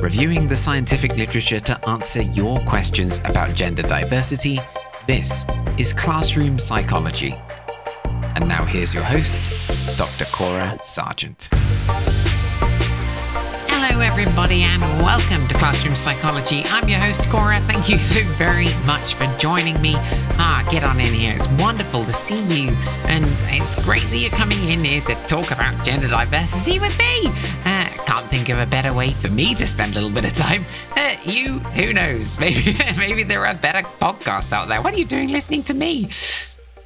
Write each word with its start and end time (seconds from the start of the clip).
reviewing 0.00 0.48
the 0.48 0.56
scientific 0.56 1.14
literature 1.16 1.60
to 1.60 1.88
answer 1.88 2.22
your 2.22 2.58
questions 2.60 3.18
about 3.26 3.54
gender 3.54 3.82
diversity. 3.82 4.58
This 5.06 5.44
is 5.76 5.92
Classroom 5.92 6.58
Psychology. 6.58 7.34
And 8.34 8.48
now 8.48 8.64
here's 8.64 8.94
your 8.94 9.04
host, 9.04 9.52
Dr. 9.98 10.24
Cora 10.32 10.78
Sargent. 10.82 11.50
Hello, 13.68 14.00
everybody, 14.00 14.62
and 14.62 14.80
welcome 15.02 15.46
to 15.48 15.54
Classroom 15.54 15.94
Psychology. 15.94 16.62
I'm 16.66 16.88
your 16.88 17.00
host, 17.00 17.28
Cora. 17.28 17.60
Thank 17.60 17.88
you 17.88 17.98
so 17.98 18.24
very 18.36 18.68
much 18.86 19.14
for 19.14 19.26
joining 19.36 19.80
me. 19.82 19.94
Ah, 20.38 20.66
get 20.70 20.84
on 20.84 21.00
in 21.00 21.12
here. 21.12 21.34
It's 21.34 21.48
wonderful 21.48 22.04
to 22.04 22.12
see 22.12 22.42
you, 22.44 22.70
and 23.08 23.26
it's 23.48 23.82
great 23.84 24.02
that 24.04 24.16
you're 24.16 24.30
coming 24.30 24.70
in 24.70 24.84
here 24.84 25.02
to 25.02 25.14
talk 25.26 25.50
about 25.50 25.84
gender 25.84 26.08
diversity 26.08 26.78
with 26.78 26.96
me. 26.98 27.28
Uh, 27.64 27.79
think 28.30 28.48
of 28.48 28.58
a 28.58 28.66
better 28.66 28.94
way 28.94 29.10
for 29.10 29.28
me 29.28 29.54
to 29.56 29.66
spend 29.66 29.96
a 29.96 30.00
little 30.00 30.10
bit 30.14 30.24
of 30.24 30.32
time. 30.32 30.64
Uh, 30.96 31.16
you, 31.24 31.58
who 31.74 31.92
knows? 31.92 32.38
Maybe, 32.40 32.76
maybe 32.96 33.24
there 33.24 33.44
are 33.44 33.54
better 33.54 33.86
podcasts 34.00 34.52
out 34.52 34.68
there. 34.68 34.80
What 34.80 34.94
are 34.94 34.98
you 34.98 35.04
doing 35.04 35.30
listening 35.30 35.64
to 35.64 35.74
me? 35.74 36.08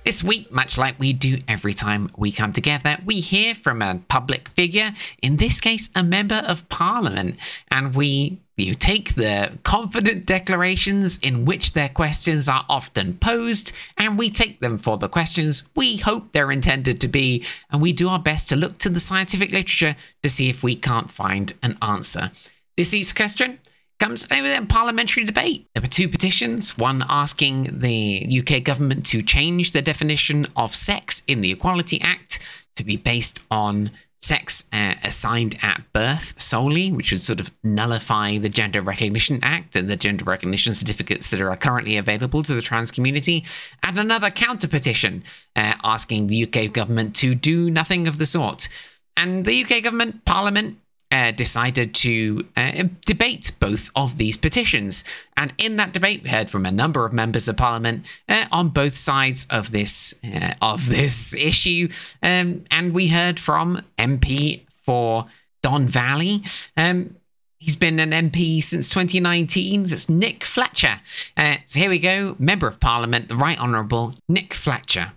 This 0.04 0.22
week, 0.22 0.52
much 0.52 0.76
like 0.76 0.98
we 0.98 1.14
do 1.14 1.38
every 1.48 1.72
time 1.72 2.10
we 2.14 2.30
come 2.30 2.52
together, 2.52 2.98
we 3.06 3.20
hear 3.20 3.54
from 3.54 3.80
a 3.80 4.02
public 4.08 4.50
figure, 4.50 4.92
in 5.22 5.38
this 5.38 5.62
case, 5.62 5.88
a 5.94 6.02
member 6.02 6.42
of 6.46 6.68
parliament, 6.68 7.38
and 7.70 7.94
we 7.94 8.38
you 8.56 8.74
take 8.76 9.14
the 9.14 9.58
confident 9.64 10.26
declarations 10.26 11.18
in 11.18 11.44
which 11.44 11.72
their 11.72 11.88
questions 11.88 12.48
are 12.50 12.66
often 12.68 13.14
posed, 13.14 13.72
and 13.96 14.18
we 14.18 14.30
take 14.30 14.60
them 14.60 14.76
for 14.76 14.98
the 14.98 15.08
questions 15.08 15.70
we 15.74 15.96
hope 15.96 16.32
they're 16.32 16.52
intended 16.52 17.00
to 17.00 17.08
be, 17.08 17.42
and 17.70 17.80
we 17.80 17.92
do 17.92 18.08
our 18.08 18.18
best 18.18 18.48
to 18.50 18.56
look 18.56 18.76
to 18.78 18.90
the 18.90 19.00
scientific 19.00 19.50
literature 19.50 19.96
to 20.22 20.28
see 20.28 20.50
if 20.50 20.62
we 20.62 20.76
can't 20.76 21.10
find 21.10 21.54
an 21.62 21.78
answer. 21.80 22.30
This 22.76 22.92
week's 22.92 23.12
question 23.12 23.58
comes 23.98 24.26
a 24.30 24.66
parliamentary 24.66 25.24
debate. 25.24 25.66
There 25.74 25.82
were 25.82 25.88
two 25.88 26.08
petitions, 26.08 26.76
one 26.76 27.04
asking 27.08 27.80
the 27.80 28.42
UK 28.42 28.62
government 28.62 29.06
to 29.06 29.22
change 29.22 29.72
the 29.72 29.82
definition 29.82 30.46
of 30.56 30.74
sex 30.74 31.22
in 31.26 31.40
the 31.40 31.52
Equality 31.52 32.00
Act 32.00 32.40
to 32.76 32.84
be 32.84 32.96
based 32.96 33.44
on 33.50 33.90
sex 34.24 34.68
uh, 34.72 34.94
assigned 35.04 35.56
at 35.60 35.82
birth 35.92 36.34
solely, 36.40 36.90
which 36.90 37.12
would 37.12 37.20
sort 37.20 37.40
of 37.40 37.50
nullify 37.62 38.38
the 38.38 38.48
Gender 38.48 38.80
Recognition 38.80 39.38
Act 39.42 39.76
and 39.76 39.88
the 39.88 39.96
gender 39.96 40.24
recognition 40.24 40.72
certificates 40.72 41.28
that 41.28 41.42
are 41.42 41.56
currently 41.56 41.98
available 41.98 42.42
to 42.42 42.54
the 42.54 42.62
trans 42.62 42.90
community, 42.90 43.44
and 43.82 43.98
another 43.98 44.30
counter 44.30 44.66
petition 44.66 45.22
uh, 45.56 45.74
asking 45.84 46.26
the 46.26 46.44
UK 46.44 46.72
government 46.72 47.14
to 47.16 47.34
do 47.34 47.70
nothing 47.70 48.08
of 48.08 48.16
the 48.16 48.26
sort. 48.26 48.68
And 49.16 49.44
the 49.44 49.62
UK 49.62 49.82
government, 49.82 50.24
Parliament, 50.24 50.78
uh, 51.14 51.30
decided 51.30 51.94
to 51.94 52.44
uh, 52.56 52.84
debate 53.06 53.52
both 53.60 53.88
of 53.94 54.18
these 54.18 54.36
petitions. 54.36 55.04
And 55.36 55.54
in 55.58 55.76
that 55.76 55.92
debate, 55.92 56.24
we 56.24 56.30
heard 56.30 56.50
from 56.50 56.66
a 56.66 56.72
number 56.72 57.06
of 57.06 57.12
members 57.12 57.48
of 57.48 57.56
parliament 57.56 58.04
uh, 58.28 58.46
on 58.50 58.70
both 58.70 58.96
sides 58.96 59.46
of 59.48 59.70
this 59.70 60.18
uh, 60.24 60.54
of 60.60 60.90
this 60.90 61.32
issue, 61.36 61.88
um, 62.22 62.64
and 62.70 62.92
we 62.92 63.08
heard 63.08 63.38
from 63.38 63.82
MP 63.96 64.62
for 64.82 65.26
Don 65.62 65.86
Valley. 65.86 66.42
Um, 66.76 67.16
He's 67.58 67.76
been 67.76 67.98
an 67.98 68.10
MP 68.10 68.62
since 68.62 68.90
2019. 68.90 69.86
That's 69.86 70.10
Nick 70.10 70.44
Fletcher. 70.44 71.00
Uh, 71.34 71.56
so 71.64 71.80
here 71.80 71.88
we 71.88 71.98
go. 71.98 72.36
Member 72.38 72.66
of 72.66 72.78
Parliament, 72.78 73.28
the 73.28 73.36
Right 73.36 73.58
Honourable 73.58 74.14
Nick 74.28 74.52
Fletcher. 74.52 75.12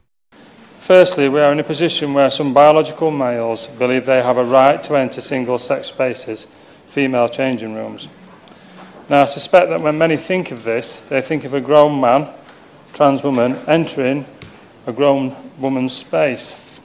Firstly, 0.87 1.27
we 1.27 1.41
are 1.41 1.51
in 1.51 1.59
a 1.59 1.65
position 1.65 2.13
where 2.13 2.29
some 2.29 2.53
biological 2.53 3.11
males 3.11 3.67
believe 3.67 4.05
they 4.05 4.23
have 4.23 4.37
a 4.37 4.43
right 4.45 4.81
to 4.83 4.95
enter 4.95 5.19
single 5.19 5.59
sex 5.59 5.87
spaces, 5.87 6.47
female 6.87 7.27
changing 7.27 7.73
rooms. 7.75 8.07
Now, 9.09 9.23
I 9.23 9.25
suspect 9.25 9.67
that 9.67 9.81
when 9.81 9.97
many 9.97 10.15
think 10.15 10.49
of 10.51 10.63
this, 10.63 11.01
they 11.01 11.19
think 11.19 11.43
of 11.43 11.53
a 11.53 11.59
grown 11.59 11.99
man, 11.99 12.29
trans 12.93 13.21
woman, 13.21 13.57
entering 13.67 14.25
a 14.85 14.93
grown 14.93 15.35
woman's 15.59 15.91
space. 15.91 16.79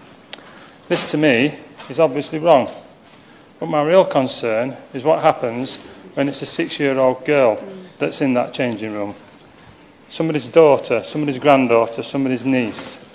This, 0.88 1.04
to 1.04 1.16
me, 1.16 1.54
is 1.88 2.00
obviously 2.00 2.40
wrong. 2.40 2.68
But 3.60 3.66
my 3.66 3.84
real 3.84 4.04
concern 4.04 4.76
is 4.92 5.04
what 5.04 5.22
happens 5.22 5.76
when 6.14 6.28
it's 6.28 6.42
a 6.42 6.46
six 6.46 6.80
year 6.80 6.98
old 6.98 7.24
girl 7.24 7.62
that's 8.00 8.20
in 8.20 8.34
that 8.34 8.52
changing 8.52 8.94
room. 8.94 9.14
Somebody's 10.08 10.48
daughter, 10.48 11.04
somebody's 11.04 11.38
granddaughter, 11.38 12.02
somebody's 12.02 12.44
niece. 12.44 13.10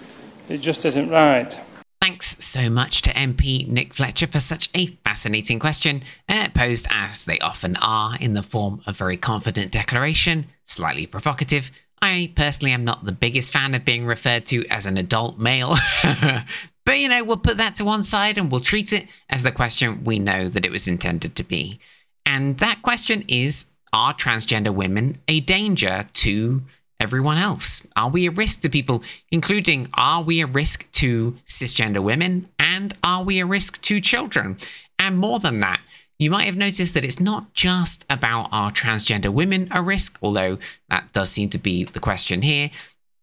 It 0.50 0.58
just 0.58 0.86
isn't 0.86 1.10
right. 1.10 1.60
Thanks 2.02 2.38
so 2.44 2.70
much 2.70 3.02
to 3.02 3.10
MP 3.12 3.68
Nick 3.68 3.94
Fletcher 3.94 4.28
for 4.28 4.40
such 4.40 4.70
a 4.74 4.88
fascinating 5.06 5.60
question, 5.60 6.04
uh, 6.30 6.48
posed 6.54 6.88
as 6.90 7.26
they 7.26 7.40
often 7.40 7.76
are 7.82 8.16
in 8.22 8.34
the 8.34 8.44
form 8.44 8.82
of 8.86 8.98
very 8.98 9.18
confident 9.18 9.72
declaration, 9.72 10.46
slightly 10.64 11.06
provocative. 11.06 11.72
I 12.02 12.32
personally 12.36 12.72
am 12.72 12.86
not 12.86 13.04
the 13.04 13.12
biggest 13.12 13.52
fan 13.52 13.74
of 13.76 13.84
being 13.84 14.06
referred 14.06 14.46
to 14.48 14.66
as 14.68 14.86
an 14.86 14.98
adult 14.98 15.40
male, 15.40 15.76
but 16.86 17.00
you 17.00 17.10
know, 17.10 17.24
we'll 17.24 17.38
put 17.38 17.58
that 17.58 17.76
to 17.76 17.86
one 17.86 18.04
side 18.04 18.38
and 18.38 18.52
we'll 18.52 18.62
treat 18.62 18.94
it 18.94 19.08
as 19.30 19.44
the 19.44 19.52
question 19.52 20.04
we 20.04 20.20
know 20.20 20.48
that 20.50 20.66
it 20.66 20.72
was 20.72 20.88
intended 20.88 21.36
to 21.36 21.44
be. 21.44 21.80
And 22.26 22.60
that 22.60 22.84
question 22.84 23.26
is 23.28 23.74
Are 23.92 24.14
transgender 24.14 24.74
women 24.74 25.18
a 25.28 25.40
danger 25.40 26.06
to 26.14 26.62
everyone 27.00 27.38
else? 27.38 27.88
Are 27.96 28.10
we 28.10 28.28
a 28.28 28.32
risk 28.32 28.62
to 28.62 28.70
people, 28.70 29.04
including 29.32 29.88
are 29.94 30.24
we 30.24 30.42
a 30.42 30.48
risk 30.48 30.92
to 30.94 31.38
cisgender 31.48 32.02
women 32.02 32.50
and 32.60 32.94
are 33.04 33.24
we 33.24 33.40
a 33.40 33.46
risk 33.46 33.82
to 33.84 34.02
children? 34.02 34.58
And 35.00 35.18
more 35.18 35.40
than 35.40 35.60
that, 35.60 35.82
you 36.20 36.32
might 36.32 36.46
have 36.46 36.58
noticed 36.58 36.96
that 36.96 37.06
it's 37.06 37.20
not 37.20 37.54
just 37.54 38.06
about 38.10 38.50
are 38.52 38.72
transgender 38.72 39.32
women 39.32 39.68
a 39.72 39.82
risk, 39.82 40.18
although 40.24 40.58
that 40.90 41.14
does 41.14 41.30
seem 41.30 41.50
to 41.50 41.60
be 41.60 41.84
the 41.84 42.00
question 42.00 42.42
here. 42.42 42.72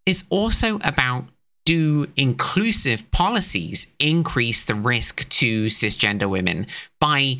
It's 0.07 0.25
also 0.31 0.79
about 0.85 1.27
do 1.65 2.09
inclusive 2.17 3.11
policies 3.11 3.97
increase 3.99 4.65
the 4.65 4.75
risk 4.75 5.29
to 5.31 5.67
cisgender 5.67 6.29
women 6.29 6.67
by 7.01 7.39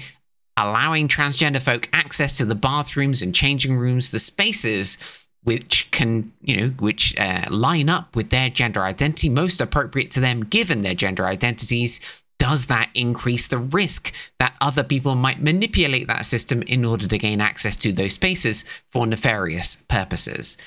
allowing 0.57 1.09
transgender 1.09 1.61
folk 1.61 1.89
access 1.93 2.37
to 2.39 2.45
the 2.45 2.55
bathrooms 2.55 3.23
and 3.23 3.35
changing 3.35 3.77
rooms, 3.77 4.11
the 4.11 4.19
spaces 4.19 4.99
which 5.45 5.91
can, 5.91 6.33
you 6.43 6.57
know, 6.57 6.69
which 6.79 7.17
uh, 7.19 7.45
line 7.51 7.89
up 7.89 8.17
with 8.17 8.31
their 8.31 8.51
gender 8.51 8.83
identity 8.83 9.29
most 9.29 9.61
appropriate 9.61 10.11
to 10.11 10.21
them 10.21 10.45
given 10.45 10.83
their 10.83 10.95
gender 10.95 11.27
identities, 11.27 12.01
does 12.39 12.67
that 12.67 12.91
increase 12.95 13.47
the 13.47 13.59
risk 13.59 14.13
that 14.39 14.57
other 14.61 14.83
people 14.83 15.15
might 15.15 15.41
manipulate 15.41 16.07
that 16.09 16.27
system 16.27 16.63
in 16.63 16.85
order 16.85 17.07
to 17.07 17.19
gain 17.19 17.41
access 17.41 17.77
to 17.77 17.93
those 17.93 18.15
spaces 18.15 18.65
for 18.91 19.07
nefarious 19.07 19.77
purposes? 19.89 20.59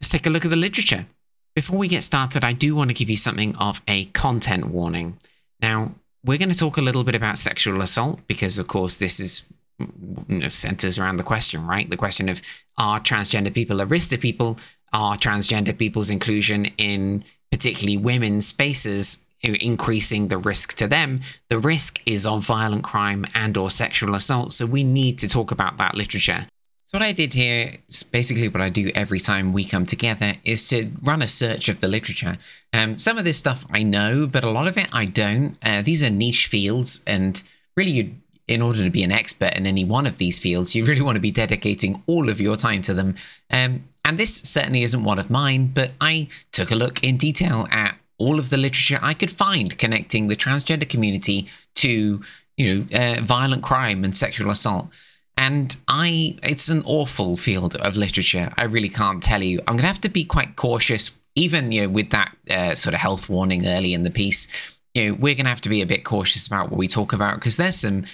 Let's 0.00 0.10
take 0.10 0.26
a 0.26 0.30
look 0.30 0.44
at 0.44 0.50
the 0.50 0.56
literature. 0.56 1.06
Before 1.54 1.78
we 1.78 1.88
get 1.88 2.02
started, 2.02 2.44
I 2.44 2.52
do 2.52 2.74
want 2.74 2.90
to 2.90 2.94
give 2.94 3.10
you 3.10 3.16
something 3.16 3.56
of 3.56 3.82
a 3.88 4.04
content 4.06 4.66
warning. 4.66 5.16
Now, 5.60 5.94
we're 6.24 6.38
going 6.38 6.50
to 6.50 6.58
talk 6.58 6.76
a 6.76 6.82
little 6.82 7.04
bit 7.04 7.14
about 7.14 7.38
sexual 7.38 7.80
assault 7.80 8.20
because, 8.26 8.58
of 8.58 8.68
course, 8.68 8.96
this 8.96 9.18
is 9.18 9.50
you 9.78 10.38
know, 10.38 10.48
centers 10.48 10.98
around 10.98 11.16
the 11.16 11.22
question, 11.22 11.66
right? 11.66 11.88
The 11.88 11.96
question 11.96 12.28
of 12.28 12.42
are 12.78 13.00
transgender 13.00 13.52
people 13.52 13.80
a 13.80 13.86
risk 13.86 14.10
to 14.10 14.18
people? 14.18 14.58
Are 14.92 15.16
transgender 15.16 15.76
people's 15.76 16.10
inclusion 16.10 16.66
in 16.78 17.24
particularly 17.50 17.96
women's 17.96 18.46
spaces 18.46 19.26
increasing 19.42 20.28
the 20.28 20.38
risk 20.38 20.76
to 20.78 20.86
them? 20.86 21.20
The 21.48 21.58
risk 21.58 22.02
is 22.06 22.26
of 22.26 22.44
violent 22.44 22.84
crime 22.84 23.26
and 23.34 23.56
or 23.56 23.70
sexual 23.70 24.14
assault. 24.14 24.52
So 24.52 24.66
we 24.66 24.84
need 24.84 25.18
to 25.18 25.28
talk 25.28 25.50
about 25.50 25.76
that 25.78 25.94
literature. 25.94 26.46
So 26.86 26.98
what 26.98 27.02
I 27.02 27.12
did 27.12 27.32
here 27.32 27.78
is 27.88 28.04
basically 28.04 28.48
what 28.48 28.60
I 28.60 28.68
do 28.68 28.92
every 28.94 29.18
time 29.18 29.52
we 29.52 29.64
come 29.64 29.86
together 29.86 30.34
is 30.44 30.68
to 30.68 30.92
run 31.02 31.20
a 31.20 31.26
search 31.26 31.68
of 31.68 31.80
the 31.80 31.88
literature. 31.88 32.36
Um, 32.72 32.96
some 32.96 33.18
of 33.18 33.24
this 33.24 33.38
stuff 33.38 33.66
I 33.72 33.82
know, 33.82 34.28
but 34.28 34.44
a 34.44 34.50
lot 34.50 34.68
of 34.68 34.78
it 34.78 34.88
I 34.92 35.06
don't. 35.06 35.56
Uh, 35.64 35.82
these 35.82 36.04
are 36.04 36.10
niche 36.10 36.46
fields, 36.46 37.02
and 37.04 37.42
really 37.76 37.90
you 37.90 38.14
in 38.48 38.62
order 38.62 38.84
to 38.84 38.90
be 38.90 39.02
an 39.02 39.12
expert 39.12 39.56
in 39.56 39.66
any 39.66 39.84
one 39.84 40.06
of 40.06 40.18
these 40.18 40.38
fields, 40.38 40.74
you 40.74 40.84
really 40.84 41.00
want 41.00 41.16
to 41.16 41.20
be 41.20 41.30
dedicating 41.30 42.02
all 42.06 42.28
of 42.28 42.40
your 42.40 42.56
time 42.56 42.82
to 42.82 42.94
them. 42.94 43.14
Um, 43.50 43.84
and 44.04 44.18
this 44.18 44.36
certainly 44.36 44.82
isn't 44.84 45.02
one 45.02 45.18
of 45.18 45.30
mine, 45.30 45.72
but 45.74 45.90
I 46.00 46.28
took 46.52 46.70
a 46.70 46.76
look 46.76 47.02
in 47.02 47.16
detail 47.16 47.66
at 47.70 47.96
all 48.18 48.38
of 48.38 48.50
the 48.50 48.56
literature 48.56 48.98
I 49.02 49.14
could 49.14 49.30
find 49.30 49.76
connecting 49.78 50.28
the 50.28 50.36
transgender 50.36 50.88
community 50.88 51.48
to, 51.76 52.22
you 52.56 52.74
know, 52.74 52.98
uh, 52.98 53.20
violent 53.22 53.62
crime 53.62 54.04
and 54.04 54.16
sexual 54.16 54.50
assault. 54.50 54.88
And 55.36 55.76
I, 55.86 56.38
it's 56.42 56.68
an 56.68 56.82
awful 56.86 57.36
field 57.36 57.76
of 57.76 57.96
literature. 57.96 58.50
I 58.56 58.64
really 58.64 58.88
can't 58.88 59.22
tell 59.22 59.42
you. 59.42 59.58
I'm 59.60 59.74
going 59.74 59.80
to 59.80 59.88
have 59.88 60.00
to 60.02 60.08
be 60.08 60.24
quite 60.24 60.56
cautious, 60.56 61.18
even 61.34 61.72
you 61.72 61.82
know, 61.82 61.88
with 61.90 62.10
that 62.10 62.34
uh, 62.50 62.74
sort 62.74 62.94
of 62.94 63.00
health 63.00 63.28
warning 63.28 63.66
early 63.66 63.92
in 63.92 64.02
the 64.02 64.10
piece. 64.10 64.48
You 64.94 65.10
know, 65.10 65.14
we're 65.14 65.34
going 65.34 65.44
to 65.44 65.50
have 65.50 65.60
to 65.62 65.68
be 65.68 65.82
a 65.82 65.86
bit 65.86 66.04
cautious 66.04 66.46
about 66.46 66.70
what 66.70 66.78
we 66.78 66.88
talk 66.88 67.12
about 67.12 67.34
because 67.34 67.58
there's 67.58 67.76
some 67.76 68.06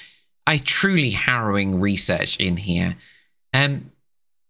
a 0.46 0.58
truly 0.58 1.10
harrowing 1.10 1.80
research 1.80 2.36
in 2.38 2.56
here. 2.56 2.96
Um, 3.54 3.90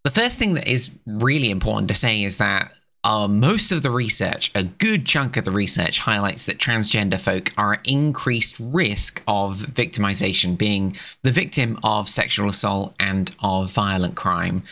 the 0.05 0.11
first 0.11 0.39
thing 0.39 0.55
that 0.55 0.69
is 0.69 0.99
really 1.07 1.51
important 1.51 1.89
to 1.89 1.95
say 1.95 2.23
is 2.23 2.39
that 2.39 2.73
uh, 3.05 3.27
most 3.27 3.73
of 3.73 3.83
the 3.83 3.91
research, 3.91 4.53
a 4.55 4.63
good 4.63 5.05
chunk 5.05 5.37
of 5.37 5.45
the 5.45 5.51
research, 5.51 5.99
highlights 5.99 6.47
that 6.47 6.59
transgender 6.59 7.21
folk 7.21 7.53
are 7.59 7.75
at 7.75 7.87
increased 7.87 8.57
risk 8.61 9.23
of 9.27 9.59
victimization, 9.59 10.57
being 10.57 10.97
the 11.23 11.33
victim 11.33 11.79
of 11.83 12.09
sexual 12.09 12.49
assault 12.49 12.95
and 13.01 13.35
of 13.43 13.73
violent 13.73 14.15
crime. 14.15 14.63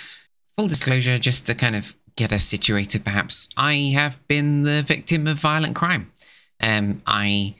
Full 0.57 0.69
disclosure, 0.69 1.19
just 1.19 1.47
to 1.47 1.55
kind 1.55 1.75
of 1.75 1.97
get 2.17 2.33
us 2.33 2.45
situated, 2.45 3.05
perhaps, 3.05 3.49
I 3.57 3.93
have 3.95 4.27
been 4.29 4.63
the 4.63 4.83
victim 4.83 5.27
of 5.27 5.39
violent 5.39 5.75
crime. 5.75 6.13
Um, 6.61 7.03
I, 7.07 7.57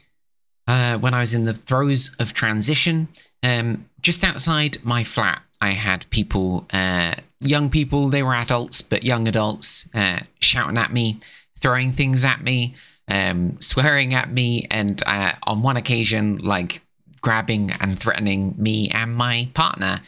uh, 0.67 0.97
when 0.97 1.13
I 1.13 1.19
was 1.19 1.33
in 1.33 1.45
the 1.45 1.53
throes 1.53 2.15
of 2.19 2.33
transition, 2.33 3.07
um, 3.43 3.85
just 4.01 4.23
outside 4.23 4.77
my 4.83 5.03
flat, 5.03 5.41
I 5.59 5.71
had 5.71 6.09
people 6.09 6.65
uh, 6.71 7.15
young 7.41 7.69
people, 7.69 8.09
they 8.09 8.23
were 8.23 8.35
adults, 8.35 8.81
but 8.81 9.03
young 9.03 9.27
adults 9.27 9.89
uh, 9.93 10.19
shouting 10.39 10.77
at 10.77 10.93
me, 10.93 11.19
throwing 11.59 11.91
things 11.91 12.23
at 12.23 12.41
me, 12.41 12.75
um, 13.07 13.59
swearing 13.59 14.13
at 14.13 14.31
me, 14.31 14.67
and 14.71 15.01
uh, 15.05 15.33
on 15.43 15.61
one 15.63 15.77
occasion, 15.77 16.37
like 16.37 16.81
grabbing 17.21 17.71
and 17.81 17.99
threatening 17.99 18.55
me 18.57 18.89
and 18.89 19.15
my 19.15 19.49
partner. 19.53 19.99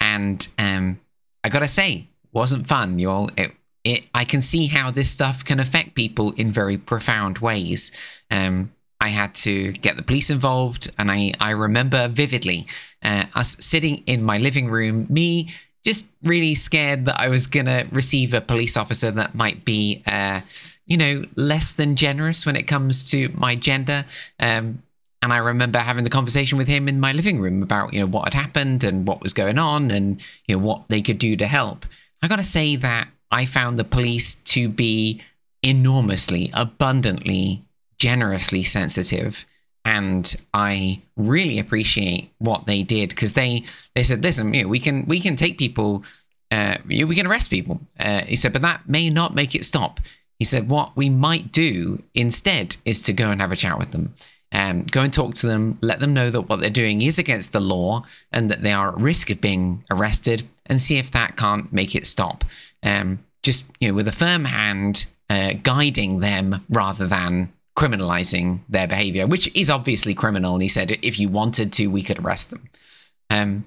And 0.00 0.46
um, 0.58 1.00
I 1.42 1.48
gotta 1.48 1.68
say, 1.68 2.06
wasn't 2.32 2.66
fun, 2.66 2.98
y'all. 2.98 3.30
It, 3.36 3.52
it, 3.84 4.06
I 4.14 4.24
can 4.24 4.42
see 4.42 4.66
how 4.66 4.90
this 4.90 5.10
stuff 5.10 5.44
can 5.44 5.58
affect 5.58 5.94
people 5.94 6.32
in 6.32 6.52
very 6.52 6.78
profound 6.78 7.38
ways. 7.38 7.90
Um, 8.30 8.72
I 9.02 9.08
had 9.08 9.34
to 9.46 9.72
get 9.72 9.96
the 9.96 10.02
police 10.04 10.30
involved, 10.30 10.88
and 10.96 11.10
I, 11.10 11.32
I 11.40 11.50
remember 11.50 12.06
vividly 12.06 12.66
uh, 13.02 13.24
us 13.34 13.56
sitting 13.58 13.96
in 14.06 14.22
my 14.22 14.38
living 14.38 14.68
room, 14.68 15.06
me 15.10 15.52
just 15.84 16.12
really 16.22 16.54
scared 16.54 17.06
that 17.06 17.20
I 17.20 17.28
was 17.28 17.48
going 17.48 17.66
to 17.66 17.84
receive 17.90 18.32
a 18.32 18.40
police 18.40 18.76
officer 18.76 19.10
that 19.10 19.34
might 19.34 19.64
be, 19.64 20.04
uh, 20.06 20.42
you 20.86 20.96
know, 20.96 21.24
less 21.34 21.72
than 21.72 21.96
generous 21.96 22.46
when 22.46 22.54
it 22.54 22.68
comes 22.68 23.02
to 23.10 23.28
my 23.30 23.56
gender. 23.56 24.04
Um, 24.38 24.84
and 25.20 25.32
I 25.32 25.38
remember 25.38 25.80
having 25.80 26.04
the 26.04 26.10
conversation 26.10 26.56
with 26.56 26.68
him 26.68 26.86
in 26.86 27.00
my 27.00 27.12
living 27.12 27.40
room 27.40 27.60
about, 27.60 27.92
you 27.92 28.00
know, 28.00 28.06
what 28.06 28.32
had 28.32 28.40
happened 28.40 28.84
and 28.84 29.08
what 29.08 29.20
was 29.20 29.32
going 29.32 29.58
on 29.58 29.90
and, 29.90 30.20
you 30.46 30.56
know, 30.56 30.64
what 30.64 30.88
they 30.88 31.02
could 31.02 31.18
do 31.18 31.36
to 31.36 31.46
help. 31.48 31.86
I 32.22 32.28
got 32.28 32.36
to 32.36 32.44
say 32.44 32.76
that 32.76 33.08
I 33.32 33.46
found 33.46 33.80
the 33.80 33.84
police 33.84 34.36
to 34.54 34.68
be 34.68 35.20
enormously, 35.60 36.52
abundantly, 36.54 37.64
generously 38.02 38.64
sensitive 38.64 39.46
and 39.84 40.36
I 40.52 41.02
really 41.16 41.58
appreciate 41.58 42.32
what 42.38 42.66
they 42.66 42.82
did 42.82 43.10
because 43.10 43.32
they 43.34 43.64
they 43.94 44.02
said, 44.02 44.22
listen, 44.22 44.52
you 44.54 44.62
know, 44.62 44.68
we 44.68 44.78
can 44.78 45.06
we 45.06 45.20
can 45.20 45.36
take 45.36 45.56
people, 45.56 46.04
uh, 46.50 46.78
we 46.86 47.14
can 47.14 47.26
arrest 47.26 47.50
people. 47.50 47.80
Uh, 47.98 48.22
he 48.22 48.36
said, 48.36 48.52
but 48.52 48.62
that 48.62 48.88
may 48.88 49.10
not 49.10 49.34
make 49.34 49.54
it 49.54 49.64
stop. 49.64 50.00
He 50.38 50.44
said, 50.44 50.68
what 50.68 50.96
we 50.96 51.08
might 51.08 51.52
do 51.52 52.02
instead 52.14 52.76
is 52.84 53.00
to 53.02 53.12
go 53.12 53.30
and 53.30 53.40
have 53.40 53.52
a 53.52 53.56
chat 53.56 53.78
with 53.78 53.92
them. 53.92 54.14
Um, 54.52 54.82
go 54.82 55.00
and 55.02 55.12
talk 55.12 55.34
to 55.36 55.46
them, 55.46 55.78
let 55.80 56.00
them 56.00 56.12
know 56.12 56.30
that 56.30 56.42
what 56.42 56.60
they're 56.60 56.70
doing 56.70 57.00
is 57.00 57.18
against 57.18 57.52
the 57.52 57.60
law 57.60 58.04
and 58.32 58.50
that 58.50 58.62
they 58.62 58.72
are 58.72 58.90
at 58.90 58.98
risk 58.98 59.30
of 59.30 59.40
being 59.40 59.84
arrested, 59.90 60.42
and 60.66 60.80
see 60.80 60.98
if 60.98 61.10
that 61.12 61.36
can't 61.36 61.72
make 61.72 61.94
it 61.94 62.06
stop. 62.06 62.44
Um, 62.82 63.20
just 63.42 63.70
you 63.80 63.88
know, 63.88 63.94
with 63.94 64.08
a 64.08 64.12
firm 64.12 64.44
hand, 64.44 65.06
uh, 65.30 65.54
guiding 65.62 66.20
them 66.20 66.64
rather 66.68 67.06
than 67.06 67.52
criminalizing 67.76 68.60
their 68.68 68.86
behavior, 68.86 69.26
which 69.26 69.54
is 69.56 69.70
obviously 69.70 70.14
criminal. 70.14 70.54
And 70.54 70.62
he 70.62 70.68
said, 70.68 70.90
if 71.02 71.18
you 71.18 71.28
wanted 71.28 71.72
to, 71.74 71.86
we 71.86 72.02
could 72.02 72.18
arrest 72.18 72.50
them. 72.50 72.68
Um, 73.30 73.64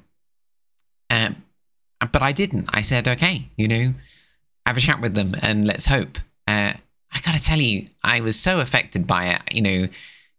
um, 1.09 1.43
but 2.11 2.21
I 2.21 2.31
didn't. 2.31 2.69
I 2.73 2.81
said, 2.81 3.07
okay, 3.07 3.49
you 3.57 3.67
know, 3.67 3.93
have 4.65 4.77
a 4.77 4.81
chat 4.81 5.01
with 5.01 5.13
them 5.13 5.35
and 5.41 5.65
let's 5.65 5.87
hope. 5.87 6.17
Uh, 6.47 6.73
I 7.11 7.19
gotta 7.23 7.39
tell 7.39 7.59
you, 7.59 7.87
I 8.03 8.21
was 8.21 8.39
so 8.39 8.59
affected 8.59 9.07
by 9.07 9.27
it. 9.27 9.41
You 9.53 9.61
know, 9.61 9.87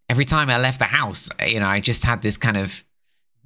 every 0.08 0.24
time 0.24 0.50
I 0.50 0.58
left 0.58 0.78
the 0.78 0.84
house, 0.84 1.28
you 1.44 1.60
know, 1.60 1.66
I 1.66 1.80
just 1.80 2.04
had 2.04 2.22
this 2.22 2.36
kind 2.36 2.56
of 2.56 2.84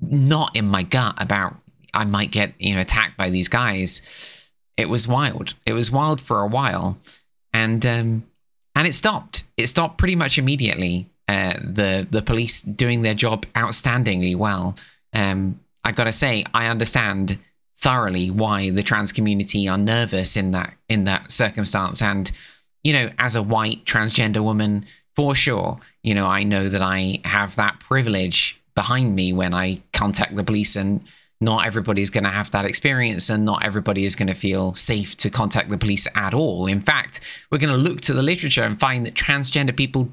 knot 0.00 0.56
in 0.56 0.67
my 0.67 0.82
gut 0.82 1.14
about 1.22 1.56
I 1.94 2.05
might 2.05 2.31
get, 2.31 2.55
you 2.58 2.75
know, 2.75 2.81
attacked 2.81 3.17
by 3.17 3.31
these 3.31 3.49
guys. 3.49 4.50
It 4.76 4.88
was 4.88 5.06
wild. 5.06 5.55
It 5.67 5.72
was 5.72 5.90
wild 5.90 6.20
for 6.20 6.40
a 6.40 6.46
while. 6.46 6.99
And 7.52 7.84
um, 7.84 8.26
and 8.75 8.87
it 8.87 8.94
stopped. 8.94 9.44
It 9.56 9.67
stopped 9.67 9.99
pretty 9.99 10.17
much 10.17 10.38
immediately. 10.38 11.08
Uh, 11.28 11.55
the 11.62 12.06
the 12.11 12.22
police 12.22 12.61
doing 12.61 13.02
their 13.02 13.14
job 13.14 13.46
outstandingly 13.55 14.34
well. 14.34 14.76
Um, 15.12 15.61
I 15.84 15.93
gotta 15.93 16.12
say, 16.12 16.44
I 16.52 16.67
understand 16.67 17.38
thoroughly 17.78 18.31
why 18.31 18.70
the 18.70 18.82
trans 18.82 19.12
community 19.12 19.69
are 19.69 19.78
nervous 19.78 20.37
in 20.37 20.50
that 20.52 20.75
in 20.88 21.05
that 21.05 21.31
circumstance. 21.31 22.02
And 22.02 22.31
you 22.82 22.93
know, 22.93 23.11
as 23.19 23.37
a 23.37 23.43
white 23.43 23.84
transgender 23.84 24.43
woman, 24.43 24.87
for 25.14 25.34
sure, 25.34 25.78
you 26.02 26.14
know, 26.14 26.26
I 26.26 26.43
know 26.43 26.69
that 26.69 26.82
I 26.82 27.20
have 27.25 27.56
that 27.56 27.78
privilege 27.81 28.61
behind 28.75 29.14
me 29.14 29.32
when 29.32 29.52
I 29.52 29.82
contact 29.93 30.34
the 30.34 30.44
police 30.44 30.76
and 30.76 31.02
not 31.40 31.66
everybody's 31.66 32.10
going 32.10 32.25
to 32.25 32.31
have 32.31 32.50
that 32.50 32.66
experience 32.66 33.31
and 33.31 33.44
not 33.44 33.64
everybody 33.64 34.04
is 34.04 34.14
going 34.14 34.28
to 34.28 34.34
feel 34.34 34.75
safe 34.75 35.16
to 35.16 35.31
contact 35.31 35.70
the 35.70 35.78
police 35.78 36.06
at 36.14 36.34
all. 36.34 36.66
In 36.66 36.81
fact, 36.81 37.20
we're 37.50 37.58
going 37.58 37.75
to 37.75 37.81
look 37.81 38.00
to 38.02 38.12
the 38.12 38.22
literature 38.22 38.62
and 38.62 38.78
find 38.78 39.06
that 39.06 39.14
transgender 39.14 39.75
people 39.75 40.10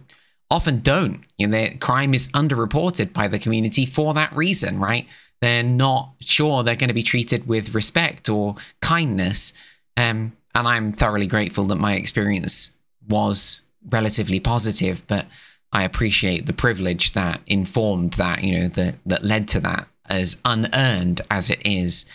often 0.50 0.80
don't. 0.80 1.24
You 1.38 1.48
know, 1.48 1.52
their 1.52 1.76
crime 1.78 2.14
is 2.14 2.32
underreported 2.32 3.12
by 3.12 3.28
the 3.28 3.40
community 3.40 3.86
for 3.86 4.14
that 4.14 4.34
reason, 4.36 4.80
right? 4.80 5.06
They're 5.42 5.64
not 5.64 6.14
sure 6.22 6.64
they're 6.64 6.76
going 6.76 6.88
to 6.88 6.94
be 6.94 7.04
treated 7.04 7.48
with 7.48 7.76
respect 7.76 8.30
or 8.30 8.56
kindness. 8.82 9.54
Um, 9.98 10.32
and 10.56 10.68
I'm 10.68 10.92
thoroughly 10.94 11.28
grateful 11.28 11.66
that 11.66 11.76
my 11.76 11.96
experience 11.96 12.78
was 13.08 13.62
relatively 13.90 14.40
positive, 14.40 15.06
but 15.08 15.26
I 15.74 15.84
appreciate 15.84 16.46
the 16.46 16.54
privilege 16.54 17.12
that 17.12 17.42
informed 17.46 18.14
that, 18.14 18.44
you 18.44 18.60
know, 18.60 18.68
that 18.70 18.96
that 19.06 19.24
led 19.24 19.48
to 19.50 19.60
that 19.60 19.88
as 20.10 20.42
unearned 20.46 21.22
as 21.30 21.50
it 21.50 21.66
is. 21.66 22.12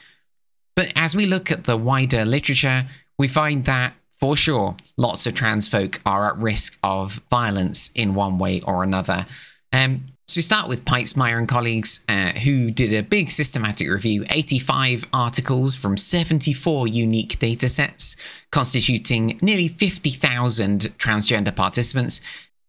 But 0.75 0.93
as 0.97 1.15
we 1.15 1.27
look 1.27 1.51
at 1.51 1.65
the 1.65 1.77
wider 1.77 2.25
literature, 2.25 2.87
we 3.19 3.29
find 3.29 3.65
that 3.67 3.95
for 4.23 4.37
sure, 4.37 4.77
lots 4.97 5.27
of 5.27 5.35
trans 5.35 5.67
folk 5.67 6.01
are 6.07 6.29
at 6.29 6.37
risk 6.39 6.79
of 6.85 7.15
violence 7.29 7.91
in 7.93 8.15
one 8.15 8.39
way 8.39 8.61
or 8.61 8.85
another. 8.85 9.27
Um, 9.73 10.07
so 10.29 10.39
we 10.39 10.43
start 10.43 10.69
with 10.69 10.85
Peitzmeier 10.85 11.37
and 11.37 11.49
colleagues, 11.49 12.05
uh, 12.09 12.31
who 12.31 12.71
did 12.71 12.95
a 12.95 13.03
big 13.03 13.33
systematic 13.33 13.91
review, 13.91 14.25
85 14.31 15.07
articles 15.13 15.75
from 15.75 15.97
74 15.97 16.87
unique 16.87 17.39
datasets, 17.41 18.17
constituting 18.51 19.39
nearly 19.43 19.67
50,000 19.67 20.97
transgender 20.99 21.55
participants, 21.55 22.21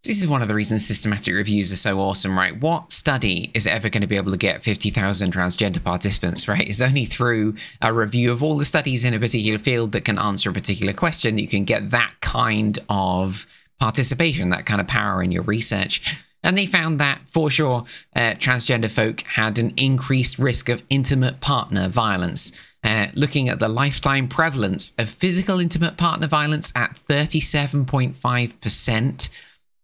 this 0.04 0.22
is 0.22 0.28
one 0.28 0.42
of 0.42 0.50
the 0.50 0.56
reasons 0.56 0.86
systematic 0.86 1.34
reviews 1.34 1.72
are 1.72 1.78
so 1.78 2.02
awesome, 2.02 2.38
right? 2.38 2.60
What 2.60 2.92
study 2.92 3.50
is 3.54 3.66
ever 3.66 3.88
going 3.88 4.02
to 4.02 4.08
be 4.08 4.18
able 4.18 4.32
to 4.32 4.38
get 4.38 4.62
50,000 4.62 5.32
transgender 5.32 5.82
participants, 5.82 6.50
right? 6.50 6.68
It's 6.68 6.82
only 6.82 7.06
through 7.06 7.56
a 7.82 7.94
review 7.94 8.34
of 8.34 8.44
all 8.44 8.58
the 8.58 8.66
studies 8.66 9.06
in 9.06 9.14
a 9.14 9.20
particular 9.20 9.60
field 9.60 9.94
that 9.94 10.04
can 10.04 10.20
answer 10.20 10.50
a 10.50 10.54
particular 10.54 10.92
question 10.92 11.36
that 11.36 11.42
you 11.42 11.48
can 11.48 11.64
get 11.64 11.92
that 11.92 12.12
kind 12.20 12.80
of 12.90 13.48
participation, 13.80 14.50
that 14.50 14.66
kind 14.66 14.82
of 14.82 14.88
power 14.88 15.24
in 15.24 15.32
your 15.32 15.44
research. 15.44 16.22
And 16.44 16.58
they 16.58 16.66
found 16.66 17.00
that 17.00 17.22
for 17.30 17.50
sure, 17.50 17.86
uh, 18.14 18.34
transgender 18.36 18.92
folk 18.92 19.22
had 19.22 19.58
an 19.58 19.72
increased 19.78 20.38
risk 20.38 20.68
of 20.68 20.84
intimate 20.90 21.40
partner 21.40 21.88
violence. 21.88 22.62
Uh, 22.84 23.08
looking 23.14 23.48
at 23.48 23.60
the 23.60 23.70
lifetime 23.70 24.28
prevalence 24.28 24.92
of 25.00 25.08
physical 25.08 25.62
intimate 25.62 25.96
partner 25.96 26.28
violence 26.28 26.74
at 26.76 27.00
37.5%, 27.08 29.30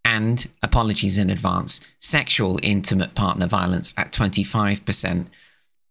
and 0.09 0.49
apologies 0.63 1.19
in 1.19 1.29
advance, 1.29 1.87
sexual 1.99 2.59
intimate 2.63 3.13
partner 3.13 3.45
violence 3.45 3.93
at 3.95 4.11
25%. 4.11 5.27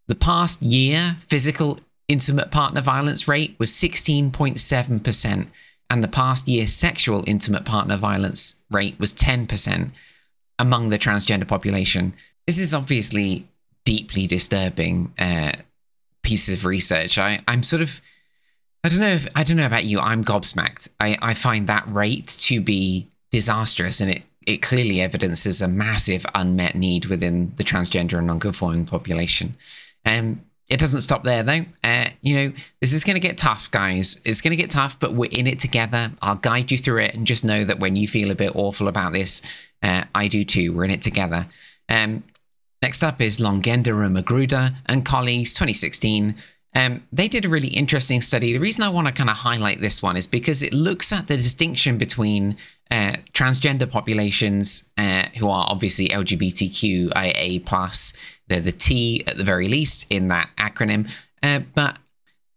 The 0.09 0.15
past 0.17 0.61
year, 0.61 1.17
physical 1.21 1.79
intimate 2.09 2.51
partner 2.51 2.81
violence 2.81 3.29
rate 3.29 3.55
was 3.61 3.71
16.7%, 3.71 5.47
and 5.89 6.03
the 6.03 6.09
past 6.09 6.49
year, 6.49 6.67
sexual 6.67 7.23
intimate 7.29 7.65
partner 7.65 7.97
violence 7.97 8.65
rate 8.73 8.99
was 8.99 9.15
10% 9.15 9.93
among 10.59 10.89
the 10.89 10.99
transgender 10.99 11.47
population. 11.47 12.13
This 12.49 12.59
is 12.59 12.75
obviously 12.75 13.47
deeply 13.85 14.27
disturbing 14.27 15.15
uh, 15.17 15.53
piece 16.25 16.49
of 16.49 16.65
research. 16.65 17.19
I, 17.19 17.39
I'm 17.47 17.63
sort 17.63 17.83
of 17.83 18.01
I 18.83 18.89
don't 18.89 19.01
know 19.01 19.09
if 19.09 19.29
I 19.37 19.45
don't 19.45 19.57
know 19.57 19.67
about 19.67 19.85
you. 19.85 20.01
I'm 20.01 20.25
gobsmacked. 20.25 20.89
I, 21.01 21.17
I 21.21 21.35
find 21.35 21.67
that 21.67 21.85
rate 21.87 22.29
to 22.41 22.61
be 22.61 23.09
disastrous 23.31 24.01
and 24.01 24.11
it 24.11 24.23
it 24.49 24.63
clearly 24.63 25.03
evidences 25.03 25.61
a 25.61 25.69
massive 25.69 26.25
unmet 26.35 26.75
need 26.75 27.05
within 27.05 27.53
the 27.57 27.65
transgender 27.65 28.17
and 28.17 28.27
non-conforming 28.27 28.87
population. 28.87 29.55
Um, 30.07 30.41
it 30.69 30.81
doesn't 30.81 31.03
stop 31.03 31.23
there 31.23 31.43
though. 31.43 31.67
Uh, 31.85 32.09
you 32.23 32.35
know, 32.35 32.53
this 32.81 32.95
is 32.95 33.05
going 33.05 33.15
to 33.15 33.27
get 33.27 33.37
tough, 33.37 33.71
guys. 33.71 34.21
It's 34.25 34.41
going 34.41 34.53
to 34.53 34.57
get 34.57 34.71
tough, 34.71 34.99
but 34.99 35.13
we're 35.13 35.31
in 35.31 35.47
it 35.47 35.59
together. 35.59 36.11
I'll 36.23 36.37
guide 36.37 36.71
you 36.71 36.79
through 36.79 37.03
it, 37.03 37.15
and 37.15 37.27
just 37.27 37.45
know 37.45 37.65
that 37.65 37.79
when 37.79 37.97
you 37.97 38.09
feel 38.09 38.31
a 38.31 38.35
bit 38.35 38.55
awful 38.55 38.89
about 38.89 39.13
this, 39.13 39.43
uh, 39.83 40.05
I 40.15 40.29
do 40.29 40.45
too. 40.45 40.75
We're 40.75 40.85
in 40.85 40.91
it 40.91 41.03
together. 41.03 41.47
Um, 41.89 42.23
next 42.83 43.03
up 43.03 43.21
is 43.21 43.39
Langenderfer-Magruder 43.39 44.77
and 44.87 45.05
colleagues, 45.05 45.55
2016. 45.55 46.35
Um, 46.75 47.03
they 47.11 47.29
did 47.29 47.47
a 47.47 47.49
really 47.49 47.69
interesting 47.69 48.21
study. 48.21 48.53
The 48.53 48.59
reason 48.59 48.85
I 48.85 48.91
want 48.91 49.07
to 49.07 49.13
kind 49.13 49.31
of 49.31 49.37
highlight 49.37 49.81
this 49.81 50.03
one 50.03 50.17
is 50.17 50.27
because 50.27 50.63
it 50.63 50.75
looks 50.75 51.13
at 51.13 51.27
the 51.27 51.37
distinction 51.37 51.97
between 51.97 52.57
uh, 52.91 53.15
transgender 53.33 53.91
populations 53.91 54.91
uh, 54.97 55.27
who 55.39 55.49
are 55.49 55.67
obviously 55.69 56.09
LGBTQIA 56.09 57.65
plus. 57.65 58.13
They're 58.49 58.61
the 58.61 58.73
T 58.73 59.25
at 59.27 59.37
the 59.37 59.45
very 59.45 59.69
least 59.69 60.11
in 60.11 60.29
that 60.29 60.51
acronym, 60.59 61.11
uh, 61.43 61.61
but 61.75 61.99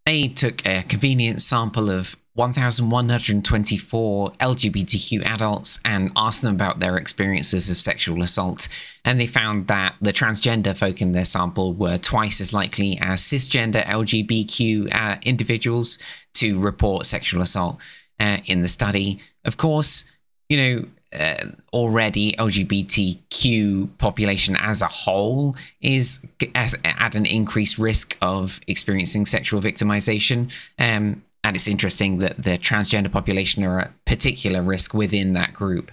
they 0.06 0.28
took 0.28 0.66
a 0.66 0.84
convenient 0.84 1.42
sample 1.42 1.90
of 1.90 2.16
1,124 2.34 4.32
LGBTQ 4.32 5.26
adults 5.26 5.80
and 5.84 6.12
asked 6.16 6.42
them 6.42 6.56
about 6.56 6.80
their 6.80 6.96
experiences 6.96 7.70
of 7.70 7.78
sexual 7.78 8.24
assault. 8.24 8.70
And 9.04 9.20
they 9.20 9.28
found 9.28 9.68
that 9.68 9.96
the 10.00 10.14
transgender 10.14 10.76
folk 10.76 11.02
in 11.02 11.12
their 11.12 11.26
sample 11.26 11.74
were 11.74 11.98
twice 11.98 12.40
as 12.40 12.54
likely 12.54 12.98
as 13.02 13.22
cisgender 13.22 13.86
LGBTQ 13.86 14.94
uh, 14.94 15.18
individuals 15.24 16.00
to 16.36 16.58
report 16.58 17.06
sexual 17.06 17.42
assault 17.42 17.80
uh, 18.20 18.38
in 18.46 18.62
the 18.62 18.70
study. 18.70 19.20
Of 19.44 19.58
course, 19.58 20.10
you 20.52 20.58
know, 20.58 20.86
uh, 21.18 21.46
already 21.72 22.34
LGBTQ 22.34 23.98
population 23.98 24.58
as 24.58 24.82
a 24.82 24.88
whole 24.88 25.56
is 25.80 26.28
as, 26.56 26.78
at 26.84 27.16
an 27.16 27.26
increased 27.26 27.78
risk 27.78 28.18
of 28.22 28.60
experiencing 28.68 29.26
sexual 29.26 29.62
victimization. 29.62 30.52
Um, 30.78 31.24
and 31.44 31.56
it's 31.56 31.70
interesting 31.70 32.18
that 32.20 32.44
the 32.44 32.58
transgender 32.58 33.12
population 33.12 33.64
are 33.64 33.80
at 33.80 34.06
particular 34.06 34.62
risk 34.62 34.94
within 34.94 35.34
that 35.34 35.54
group. 35.54 35.92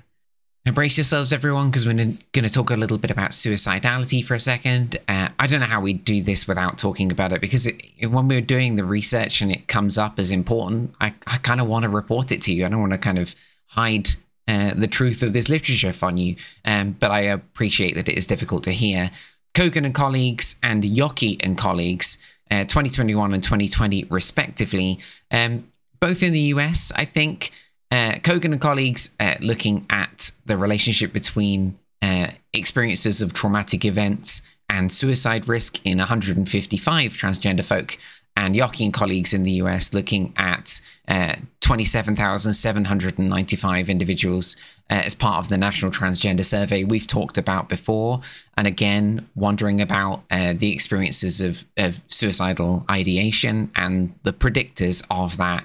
Embrace 0.67 0.99
yourselves, 0.99 1.33
everyone, 1.33 1.71
because 1.71 1.87
we're 1.87 1.95
going 1.95 2.19
to 2.33 2.51
talk 2.51 2.71
a 2.71 2.77
little 2.77 2.99
bit 2.99 3.13
about 3.13 3.31
suicidality 3.31 4.25
for 4.25 4.35
a 4.35 4.41
second. 4.41 4.99
Uh, 5.07 5.29
I 5.39 5.47
don't 5.47 5.61
know 5.61 5.67
how 5.67 5.81
we 5.81 5.95
do 5.95 6.21
this 6.21 6.49
without 6.49 6.79
talking 6.79 7.13
about 7.13 7.33
it 7.33 7.41
because 7.41 7.69
it, 7.69 8.09
when 8.09 8.27
we're 8.27 8.41
doing 8.41 8.75
the 8.75 8.85
research 8.85 9.41
and 9.41 9.53
it 9.53 9.69
comes 9.69 9.97
up 9.97 10.19
as 10.19 10.33
important, 10.33 10.95
I, 11.01 11.15
I 11.29 11.39
kind 11.39 11.61
of 11.61 11.69
want 11.69 11.85
to 11.85 11.89
report 11.89 12.33
it 12.33 12.43
to 12.43 12.53
you. 12.53 12.67
I 12.67 12.69
don't 12.69 12.81
want 12.81 12.93
to 12.93 12.99
kind 12.99 13.19
of 13.19 13.35
hide 13.67 14.11
uh, 14.49 14.75
the 14.75 14.89
truth 14.89 15.23
of 15.23 15.33
this 15.33 15.49
literature 15.49 15.93
from 15.93 16.17
you, 16.17 16.35
um, 16.65 16.97
but 16.99 17.11
I 17.11 17.21
appreciate 17.21 17.95
that 17.95 18.09
it 18.09 18.17
is 18.17 18.27
difficult 18.27 18.65
to 18.65 18.73
hear. 18.73 19.11
Kogan 19.55 19.85
and 19.85 19.95
colleagues 19.95 20.59
and 20.63 20.83
Yockey 20.83 21.45
and 21.45 21.57
colleagues 21.59 22.19
uh, 22.51 22.65
2021 22.65 23.35
and 23.35 23.43
2020, 23.43 24.05
respectively. 24.05 24.99
Um, 25.31 25.71
both 26.01 26.23
in 26.23 26.33
the 26.33 26.41
US, 26.41 26.93
I 26.97 27.05
think. 27.05 27.53
Uh, 27.91 28.13
Kogan 28.21 28.53
and 28.53 28.61
colleagues 28.61 29.17
uh, 29.21 29.35
looking 29.41 29.87
at 29.91 30.31
the 30.47 30.57
relationship 30.57 31.13
between 31.13 31.79
uh, 32.03 32.29
experiences 32.53 33.23
of 33.23 33.33
traumatic 33.33 33.85
events 33.85 34.43
and 34.71 34.93
suicide 34.93 35.49
risk 35.49 35.85
in 35.87 35.99
155 35.99 37.13
transgender 37.13 37.65
folk, 37.65 37.97
and 38.39 38.55
Yockey 38.55 38.85
and 38.85 38.95
colleagues 38.95 39.35
in 39.35 39.43
the 39.43 39.51
US 39.63 39.93
looking 39.93 40.33
at 40.37 40.81
uh, 41.09 41.35
27,795 41.61 43.91
individuals 43.91 44.55
uh, 44.89 45.03
as 45.05 45.13
part 45.13 45.41
of 45.41 45.49
the 45.49 45.59
National 45.59 45.91
Transgender 45.91 46.45
Survey 46.45 46.85
we've 46.85 47.09
talked 47.09 47.37
about 47.37 47.69
before. 47.69 48.21
And 48.57 48.69
again, 48.69 49.29
wondering 49.35 49.81
about 49.81 50.23
uh, 50.31 50.55
the 50.57 50.73
experiences 50.73 51.41
of, 51.41 51.65
of 51.77 52.01
suicidal 52.07 52.85
ideation 52.89 53.73
and 53.75 54.15
the 54.23 54.33
predictors 54.33 55.05
of 55.11 55.37
that. 55.39 55.65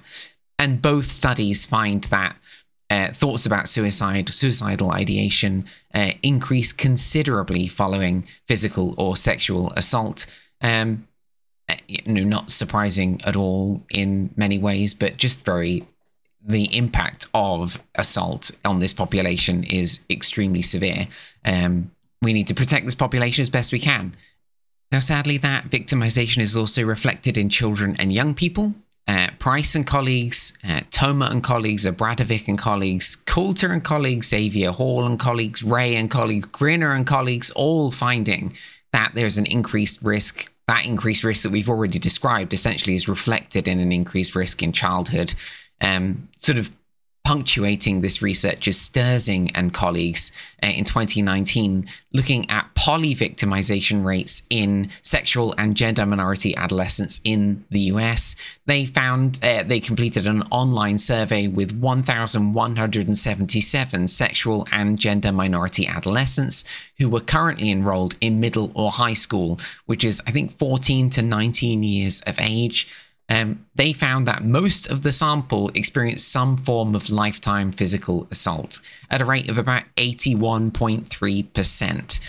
And 0.58 0.82
both 0.82 1.12
studies 1.12 1.66
find 1.66 2.06
that 2.06 2.36
uh, 2.90 3.12
thoughts 3.12 3.46
about 3.46 3.70
suicide, 3.70 4.30
suicidal 4.30 4.90
ideation 4.92 5.66
uh, 5.94 6.14
increase 6.24 6.74
considerably 6.74 7.68
following 7.68 8.26
physical 8.48 8.96
or 8.98 9.16
sexual 9.16 9.70
assault. 9.74 10.26
Um, 10.60 11.08
you 11.88 12.14
know, 12.14 12.24
not 12.24 12.52
surprising 12.52 13.22
at 13.24 13.36
all 13.36 13.84
in 13.90 14.32
many 14.36 14.58
ways, 14.58 14.94
but 14.94 15.18
just 15.18 15.46
very 15.46 15.86
the 16.46 16.76
impact 16.76 17.28
of 17.34 17.82
assault 17.96 18.52
on 18.66 18.80
this 18.80 18.94
population 18.94 19.64
is 19.64 20.06
extremely 20.10 20.62
severe. 20.62 21.08
Um, 21.46 21.92
we 22.22 22.34
need 22.34 22.48
to 22.48 22.54
protect 22.54 22.86
this 22.86 22.96
population 22.96 23.42
as 23.42 23.50
best 23.50 23.72
we 23.72 23.80
can. 23.80 24.16
Now, 24.92 25.00
sadly, 25.00 25.38
that 25.38 25.70
victimization 25.70 26.42
is 26.42 26.56
also 26.56 26.84
reflected 26.84 27.38
in 27.38 27.50
children 27.50 27.96
and 27.98 28.12
young 28.12 28.36
people. 28.36 28.74
Uh, 29.08 29.30
Price 29.40 29.76
and 29.76 29.86
colleagues, 29.86 30.58
uh, 30.64 30.82
Toma 30.92 31.26
and 31.26 31.44
colleagues, 31.44 31.86
Obradovic 31.86 32.48
and 32.48 32.58
colleagues, 32.58 33.16
Coulter 33.16 33.74
and 33.74 33.84
colleagues, 33.84 34.28
Xavier 34.28 34.72
Hall 34.72 35.06
and 35.06 35.20
colleagues, 35.20 35.64
Ray 35.64 35.96
and 35.96 36.10
colleagues, 36.10 36.46
Grinner 36.46 36.94
and 36.94 37.06
colleagues, 37.06 37.52
all 37.52 37.92
finding 37.92 38.54
that 38.94 39.12
there's 39.14 39.38
an 39.38 39.46
increased 39.48 40.02
risk. 40.04 40.50
That 40.68 40.86
increased 40.86 41.24
risk 41.24 41.44
that 41.44 41.52
we've 41.52 41.70
already 41.70 42.00
described 42.00 42.54
essentially 42.54 42.96
is 42.96 43.08
reflected 43.08 43.68
in 43.68 43.80
an 43.80 43.92
increased 43.92 44.36
risk 44.36 44.64
in 44.64 44.72
childhood 44.72 45.34
um, 45.82 46.30
sort 46.38 46.58
of 46.58 46.76
punctuating 47.24 48.02
this 48.02 48.22
research 48.22 48.68
is 48.68 48.78
Sterzing 48.78 49.50
and 49.56 49.74
colleagues 49.74 50.34
uh, 50.62 50.68
in 50.68 50.84
2019 50.84 51.88
looking 52.12 52.50
at 52.50 52.70
polyvictimization 52.76 54.04
rates 54.04 54.46
in 54.50 54.90
sexual 55.02 55.56
and 55.58 55.78
gender 55.78 56.06
minority 56.06 56.54
adolescents 56.58 57.22
in 57.24 57.64
the 57.70 57.80
US. 57.94 58.36
They 58.66 58.86
found 58.86 59.40
uh, 59.42 59.64
they 59.64 59.80
completed 59.80 60.28
an 60.28 60.44
online 60.52 60.98
survey 60.98 61.48
with 61.48 61.72
1,177 61.72 64.08
sexual 64.10 64.68
and 64.72 65.00
gender 65.00 65.32
minority 65.32 65.88
adolescents 65.88 66.66
who 67.00 67.08
were 67.10 67.22
currently 67.22 67.72
enrolled 67.72 68.18
in 68.20 68.42
middle 68.42 68.74
or 68.76 68.92
high 68.92 69.14
school, 69.14 69.62
which 69.86 70.04
is, 70.04 70.22
I 70.28 70.32
think, 70.32 70.58
14 70.60 71.10
to 71.12 71.22
19 71.22 71.84
years 71.84 72.20
of 72.22 72.38
age 72.40 72.90
um, 73.30 73.66
they 73.76 73.94
found 73.94 74.28
that 74.28 74.44
most 74.44 74.90
of 74.90 75.02
the 75.02 75.12
sample 75.12 75.70
experienced 75.70 76.32
some 76.32 76.56
form 76.58 76.94
of 76.94 77.10
lifetime 77.10 77.72
physical 77.72 78.28
assault 78.30 78.80
at 79.10 79.22
a 79.22 79.26
rate 79.26 79.50
of 79.50 79.58
about 79.58 79.84
81.3%. 79.96 82.20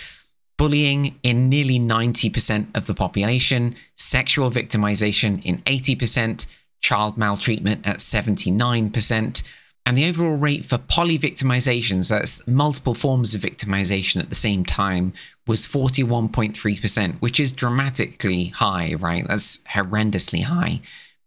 Bullying 0.57 1.19
in 1.21 1.49
nearly 1.49 1.77
90% 1.77 2.77
of 2.77 2.85
the 2.85 2.93
population, 2.93 3.75
sexual 3.97 4.49
victimization 4.49 5.43
in 5.43 5.57
80%, 5.63 6.45
child 6.79 7.17
maltreatment 7.17 7.85
at 7.85 7.97
79%, 7.97 9.43
and 9.85 9.95
the 9.95 10.07
overall 10.07 10.35
rate 10.35 10.65
for 10.65 10.77
polyvictimizations, 10.77 12.09
that's 12.09 12.47
multiple 12.47 12.95
forms 12.95 13.35
of 13.35 13.41
victimization 13.41 14.19
at 14.19 14.29
the 14.29 14.35
same 14.35 14.65
time, 14.65 15.13
was 15.45 15.67
41.3%, 15.67 17.15
which 17.21 17.39
is 17.39 17.51
dramatically 17.51 18.45
high, 18.45 18.95
right? 18.95 19.27
That's 19.27 19.59
horrendously 19.65 20.43
high. 20.43 20.81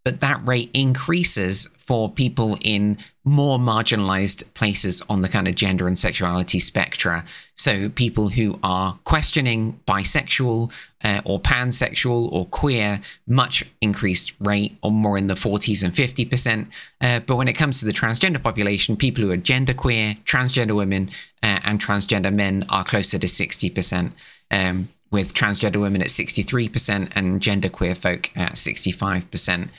But 0.04 0.20
that 0.20 0.46
rate 0.46 0.70
increases 0.72 1.74
for 1.78 2.10
people 2.10 2.58
in 2.62 2.98
more 3.24 3.58
marginalized 3.58 4.52
places 4.54 5.02
on 5.08 5.22
the 5.22 5.28
kind 5.28 5.46
of 5.46 5.54
gender 5.54 5.86
and 5.86 5.98
sexuality 5.98 6.58
spectra. 6.58 7.24
So, 7.54 7.88
people 7.88 8.28
who 8.28 8.58
are 8.62 8.98
questioning 9.04 9.80
bisexual 9.86 10.72
uh, 11.04 11.20
or 11.24 11.40
pansexual 11.40 12.30
or 12.32 12.46
queer, 12.46 13.00
much 13.26 13.64
increased 13.80 14.32
rate, 14.40 14.76
or 14.82 14.90
more 14.90 15.18
in 15.18 15.26
the 15.26 15.34
40s 15.34 15.82
and 15.82 15.92
50%. 15.92 16.66
Uh, 17.00 17.20
but 17.20 17.36
when 17.36 17.48
it 17.48 17.54
comes 17.54 17.80
to 17.80 17.86
the 17.86 17.92
transgender 17.92 18.42
population, 18.42 18.96
people 18.96 19.24
who 19.24 19.30
are 19.30 19.36
genderqueer, 19.36 20.22
transgender 20.24 20.74
women, 20.74 21.10
uh, 21.42 21.58
and 21.64 21.80
transgender 21.80 22.32
men 22.32 22.64
are 22.68 22.84
closer 22.84 23.18
to 23.18 23.26
60%. 23.26 24.12
Um, 24.50 24.88
with 25.10 25.34
transgender 25.34 25.80
women 25.80 26.02
at 26.02 26.08
63% 26.08 27.10
and 27.14 27.40
genderqueer 27.40 27.96
folk 27.96 28.30
at 28.36 28.52
65%. 28.52 29.70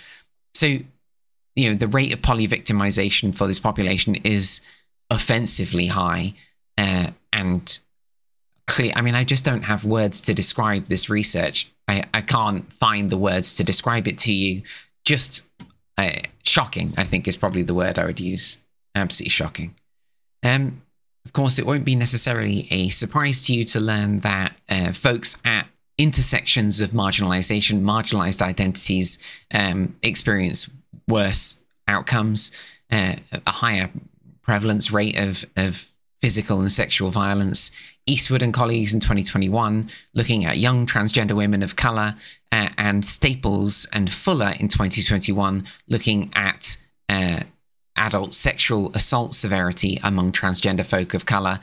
So, 0.54 0.78
you 1.56 1.70
know, 1.70 1.76
the 1.76 1.88
rate 1.88 2.14
of 2.14 2.22
polyvictimization 2.22 3.36
for 3.36 3.46
this 3.46 3.60
population 3.60 4.16
is 4.16 4.62
offensively 5.10 5.88
high 5.88 6.34
uh, 6.78 7.12
and 7.34 7.80
clear. 8.68 8.92
I 8.96 9.02
mean, 9.02 9.16
I 9.16 9.24
just 9.24 9.46
don't 9.46 9.64
have 9.64 9.86
words 9.86 10.22
to 10.22 10.34
describe 10.34 10.86
this 10.86 11.10
research. 11.10 11.72
I, 11.88 12.04
I 12.14 12.22
can't 12.22 12.72
find 12.74 13.10
the 13.10 13.18
words 13.18 13.56
to 13.56 13.64
describe 13.64 14.08
it 14.08 14.18
to 14.20 14.32
you. 14.32 14.64
Just 15.06 15.48
uh, 15.98 16.22
shocking, 16.44 16.94
I 16.98 17.04
think, 17.04 17.28
is 17.28 17.38
probably 17.38 17.64
the 17.64 17.74
word 17.74 18.00
I 18.00 18.06
would 18.06 18.20
use. 18.20 18.64
Absolutely 18.96 19.30
shocking. 19.30 19.76
Um, 20.44 20.82
of 21.26 21.34
course, 21.34 21.60
it 21.60 21.66
won't 21.66 21.86
be 21.86 21.96
necessarily 21.96 22.68
a 22.72 22.90
surprise 22.90 23.46
to 23.46 23.54
you 23.54 23.64
to 23.66 23.80
learn 23.80 24.20
that 24.20 24.54
uh, 24.70 24.92
folks 24.92 25.42
at 25.46 25.68
intersections 25.98 26.80
of 26.80 26.92
marginalization, 26.92 27.82
marginalized 27.82 28.42
identities 28.42 29.22
um, 29.52 29.96
experience 30.02 30.72
worse 31.08 31.62
outcomes, 31.88 32.52
uh, 32.92 33.16
a 33.46 33.52
higher 33.52 33.90
prevalence 34.42 34.92
rate 34.92 35.18
of, 35.20 35.46
of 35.58 35.92
physical 36.22 36.60
and 36.60 36.72
sexual 36.72 37.12
violence. 37.12 37.72
Eastwood 38.06 38.42
and 38.42 38.54
colleagues 38.54 38.94
in 38.94 39.00
2021 39.00 39.90
looking 40.16 40.46
at 40.46 40.58
young 40.58 40.88
transgender 40.88 41.36
women 41.36 41.62
of 41.62 41.76
color, 41.76 42.16
uh, 42.52 42.70
and 42.78 43.06
Staples 43.06 43.88
and 43.94 44.12
Fuller 44.12 44.54
in 44.60 44.68
2021 44.68 45.66
looking 45.88 46.32
at 46.34 46.78
uh, 47.08 47.42
adult 48.00 48.34
sexual 48.34 48.92
assault 48.96 49.36
severity 49.36 50.00
among 50.04 50.32
transgender 50.32 50.86
folk 50.86 51.14
of 51.14 51.26
color 51.26 51.60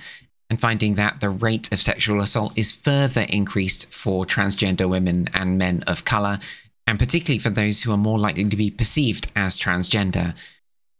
and 0.49 0.61
finding 0.61 0.95
that 0.95 1.21
the 1.21 1.31
rate 1.31 1.73
of 1.73 1.81
sexual 1.81 2.21
assault 2.21 2.57
is 2.57 2.71
further 2.71 3.27
increased 3.29 3.93
for 3.93 4.25
transgender 4.25 4.89
women 4.89 5.29
and 5.35 5.59
men 5.59 5.83
of 5.87 6.05
color. 6.05 6.39
and 6.89 7.01
particularly 7.01 7.41
for 7.41 7.51
those 7.51 7.83
who 7.83 7.91
are 7.91 7.97
more 7.97 8.17
likely 8.17 8.45
to 8.45 8.57
be 8.57 8.71
perceived 8.71 9.33
as 9.35 9.59
transgender. 9.59 10.37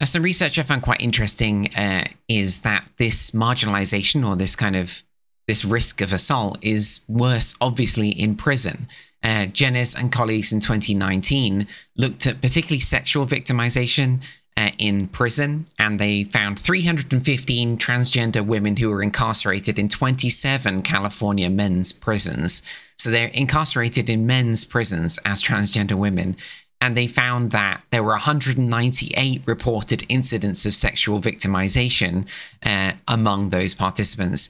Now, 0.01 0.05
some 0.05 0.21
research 0.21 0.59
I 0.59 0.63
found 0.63 0.83
quite 0.83 1.01
interesting 1.01 1.73
uh, 1.75 2.09
is 2.27 2.63
that 2.63 2.85
this 2.97 3.31
marginalization 3.31 4.27
or 4.27 4.35
this 4.35 4.53
kind 4.53 4.75
of 4.75 5.01
this 5.47 5.63
risk 5.63 6.01
of 6.01 6.11
assault 6.11 6.57
is 6.61 7.05
worse, 7.07 7.55
obviously, 7.61 8.09
in 8.09 8.35
prison. 8.35 8.87
Uh, 9.23 9.47
and 9.59 10.11
colleagues 10.11 10.51
in 10.51 10.59
2019 10.59 11.67
looked 11.95 12.27
at 12.27 12.41
particularly 12.41 12.81
sexual 12.81 13.25
victimization 13.25 14.21
uh, 14.57 14.71
in 14.79 15.07
prison, 15.07 15.65
and 15.77 15.99
they 15.99 16.23
found 16.23 16.57
315 16.57 17.77
transgender 17.77 18.45
women 18.45 18.75
who 18.75 18.89
were 18.89 19.03
incarcerated 19.03 19.77
in 19.77 19.87
27 19.87 20.81
California 20.81 21.49
men's 21.49 21.93
prisons. 21.93 22.63
So 22.97 23.11
they're 23.11 23.27
incarcerated 23.27 24.09
in 24.09 24.25
men's 24.25 24.65
prisons 24.65 25.19
as 25.25 25.43
transgender 25.43 25.93
women. 25.93 26.35
And 26.81 26.97
they 26.97 27.07
found 27.07 27.51
that 27.51 27.81
there 27.91 28.03
were 28.03 28.09
198 28.09 29.41
reported 29.45 30.03
incidents 30.09 30.65
of 30.65 30.75
sexual 30.75 31.19
victimization 31.19 32.27
uh, 32.63 32.93
among 33.07 33.49
those 33.49 33.73
participants. 33.73 34.49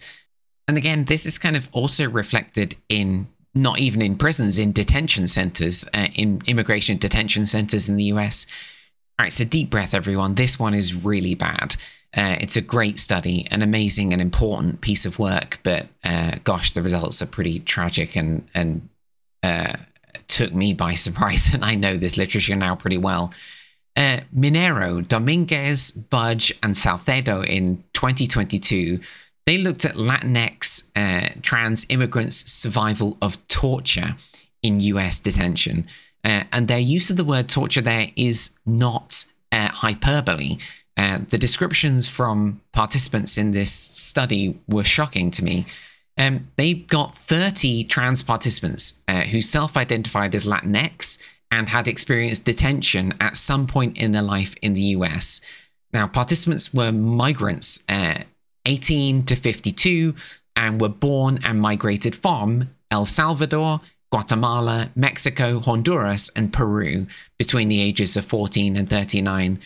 And 0.67 0.77
again, 0.77 1.05
this 1.05 1.25
is 1.25 1.37
kind 1.37 1.55
of 1.55 1.69
also 1.71 2.09
reflected 2.09 2.75
in 2.89 3.27
not 3.53 3.79
even 3.79 4.01
in 4.01 4.17
prisons, 4.17 4.59
in 4.59 4.71
detention 4.71 5.27
centers, 5.27 5.87
uh, 5.93 6.07
in 6.15 6.41
immigration 6.47 6.97
detention 6.97 7.45
centers 7.45 7.89
in 7.89 7.95
the 7.95 8.05
US. 8.05 8.45
All 9.19 9.23
right, 9.23 9.33
so 9.33 9.45
deep 9.45 9.69
breath, 9.69 9.93
everyone. 9.93 10.35
This 10.35 10.59
one 10.59 10.73
is 10.73 10.93
really 10.93 11.33
bad. 11.33 11.75
Uh, 12.15 12.37
it's 12.39 12.55
a 12.55 12.61
great 12.61 12.99
study, 12.99 13.47
an 13.49 13.61
amazing 13.61 14.13
and 14.13 14.21
important 14.21 14.81
piece 14.81 15.05
of 15.05 15.19
work, 15.19 15.59
but 15.63 15.87
uh, 16.03 16.35
gosh, 16.43 16.73
the 16.73 16.81
results 16.81 17.21
are 17.21 17.27
pretty 17.27 17.59
tragic 17.59 18.15
and 18.15 18.47
and 18.53 18.87
uh, 19.43 19.73
took 20.27 20.53
me 20.53 20.73
by 20.73 20.93
surprise. 21.05 21.53
And 21.53 21.65
I 21.65 21.75
know 21.75 21.97
this 21.97 22.17
literature 22.17 22.55
now 22.55 22.75
pretty 22.75 22.97
well. 22.97 23.33
Uh, 23.95 24.19
Minero, 24.35 25.05
Dominguez, 25.07 25.91
Budge, 25.91 26.53
and 26.61 26.77
Salcedo 26.77 27.41
in 27.41 27.83
2022 27.93 28.99
they 29.47 29.57
looked 29.57 29.85
at 29.85 29.95
Latinx 29.95 30.91
uh, 30.93 31.33
trans 31.41 31.85
immigrants' 31.87 32.51
survival 32.51 33.17
of 33.21 33.47
torture 33.47 34.17
in 34.61 34.81
US 34.81 35.19
detention. 35.19 35.87
Uh, 36.23 36.43
and 36.51 36.67
their 36.67 36.79
use 36.79 37.09
of 37.09 37.17
the 37.17 37.23
word 37.23 37.47
torture 37.47 37.81
there 37.81 38.07
is 38.15 38.57
not 38.65 39.25
uh, 39.51 39.69
hyperbole. 39.69 40.57
Uh, 40.97 41.19
the 41.29 41.37
descriptions 41.37 42.09
from 42.09 42.59
participants 42.71 43.37
in 43.37 43.51
this 43.51 43.71
study 43.71 44.59
were 44.67 44.83
shocking 44.83 45.31
to 45.31 45.43
me. 45.43 45.65
Um, 46.17 46.47
they 46.55 46.73
got 46.73 47.15
30 47.15 47.83
trans 47.83 48.23
participants 48.23 49.03
uh, 49.07 49.21
who 49.21 49.41
self 49.41 49.77
identified 49.77 50.33
as 50.33 50.47
Latinx 50.47 51.21
and 51.51 51.69
had 51.69 51.87
experienced 51.87 52.45
detention 52.45 53.13
at 53.21 53.37
some 53.37 53.67
point 53.67 53.97
in 53.97 54.11
their 54.11 54.21
life 54.23 54.55
in 54.61 54.73
the 54.73 54.81
US. 54.81 55.41
Now, 55.93 56.07
participants 56.07 56.73
were 56.73 56.91
migrants 56.91 57.83
uh, 57.87 58.23
18 58.65 59.23
to 59.25 59.35
52 59.35 60.15
and 60.55 60.81
were 60.81 60.89
born 60.89 61.39
and 61.43 61.61
migrated 61.61 62.15
from 62.15 62.69
El 62.91 63.05
Salvador, 63.05 63.81
Guatemala, 64.11 64.89
Mexico, 64.95 65.59
Honduras, 65.59 66.29
and 66.35 66.53
Peru 66.53 67.07
between 67.37 67.67
the 67.67 67.81
ages 67.81 68.15
of 68.15 68.25
14 68.25 68.75
and 68.75 68.89
39. 68.89 69.59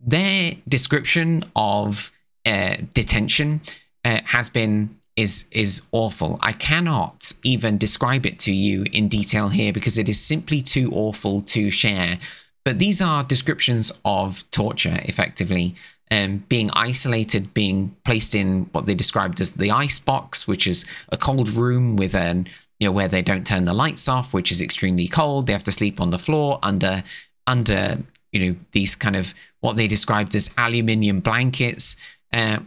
Their 0.00 0.54
description 0.68 1.44
of 1.56 2.12
uh, 2.44 2.76
detention 2.94 3.60
uh, 4.04 4.20
has 4.24 4.48
been 4.48 4.98
is 5.16 5.48
is 5.50 5.86
awful. 5.92 6.38
I 6.42 6.52
cannot 6.52 7.32
even 7.42 7.78
describe 7.78 8.26
it 8.26 8.38
to 8.40 8.52
you 8.52 8.84
in 8.92 9.08
detail 9.08 9.48
here 9.48 9.72
because 9.72 9.96
it 9.96 10.10
is 10.10 10.20
simply 10.20 10.60
too 10.60 10.90
awful 10.92 11.40
to 11.40 11.70
share. 11.70 12.18
But 12.64 12.78
these 12.78 13.00
are 13.00 13.24
descriptions 13.24 13.92
of 14.04 14.48
torture, 14.50 15.00
effectively 15.04 15.74
um, 16.10 16.44
being 16.48 16.70
isolated, 16.72 17.52
being 17.54 17.96
placed 18.04 18.34
in 18.34 18.68
what 18.72 18.86
they 18.86 18.94
described 18.94 19.40
as 19.40 19.52
the 19.52 19.70
ice 19.70 19.98
box, 19.98 20.46
which 20.46 20.66
is 20.66 20.84
a 21.10 21.16
cold 21.16 21.50
room 21.50 21.96
with 21.96 22.14
an 22.14 22.46
you 22.78 22.88
know 22.88 22.92
where 22.92 23.08
they 23.08 23.22
don't 23.22 23.46
turn 23.46 23.64
the 23.64 23.74
lights 23.74 24.08
off, 24.08 24.34
which 24.34 24.52
is 24.52 24.60
extremely 24.60 25.08
cold. 25.08 25.46
They 25.46 25.52
have 25.52 25.64
to 25.64 25.72
sleep 25.72 26.00
on 26.00 26.10
the 26.10 26.18
floor 26.18 26.58
under 26.62 27.02
under 27.46 27.98
you 28.32 28.40
know 28.40 28.56
these 28.72 28.94
kind 28.94 29.16
of 29.16 29.34
what 29.60 29.76
they 29.76 29.86
described 29.86 30.34
as 30.34 30.54
aluminium 30.58 31.20
blankets 31.20 31.96
uh, 32.32 32.58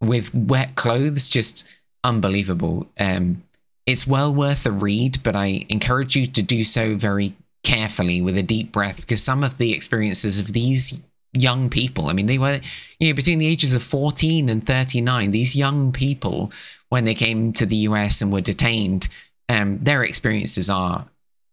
with 0.00 0.34
wet 0.34 0.74
clothes, 0.74 1.28
just 1.28 1.68
unbelievable. 2.04 2.86
Um, 2.98 3.42
it's 3.86 4.06
well 4.06 4.34
worth 4.34 4.66
a 4.66 4.70
read, 4.70 5.22
but 5.22 5.36
I 5.36 5.66
encourage 5.68 6.16
you 6.16 6.26
to 6.26 6.42
do 6.42 6.64
so 6.64 6.96
very 6.96 7.34
carefully 7.62 8.22
with 8.22 8.38
a 8.38 8.42
deep 8.42 8.72
breath 8.72 9.00
because 9.00 9.22
some 9.22 9.44
of 9.44 9.58
the 9.58 9.74
experiences 9.74 10.38
of 10.38 10.52
these 10.52 11.02
young 11.32 11.70
people. 11.70 12.08
I 12.08 12.12
mean, 12.12 12.26
they 12.26 12.38
were, 12.38 12.60
you 12.98 13.08
know, 13.08 13.14
between 13.14 13.38
the 13.38 13.46
ages 13.46 13.74
of 13.74 13.82
14 13.82 14.48
and 14.48 14.66
39, 14.66 15.30
these 15.30 15.54
young 15.54 15.92
people, 15.92 16.52
when 16.88 17.04
they 17.04 17.14
came 17.14 17.52
to 17.54 17.66
the 17.66 17.76
US 17.76 18.20
and 18.20 18.32
were 18.32 18.40
detained, 18.40 19.08
um, 19.50 19.78
their 19.82 20.04
experiences 20.04 20.70
are, 20.70 21.08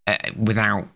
uh, 0.06 0.16
without 0.36 0.86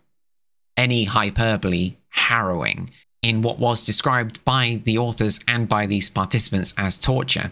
any 0.77 1.03
hyperbole, 1.03 1.97
harrowing 2.07 2.91
in 3.21 3.41
what 3.41 3.59
was 3.59 3.85
described 3.85 4.43
by 4.45 4.79
the 4.85 4.97
authors 4.97 5.41
and 5.45 5.67
by 5.67 5.85
these 5.85 6.09
participants 6.09 6.73
as 6.77 6.97
torture. 6.97 7.51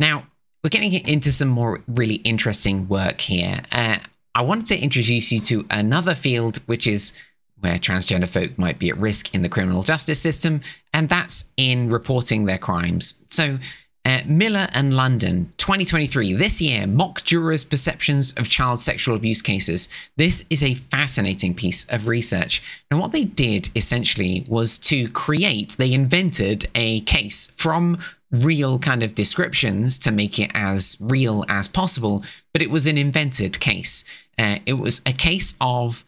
Now, 0.00 0.26
we're 0.64 0.70
getting 0.70 0.94
into 0.94 1.30
some 1.30 1.48
more 1.48 1.80
really 1.86 2.16
interesting 2.16 2.88
work 2.88 3.20
here. 3.20 3.62
Uh, 3.70 3.98
I 4.34 4.42
wanted 4.42 4.66
to 4.66 4.78
introduce 4.78 5.30
you 5.30 5.38
to 5.42 5.64
another 5.70 6.16
field, 6.16 6.56
which 6.66 6.88
is 6.88 7.16
where 7.60 7.78
transgender 7.78 8.28
folk 8.28 8.58
might 8.58 8.80
be 8.80 8.88
at 8.88 8.98
risk 8.98 9.32
in 9.32 9.42
the 9.42 9.48
criminal 9.48 9.84
justice 9.84 10.20
system, 10.20 10.60
and 10.92 11.08
that's 11.08 11.52
in 11.56 11.88
reporting 11.88 12.46
their 12.46 12.58
crimes. 12.58 13.24
So, 13.30 13.58
uh, 14.06 14.20
Miller 14.24 14.68
and 14.72 14.94
London, 14.94 15.50
2023, 15.56 16.32
this 16.34 16.60
year, 16.60 16.86
mock 16.86 17.24
jurors' 17.24 17.64
perceptions 17.64 18.32
of 18.38 18.48
child 18.48 18.78
sexual 18.78 19.16
abuse 19.16 19.42
cases. 19.42 19.88
This 20.16 20.46
is 20.48 20.62
a 20.62 20.74
fascinating 20.74 21.54
piece 21.54 21.88
of 21.88 22.06
research. 22.06 22.62
And 22.88 23.00
what 23.00 23.10
they 23.10 23.24
did 23.24 23.68
essentially 23.74 24.46
was 24.48 24.78
to 24.78 25.08
create, 25.08 25.76
they 25.76 25.92
invented 25.92 26.66
a 26.76 27.00
case 27.00 27.50
from 27.56 27.98
real 28.30 28.78
kind 28.78 29.02
of 29.02 29.16
descriptions 29.16 29.98
to 29.98 30.12
make 30.12 30.38
it 30.38 30.52
as 30.54 30.96
real 31.00 31.44
as 31.48 31.66
possible, 31.66 32.22
but 32.52 32.62
it 32.62 32.70
was 32.70 32.86
an 32.86 32.96
invented 32.96 33.58
case. 33.58 34.04
Uh, 34.38 34.58
it 34.66 34.74
was 34.74 35.02
a 35.04 35.12
case 35.12 35.56
of 35.60 36.04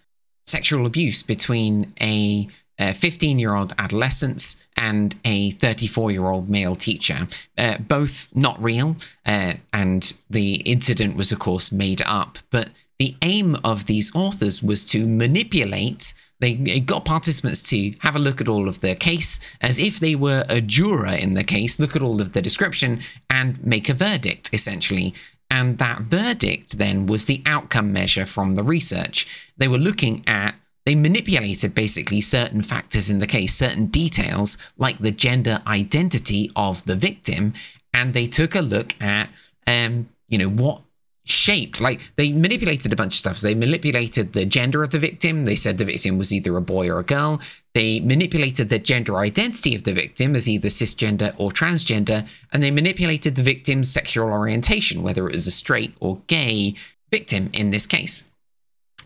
sexual 0.46 0.86
abuse 0.86 1.24
between 1.24 1.92
a 2.00 2.46
15 2.78 3.38
year 3.38 3.54
old 3.54 3.72
adolescent 3.78 4.64
and 4.76 5.16
a 5.24 5.50
34 5.52 6.10
year 6.10 6.26
old 6.26 6.48
male 6.48 6.74
teacher. 6.74 7.26
Uh, 7.56 7.78
both 7.78 8.28
not 8.34 8.62
real, 8.62 8.96
uh, 9.26 9.54
and 9.72 10.14
the 10.30 10.56
incident 10.56 11.16
was, 11.16 11.32
of 11.32 11.38
course, 11.38 11.72
made 11.72 12.02
up. 12.02 12.38
But 12.50 12.70
the 12.98 13.16
aim 13.22 13.56
of 13.64 13.86
these 13.86 14.14
authors 14.14 14.62
was 14.62 14.84
to 14.86 15.06
manipulate. 15.06 16.14
They 16.40 16.54
got 16.54 17.04
participants 17.04 17.62
to 17.64 17.94
have 18.00 18.14
a 18.14 18.20
look 18.20 18.40
at 18.40 18.48
all 18.48 18.68
of 18.68 18.80
the 18.80 18.94
case 18.94 19.40
as 19.60 19.80
if 19.80 19.98
they 19.98 20.14
were 20.14 20.44
a 20.48 20.60
juror 20.60 21.08
in 21.08 21.34
the 21.34 21.42
case, 21.42 21.80
look 21.80 21.96
at 21.96 22.02
all 22.02 22.20
of 22.20 22.32
the 22.32 22.42
description, 22.42 23.00
and 23.28 23.64
make 23.64 23.88
a 23.88 23.94
verdict, 23.94 24.50
essentially. 24.52 25.14
And 25.50 25.78
that 25.78 26.02
verdict 26.02 26.78
then 26.78 27.06
was 27.06 27.24
the 27.24 27.42
outcome 27.46 27.92
measure 27.92 28.26
from 28.26 28.54
the 28.54 28.62
research. 28.62 29.26
They 29.56 29.68
were 29.68 29.78
looking 29.78 30.22
at, 30.26 30.54
they 30.88 30.94
manipulated 30.94 31.74
basically 31.74 32.22
certain 32.22 32.62
factors 32.62 33.10
in 33.10 33.18
the 33.18 33.26
case, 33.26 33.54
certain 33.54 33.88
details, 33.88 34.56
like 34.78 34.96
the 34.96 35.10
gender 35.10 35.60
identity 35.66 36.50
of 36.56 36.82
the 36.86 36.96
victim, 36.96 37.52
and 37.92 38.14
they 38.14 38.26
took 38.26 38.54
a 38.54 38.62
look 38.62 38.98
at, 38.98 39.28
um, 39.66 40.08
you 40.28 40.38
know, 40.38 40.48
what 40.48 40.80
shaped 41.26 41.78
like 41.78 42.00
they 42.16 42.32
manipulated 42.32 42.90
a 42.90 42.96
bunch 42.96 43.12
of 43.12 43.18
stuff. 43.18 43.36
So 43.36 43.48
they 43.48 43.54
manipulated 43.54 44.32
the 44.32 44.46
gender 44.46 44.82
of 44.82 44.88
the 44.88 44.98
victim. 44.98 45.44
They 45.44 45.56
said 45.56 45.76
the 45.76 45.84
victim 45.84 46.16
was 46.16 46.32
either 46.32 46.56
a 46.56 46.62
boy 46.62 46.88
or 46.88 47.00
a 47.00 47.04
girl. 47.04 47.42
They 47.74 48.00
manipulated 48.00 48.70
the 48.70 48.78
gender 48.78 49.18
identity 49.18 49.74
of 49.74 49.84
the 49.84 49.92
victim 49.92 50.34
as 50.34 50.48
either 50.48 50.68
cisgender 50.68 51.34
or 51.36 51.50
transgender 51.50 52.26
and 52.50 52.62
they 52.62 52.70
manipulated 52.70 53.36
the 53.36 53.42
victim's 53.42 53.92
sexual 53.92 54.28
orientation 54.28 55.02
whether 55.02 55.28
it 55.28 55.34
was 55.34 55.46
a 55.46 55.50
straight 55.50 55.92
or 56.00 56.22
gay 56.28 56.76
victim 57.10 57.50
in 57.52 57.72
this 57.72 57.86
case. 57.86 58.30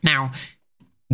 Now 0.04 0.30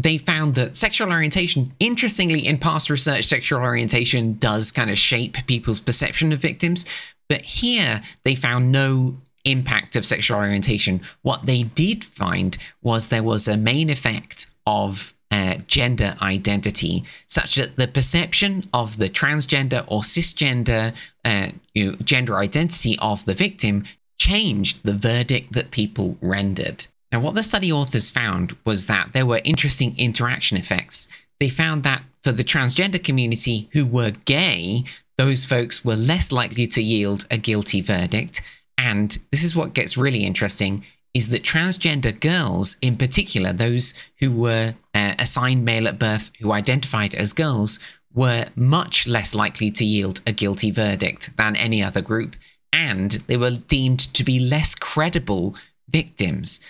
they 0.03 0.19
found 0.19 0.55
that 0.55 0.77
sexual 0.77 1.11
orientation, 1.11 1.73
interestingly, 1.81 2.47
in 2.47 2.59
past 2.59 2.91
research, 2.91 3.27
sexual 3.27 3.61
orientation 3.61 4.39
does 4.39 4.71
kind 4.71 4.91
of 4.91 4.99
shape 4.99 5.37
people's 5.47 5.81
perception 5.81 6.33
of 6.33 6.41
victims. 6.41 6.87
But 7.29 7.43
here 7.43 8.03
they 8.25 8.35
found 8.35 8.73
no 8.73 9.17
impact 9.45 9.97
of 9.97 10.07
sexual 10.07 10.39
orientation, 10.39 11.01
what 11.23 11.47
they 11.47 11.63
did 11.63 12.05
find 12.05 12.57
was 12.83 13.09
there 13.09 13.23
was 13.23 13.49
a 13.49 13.57
main 13.57 13.91
effect 13.91 14.47
of 14.67 15.15
uh, 15.31 15.57
gender 15.67 16.15
identity, 16.23 17.05
such 17.27 17.57
that 17.57 17.77
the 17.77 17.89
perception 17.89 18.69
of 18.73 18.97
the 18.97 19.09
transgender 19.09 19.85
or 19.87 20.01
cisgender 20.01 20.95
uh, 21.25 21.49
you 21.75 21.93
know, 21.93 21.99
gender 22.03 22.37
identity 22.37 22.97
of 23.01 23.25
the 23.25 23.35
victim 23.35 23.85
changed 24.19 24.85
the 24.85 24.95
verdict 24.95 25.53
that 25.53 25.71
people 25.71 26.17
rendered. 26.21 26.87
Now, 27.11 27.21
what 27.21 27.35
the 27.35 27.43
study 27.43 27.73
authors 27.73 28.11
found 28.11 28.57
was 28.65 28.87
that 28.87 29.13
there 29.13 29.27
were 29.27 29.41
interesting 29.45 29.95
interaction 29.99 30.57
effects. 30.57 31.09
They 31.41 31.49
found 31.49 31.83
that 31.83 32.03
for 32.23 32.33
the 32.33 32.45
transgender 32.45 33.03
community 33.03 33.69
who 33.73 33.87
were 33.87 34.11
gay, 34.11 34.85
those 35.17 35.45
folks 35.45 35.85
were 35.85 35.97
less 35.97 36.31
likely 36.33 36.67
to 36.69 36.83
yield 36.83 37.27
a 37.31 37.39
guilty 37.39 37.81
verdict. 37.81 38.43
And 38.77 39.19
this 39.33 39.43
is 39.43 39.57
what 39.57 39.75
gets 39.75 39.97
really 39.97 40.25
interesting 40.25 40.85
is 41.15 41.31
that 41.31 41.43
transgender 41.43 42.19
girls, 42.19 42.77
in 42.83 42.97
particular, 42.97 43.53
those 43.53 43.95
who 44.21 44.31
were 44.31 44.75
uh, 44.95 45.15
assigned 45.19 45.65
male 45.65 45.89
at 45.89 45.99
birth 45.99 46.31
who 46.39 46.53
identified 46.53 47.15
as 47.15 47.33
girls, 47.33 47.81
were 48.15 48.47
much 48.57 49.07
less 49.07 49.35
likely 49.35 49.71
to 49.71 49.85
yield 49.85 50.21
a 50.27 50.33
guilty 50.33 50.71
verdict 50.71 51.37
than 51.37 51.57
any 51.57 51.83
other 51.83 52.01
group, 52.01 52.37
and 52.73 53.13
they 53.27 53.37
were 53.37 53.51
deemed 53.51 54.01
to 54.15 54.25
be 54.25 54.39
less 54.39 54.75
credible 54.75 55.57
victims. 55.89 56.61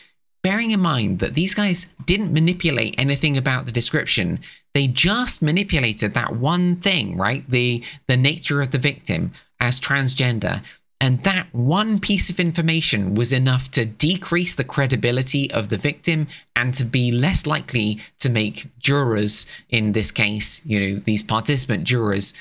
Bearing 0.43 0.71
in 0.71 0.81
mind 0.81 1.19
that 1.19 1.35
these 1.35 1.55
guys 1.55 1.95
didn't 2.07 2.33
manipulate 2.33 2.95
anything 2.97 3.37
about 3.37 3.67
the 3.67 3.73
description, 3.73 4.41
they 4.73 4.87
just 4.87 5.43
manipulated 5.43 6.15
that 6.15 6.37
one 6.37 6.77
thing, 6.77 7.17
right? 7.17 7.49
The 7.49 7.83
the 8.07 8.17
nature 8.17 8.61
of 8.61 8.71
the 8.71 8.79
victim 8.79 9.33
as 9.61 9.81
transgender. 9.81 10.63
And 11.01 11.23
that 11.23 11.47
one 11.53 12.01
piece 12.01 12.29
of 12.29 12.41
information 12.41 13.15
was 13.15 13.33
enough 13.33 13.71
to 13.73 13.85
decrease 13.85 14.55
the 14.55 14.65
credibility 14.65 15.51
of 15.53 15.69
the 15.69 15.77
victim 15.77 16.27
and 16.57 16.75
to 16.75 16.85
be 16.85 17.13
less 17.13 17.47
likely 17.47 18.01
to 18.19 18.29
make 18.29 18.67
jurors, 18.81 19.47
in 19.69 19.93
this 19.93 20.11
case, 20.11 20.67
you 20.67 20.81
know, 20.81 21.01
these 21.05 21.23
participant 21.23 21.85
jurors, 21.85 22.35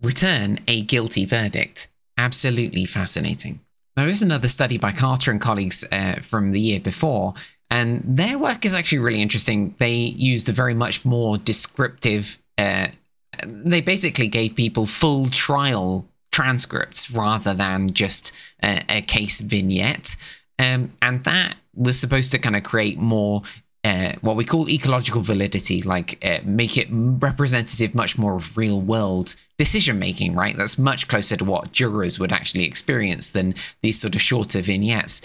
return 0.00 0.60
a 0.68 0.82
guilty 0.82 1.24
verdict. 1.24 1.88
Absolutely 2.16 2.84
fascinating. 2.84 3.60
There 3.96 4.08
is 4.08 4.22
another 4.22 4.48
study 4.48 4.76
by 4.76 4.92
Carter 4.92 5.30
and 5.30 5.40
colleagues 5.40 5.84
uh, 5.92 6.16
from 6.20 6.50
the 6.50 6.60
year 6.60 6.80
before, 6.80 7.34
and 7.70 8.02
their 8.04 8.38
work 8.38 8.64
is 8.64 8.74
actually 8.74 8.98
really 8.98 9.22
interesting. 9.22 9.74
They 9.78 9.94
used 9.94 10.48
a 10.48 10.52
very 10.52 10.74
much 10.74 11.04
more 11.04 11.38
descriptive. 11.38 12.38
Uh, 12.58 12.88
they 13.44 13.80
basically 13.80 14.28
gave 14.28 14.54
people 14.54 14.86
full 14.86 15.26
trial 15.26 16.06
transcripts 16.32 17.10
rather 17.10 17.54
than 17.54 17.92
just 17.92 18.32
a, 18.62 18.82
a 18.88 19.02
case 19.02 19.40
vignette. 19.40 20.16
Um, 20.58 20.92
and 21.02 21.22
that 21.24 21.56
was 21.74 21.98
supposed 21.98 22.30
to 22.32 22.38
kind 22.38 22.56
of 22.56 22.62
create 22.62 22.98
more 22.98 23.42
uh, 23.84 24.12
what 24.22 24.34
we 24.34 24.44
call 24.44 24.68
ecological 24.68 25.20
validity, 25.20 25.82
like 25.82 26.18
uh, 26.24 26.38
make 26.42 26.78
it 26.78 26.88
representative 26.90 27.94
much 27.94 28.16
more 28.16 28.36
of 28.36 28.56
real 28.56 28.80
world 28.80 29.36
decision 29.58 29.98
making, 29.98 30.34
right? 30.34 30.56
That's 30.56 30.78
much 30.78 31.06
closer 31.06 31.36
to 31.36 31.44
what 31.44 31.72
jurors 31.72 32.18
would 32.18 32.32
actually 32.32 32.64
experience 32.64 33.30
than 33.30 33.54
these 33.82 34.00
sort 34.00 34.14
of 34.14 34.22
shorter 34.22 34.62
vignettes. 34.62 35.20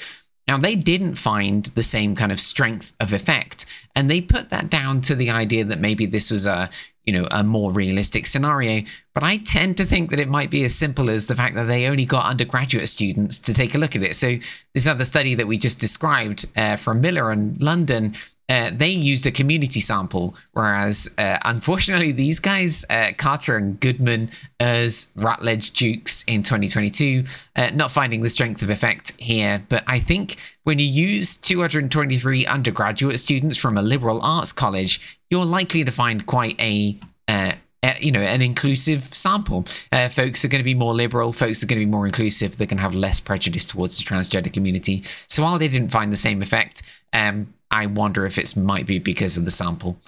Now, 0.45 0.57
they 0.57 0.75
didn't 0.75 1.15
find 1.15 1.65
the 1.67 1.83
same 1.83 2.15
kind 2.15 2.31
of 2.31 2.39
strength 2.39 2.91
of 2.99 3.13
effect, 3.13 3.65
and 3.95 4.09
they 4.09 4.19
put 4.19 4.49
that 4.49 4.69
down 4.69 5.01
to 5.01 5.15
the 5.15 5.29
idea 5.29 5.63
that 5.63 5.79
maybe 5.79 6.05
this 6.05 6.29
was 6.29 6.45
a 6.45 6.69
you 7.05 7.13
know 7.13 7.27
a 7.31 7.43
more 7.43 7.71
realistic 7.71 8.27
scenario 8.27 8.83
but 9.15 9.23
i 9.23 9.37
tend 9.37 9.77
to 9.77 9.85
think 9.85 10.11
that 10.11 10.19
it 10.19 10.27
might 10.27 10.51
be 10.51 10.63
as 10.63 10.75
simple 10.75 11.09
as 11.09 11.25
the 11.25 11.33
fact 11.33 11.55
that 11.55 11.63
they 11.63 11.87
only 11.87 12.05
got 12.05 12.25
undergraduate 12.25 12.87
students 12.87 13.39
to 13.39 13.51
take 13.51 13.73
a 13.73 13.79
look 13.79 13.95
at 13.95 14.03
it 14.03 14.15
so 14.15 14.37
this 14.75 14.85
other 14.85 15.05
study 15.05 15.33
that 15.33 15.47
we 15.47 15.57
just 15.57 15.79
described 15.79 16.45
uh, 16.55 16.75
from 16.75 17.01
miller 17.01 17.31
and 17.31 17.63
london 17.63 18.13
uh, 18.49 18.71
they 18.73 18.89
used 18.89 19.25
a 19.25 19.31
community 19.31 19.79
sample, 19.79 20.35
whereas 20.53 21.13
uh, 21.17 21.37
unfortunately, 21.45 22.11
these 22.11 22.39
guys, 22.39 22.83
uh, 22.89 23.11
Carter 23.17 23.55
and 23.55 23.79
Goodman, 23.79 24.31
as 24.59 25.13
Ratledge 25.15 25.71
Jukes 25.71 26.23
in 26.23 26.41
2022, 26.41 27.23
uh, 27.55 27.69
not 27.73 27.91
finding 27.91 28.21
the 28.21 28.29
strength 28.29 28.61
of 28.61 28.69
effect 28.69 29.13
here. 29.19 29.63
But 29.69 29.83
I 29.87 29.99
think 29.99 30.37
when 30.63 30.79
you 30.79 30.87
use 30.87 31.35
223 31.37 32.45
undergraduate 32.47 33.19
students 33.19 33.57
from 33.57 33.77
a 33.77 33.81
liberal 33.81 34.21
arts 34.21 34.51
college, 34.51 35.19
you're 35.29 35.45
likely 35.45 35.85
to 35.85 35.91
find 35.91 36.25
quite 36.25 36.59
a 36.59 36.99
uh, 37.27 37.53
you 37.99 38.11
know, 38.11 38.19
an 38.19 38.41
inclusive 38.41 39.13
sample. 39.13 39.65
Uh, 39.91 40.09
folks 40.09 40.43
are 40.43 40.49
going 40.49 40.59
to 40.59 40.65
be 40.65 40.73
more 40.73 40.93
liberal. 40.93 41.31
Folks 41.31 41.63
are 41.63 41.67
going 41.67 41.79
to 41.79 41.85
be 41.85 41.89
more 41.89 42.05
inclusive. 42.05 42.57
They're 42.57 42.67
going 42.67 42.77
to 42.77 42.83
have 42.83 42.95
less 42.95 43.19
prejudice 43.19 43.65
towards 43.65 43.97
the 43.97 44.03
transgender 44.03 44.51
community. 44.51 45.03
So 45.27 45.43
while 45.43 45.57
they 45.57 45.69
didn't 45.69 45.89
find 45.89 46.11
the 46.11 46.17
same 46.17 46.41
effect, 46.41 46.81
um, 47.13 47.53
I 47.71 47.85
wonder 47.85 48.25
if 48.25 48.37
it 48.37 48.55
might 48.55 48.85
be 48.85 48.99
because 48.99 49.37
of 49.37 49.45
the 49.45 49.51
sample. 49.51 49.99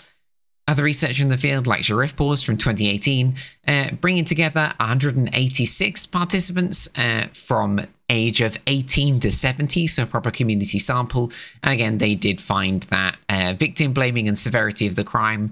Other 0.68 0.84
research 0.84 1.20
in 1.20 1.30
the 1.30 1.38
field, 1.38 1.68
like 1.68 1.82
Sharifpours 1.82 2.46
from 2.46 2.56
2018, 2.56 3.36
uh, 3.68 3.92
bringing 4.00 4.26
together 4.26 4.74
186 4.78 6.06
participants 6.06 6.98
uh, 6.98 7.28
from 7.34 7.82
age 8.10 8.42
of 8.42 8.58
18 8.68 9.20
to 9.22 9.32
70, 9.32 9.88
so 9.88 10.04
a 10.04 10.06
proper 10.06 10.32
community 10.32 10.80
sample. 10.80 11.32
And 11.64 11.74
again, 11.74 11.98
they 11.98 12.16
did 12.16 12.40
find 12.40 12.84
that 12.84 13.18
uh, 13.28 13.54
victim 13.58 13.94
blaming 13.94 14.28
and 14.28 14.38
severity 14.38 14.88
of 14.88 14.96
the 14.96 15.04
crime 15.04 15.52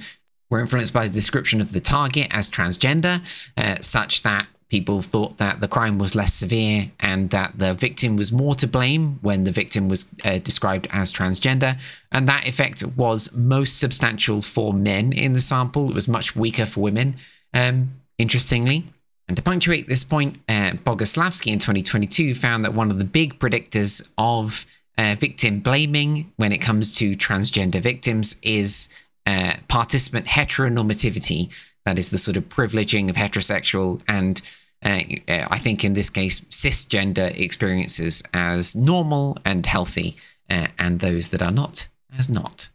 were 0.50 0.60
influenced 0.60 0.94
by 0.94 1.08
the 1.08 1.14
description 1.14 1.60
of 1.60 1.74
the 1.74 1.80
target 1.80 2.28
as 2.32 2.50
transgender, 2.50 3.22
uh, 3.58 3.82
such 3.82 4.24
that 4.24 4.48
people 4.70 5.02
thought 5.02 5.38
that 5.38 5.62
the 5.62 5.68
crime 5.68 5.98
was 5.98 6.16
less 6.16 6.34
severe 6.34 6.92
and 7.00 7.32
that 7.32 7.58
the 7.58 7.74
victim 7.74 8.16
was 8.16 8.32
more 8.32 8.54
to 8.56 8.68
blame 8.68 9.18
when 9.22 9.44
the 9.44 9.52
victim 9.52 9.90
was 9.90 10.14
uh, 10.24 10.38
described 10.38 10.88
as 10.92 11.12
transgender. 11.12 11.80
And 12.12 12.28
that 12.28 12.48
effect 12.48 12.84
was 12.96 13.36
most 13.36 13.80
substantial 13.80 14.42
for 14.42 14.74
men 14.74 15.12
in 15.12 15.34
the 15.34 15.42
sample, 15.42 15.90
it 15.90 15.96
was 15.96 16.08
much 16.08 16.36
weaker 16.36 16.68
for 16.68 16.82
women, 16.82 17.16
um, 17.54 17.94
interestingly. 18.18 18.86
And 19.28 19.36
to 19.38 19.44
punctuate 19.44 19.88
this 19.88 20.04
point, 20.04 20.40
uh, 20.48 20.72
Boguslavsky 20.84 21.52
in 21.52 21.60
2022 21.60 22.34
found 22.34 22.64
that 22.66 22.74
one 22.74 22.90
of 22.90 22.98
the 22.98 23.06
big 23.06 23.40
predictors 23.40 24.12
of 24.18 24.66
uh, 24.98 25.16
victim 25.20 25.60
blaming 25.60 26.32
when 26.38 26.52
it 26.52 26.58
comes 26.60 26.96
to 26.98 27.16
transgender 27.16 27.82
victims 27.82 28.40
is 28.44 28.94
uh, 29.26 29.54
participant 29.68 30.26
heteronormativity. 30.26 31.54
That 31.86 31.98
is 31.98 32.10
the 32.10 32.18
sort 32.18 32.38
of 32.38 32.50
privileging 32.50 33.10
of 33.10 33.16
heterosexual 33.16 34.02
and 34.08 34.42
uh, 34.84 35.02
uh, 35.28 35.48
I 35.52 35.60
think 35.60 35.84
in 35.84 35.94
this 35.94 36.10
case, 36.10 36.40
cisgender 36.42 37.38
experiences 37.38 38.24
as 38.34 38.76
normal 38.76 39.38
and 39.46 39.66
healthy, 39.66 40.16
uh, 40.50 40.68
and 40.78 41.00
those 41.00 41.30
that 41.30 41.42
are 41.42 41.52
not 41.52 41.88
as 42.18 42.30
not. 42.30 42.70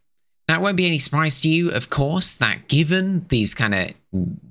Now, 0.49 0.57
it 0.57 0.61
won't 0.61 0.77
be 0.77 0.87
any 0.87 0.99
surprise 0.99 1.41
to 1.43 1.49
you, 1.49 1.71
of 1.71 1.89
course, 1.89 2.35
that 2.35 2.69
given 2.69 3.25
these 3.29 3.55
kind 3.55 3.75
of 3.75 3.95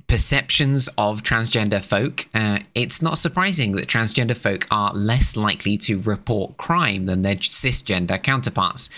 perceptions 0.08 0.90
of 0.98 1.22
transgender 1.22 1.84
folk, 1.86 2.28
uh, 2.34 2.60
it's 2.74 3.02
not 3.02 3.20
surprising 3.20 3.74
that 3.74 3.88
transgender 3.88 4.36
folk 4.36 4.66
are 4.72 4.92
less 4.94 5.38
likely 5.38 5.78
to 5.78 6.02
report 6.02 6.58
crime 6.58 7.06
than 7.06 7.22
their 7.22 7.36
cisgender 7.36 8.22
counterparts. 8.22 8.90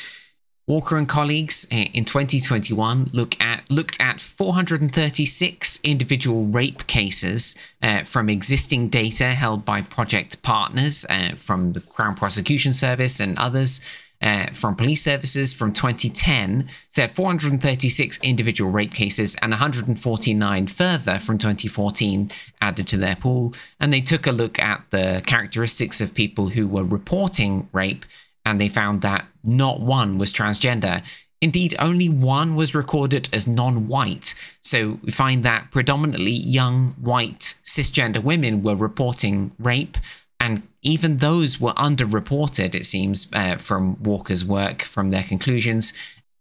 Walker 0.67 0.97
and 0.97 1.08
colleagues 1.08 1.67
eh, 1.69 1.89
in 1.93 2.06
2021 2.06 3.10
look 3.13 3.39
at, 3.39 3.69
looked 3.69 4.01
at 4.01 4.19
436 4.19 5.80
individual 5.84 6.45
rape 6.45 6.88
cases 6.88 7.56
uh, 7.84 7.99
from 7.99 8.30
existing 8.30 8.89
data 8.89 9.25
held 9.25 9.63
by 9.63 9.84
project 9.84 10.41
partners 10.41 11.06
uh, 11.08 11.36
from 11.36 11.73
the 11.73 11.82
Crown 11.82 12.15
Prosecution 12.15 12.73
Service 12.73 13.19
and 13.19 13.38
others. 13.38 13.86
Uh, 14.21 14.47
from 14.54 14.75
police 14.75 15.04
services 15.04 15.54
from 15.54 15.73
2010 15.73 16.67
said 16.89 17.12
436 17.12 18.17
individual 18.23 18.71
rape 18.71 18.93
cases 18.93 19.36
and 19.41 19.51
149 19.51 20.67
further 20.67 21.19
from 21.19 21.38
2014 21.38 22.32
added 22.62 22.88
to 22.88 22.97
their 22.97 23.17
pool. 23.17 23.54
And 23.80 23.91
they 23.91 23.99
took 23.99 24.25
a 24.25 24.32
look 24.32 24.58
at 24.58 24.84
the 24.89 25.21
characteristics 25.28 25.99
of 25.99 26.15
people 26.15 26.47
who 26.47 26.65
were 26.65 26.86
reporting 26.86 27.67
rape 27.73 28.06
and 28.45 28.60
they 28.60 28.69
found 28.69 29.01
that 29.01 29.25
not 29.43 29.79
one 29.79 30.17
was 30.17 30.31
transgender. 30.31 31.03
Indeed, 31.41 31.75
only 31.79 32.10
one 32.10 32.55
was 32.55 32.73
recorded 32.73 33.29
as 33.34 33.47
non 33.47 33.88
white. 33.88 34.34
So 34.62 34.99
we 35.03 35.12
find 35.12 35.43
that 35.43 35.69
predominantly 35.71 36.31
young, 36.31 36.95
white, 36.99 37.55
cisgender 37.63 38.23
women 38.23 38.63
were 38.63 38.75
reporting 38.75 39.51
rape, 39.60 39.97
and 40.39 40.63
even 40.81 41.17
those 41.17 41.60
were 41.60 41.73
underreported, 41.73 42.75
it 42.75 42.86
seems, 42.86 43.31
uh, 43.34 43.58
from 43.58 44.01
Walker's 44.01 44.45
work, 44.45 44.81
from 44.81 45.10
their 45.10 45.23
conclusions. 45.23 45.93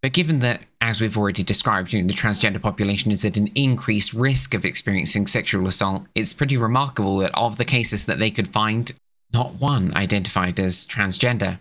But 0.03 0.13
given 0.13 0.41
that, 0.41 0.63
as 0.83 1.01
we've 1.01 1.17
already 1.17 1.43
described, 1.43 1.93
you 1.93 2.03
know, 2.03 2.09
the 2.09 2.13
transgender 2.13 2.61
population 2.61 3.11
is 3.11 3.25
at 3.25 3.39
an 3.39 3.51
increased 3.55 4.13
risk 4.13 4.53
of 4.53 4.67
experiencing 4.67 5.27
sexual 5.27 5.67
assault, 5.67 6.05
it's 6.15 6.35
pretty 6.35 6.59
remarkable 6.59 7.19
that 7.19 7.35
of 7.35 7.57
the 7.57 7.65
cases 7.65 8.05
that 8.05 8.19
they 8.19 8.31
could 8.31 8.49
find, 8.49 8.93
not 9.33 9.55
one 9.55 9.97
identified 9.97 10.61
as 10.61 10.87
transgender. 10.87 11.59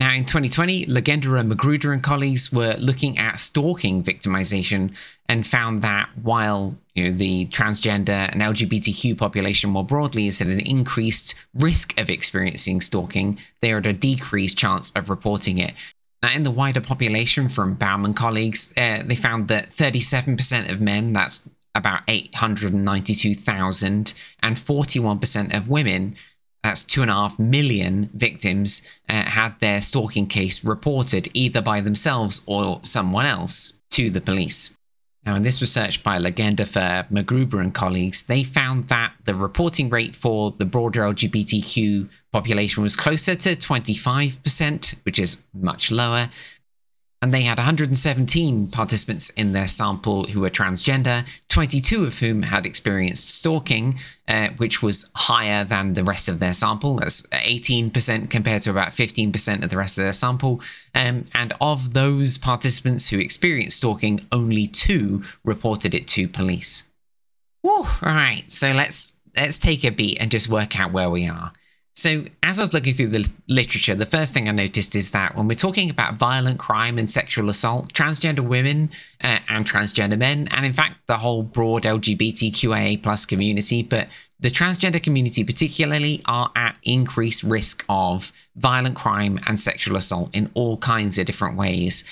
Now, 0.00 0.12
in 0.12 0.24
2020, 0.24 0.86
Langenderfer-Magruder, 0.86 1.92
and 1.92 2.02
colleagues 2.02 2.52
were 2.52 2.74
looking 2.78 3.16
at 3.16 3.38
stalking 3.38 4.02
victimization 4.02 4.96
and 5.28 5.46
found 5.46 5.82
that 5.82 6.08
while 6.20 6.76
you 6.94 7.04
know, 7.04 7.16
the 7.16 7.46
transgender 7.46 8.28
and 8.32 8.42
LGBTQ 8.42 9.16
population 9.16 9.70
more 9.70 9.84
broadly 9.84 10.26
is 10.26 10.40
at 10.40 10.48
an 10.48 10.58
increased 10.60 11.34
risk 11.54 11.98
of 12.00 12.10
experiencing 12.10 12.80
stalking, 12.80 13.38
they 13.60 13.72
are 13.72 13.78
at 13.78 13.86
a 13.86 13.92
decreased 13.92 14.58
chance 14.58 14.90
of 14.92 15.10
reporting 15.10 15.58
it. 15.58 15.74
Now, 16.22 16.32
in 16.32 16.42
the 16.42 16.50
wider 16.50 16.80
population 16.80 17.48
from 17.48 17.74
Bauman 17.74 18.14
colleagues, 18.14 18.74
uh, 18.76 19.02
they 19.04 19.14
found 19.14 19.46
that 19.48 19.70
37% 19.70 20.72
of 20.72 20.80
men, 20.80 21.12
that's 21.12 21.48
about 21.74 22.02
892,000, 22.08 24.14
and 24.42 24.56
41% 24.56 25.56
of 25.56 25.68
women 25.68 26.16
that's 26.64 26.82
two 26.82 27.02
and 27.02 27.10
a 27.10 27.14
half 27.14 27.38
million 27.38 28.08
victims, 28.14 28.88
uh, 29.10 29.22
had 29.28 29.60
their 29.60 29.82
stalking 29.82 30.26
case 30.26 30.64
reported 30.64 31.28
either 31.34 31.60
by 31.60 31.82
themselves 31.82 32.42
or 32.46 32.80
someone 32.82 33.26
else 33.26 33.82
to 33.90 34.08
the 34.08 34.22
police. 34.22 34.78
Now, 35.26 35.34
in 35.36 35.42
this 35.42 35.60
research 35.60 36.02
by 36.02 36.18
Langenderfer-Magruder 36.18 37.60
and 37.60 37.74
colleagues, 37.74 38.24
they 38.24 38.44
found 38.44 38.88
that 38.88 39.12
the 39.24 39.34
reporting 39.34 39.90
rate 39.90 40.14
for 40.14 40.54
the 40.58 40.64
broader 40.64 41.02
LGBTQ 41.02 42.08
population 42.32 42.82
was 42.82 42.96
closer 42.96 43.34
to 43.34 43.56
25%, 43.56 44.94
which 45.04 45.18
is 45.18 45.44
much 45.52 45.90
lower, 45.90 46.30
and 47.22 47.32
they 47.32 47.42
had 47.42 47.56
117 47.56 48.68
participants 48.68 49.30
in 49.30 49.52
their 49.52 49.66
sample 49.66 50.24
who 50.24 50.40
were 50.40 50.50
transgender, 50.50 51.26
22 51.48 52.04
of 52.04 52.18
whom 52.18 52.42
had 52.42 52.66
experienced 52.66 53.34
stalking, 53.34 53.98
uh, 54.28 54.48
which 54.58 54.82
was 54.82 55.10
higher 55.14 55.64
than 55.64 55.94
the 55.94 56.04
rest 56.04 56.28
of 56.28 56.38
their 56.38 56.52
sample. 56.52 56.96
That's 56.96 57.22
18% 57.28 58.28
compared 58.28 58.62
to 58.62 58.70
about 58.70 58.88
15% 58.88 59.62
of 59.62 59.70
the 59.70 59.76
rest 59.76 59.96
of 59.96 60.04
their 60.04 60.12
sample. 60.12 60.60
Um, 60.94 61.26
and 61.34 61.54
of 61.60 61.94
those 61.94 62.36
participants 62.36 63.08
who 63.08 63.18
experienced 63.18 63.78
stalking, 63.78 64.26
only 64.30 64.66
two 64.66 65.22
reported 65.44 65.94
it 65.94 66.06
to 66.08 66.28
police. 66.28 66.90
Whew, 67.62 67.86
all 68.02 68.14
right, 68.14 68.44
so 68.48 68.72
let's 68.72 69.18
let's 69.34 69.58
take 69.58 69.84
a 69.84 69.90
beat 69.90 70.18
and 70.20 70.30
just 70.30 70.48
work 70.48 70.78
out 70.78 70.92
where 70.92 71.08
we 71.08 71.26
are. 71.26 71.52
So, 71.96 72.24
as 72.42 72.58
I 72.58 72.62
was 72.62 72.72
looking 72.72 72.92
through 72.92 73.08
the 73.08 73.30
literature, 73.48 73.94
the 73.94 74.04
first 74.04 74.34
thing 74.34 74.48
I 74.48 74.52
noticed 74.52 74.96
is 74.96 75.12
that 75.12 75.36
when 75.36 75.46
we're 75.46 75.54
talking 75.54 75.90
about 75.90 76.14
violent 76.14 76.58
crime 76.58 76.98
and 76.98 77.08
sexual 77.08 77.48
assault, 77.48 77.92
transgender 77.92 78.40
women 78.40 78.90
uh, 79.22 79.38
and 79.48 79.64
transgender 79.64 80.18
men, 80.18 80.48
and 80.50 80.66
in 80.66 80.72
fact, 80.72 80.96
the 81.06 81.18
whole 81.18 81.44
broad 81.44 81.84
LGBTQIA 81.84 83.00
plus 83.00 83.24
community, 83.24 83.84
but 83.84 84.08
the 84.40 84.50
transgender 84.50 85.00
community 85.00 85.44
particularly, 85.44 86.20
are 86.26 86.50
at 86.56 86.76
increased 86.82 87.44
risk 87.44 87.84
of 87.88 88.32
violent 88.56 88.96
crime 88.96 89.38
and 89.46 89.60
sexual 89.60 89.96
assault 89.96 90.34
in 90.34 90.50
all 90.54 90.76
kinds 90.78 91.16
of 91.16 91.26
different 91.26 91.56
ways. 91.56 92.02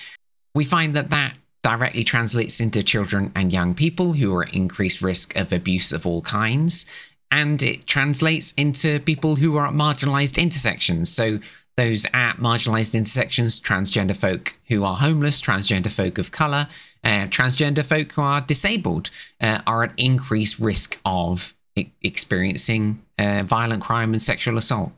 We 0.55 0.65
find 0.65 0.95
that 0.95 1.11
that 1.11 1.37
directly 1.65 2.05
translates 2.05 2.61
into 2.61 2.85
children 2.85 3.33
and 3.35 3.53
young 3.53 3.75
people 3.75 4.13
who 4.13 4.35
are 4.35 4.45
at 4.45 4.55
increased 4.55 5.03
risk 5.03 5.37
of 5.37 5.53
abuse 5.53 5.93
of 5.93 6.07
all 6.07 6.23
kinds 6.23 6.87
and 7.33 7.63
it 7.63 7.87
translates 7.87 8.53
into 8.53 9.01
people 9.01 9.37
who 9.37 9.57
are 9.57 9.67
at 9.67 9.73
marginalized 9.73 10.41
intersections. 10.41 11.11
So 11.11 11.41
those 11.79 12.05
at 12.13 12.37
marginalized 12.37 12.95
intersections, 12.95 13.59
transgender 13.59 14.15
folk 14.15 14.59
who 14.69 14.85
are 14.85 14.97
homeless, 14.97 15.41
transgender 15.41 15.91
folk 15.91 16.19
of 16.19 16.31
color, 16.31 16.69
uh, 17.03 17.27
transgender 17.29 17.85
folk 17.85 18.13
who 18.13 18.23
are 18.23 18.43
disabled, 18.43 19.09
uh, 19.41 19.63
are 19.67 19.83
at 19.83 19.95
increased 19.97 20.59
risk 20.59 21.01
of 21.07 21.55
I- 21.77 21.91
experiencing 22.03 23.03
uh, 23.19 23.45
violent 23.47 23.83
crime 23.83 24.13
and 24.13 24.21
sexual 24.21 24.59
assault. 24.59 24.93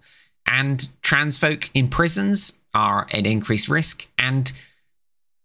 And 0.46 0.88
trans 1.02 1.38
folk 1.38 1.70
in 1.72 1.88
prisons 1.88 2.62
are 2.74 3.06
at 3.12 3.26
increased 3.26 3.68
risk, 3.68 4.08
and 4.18 4.52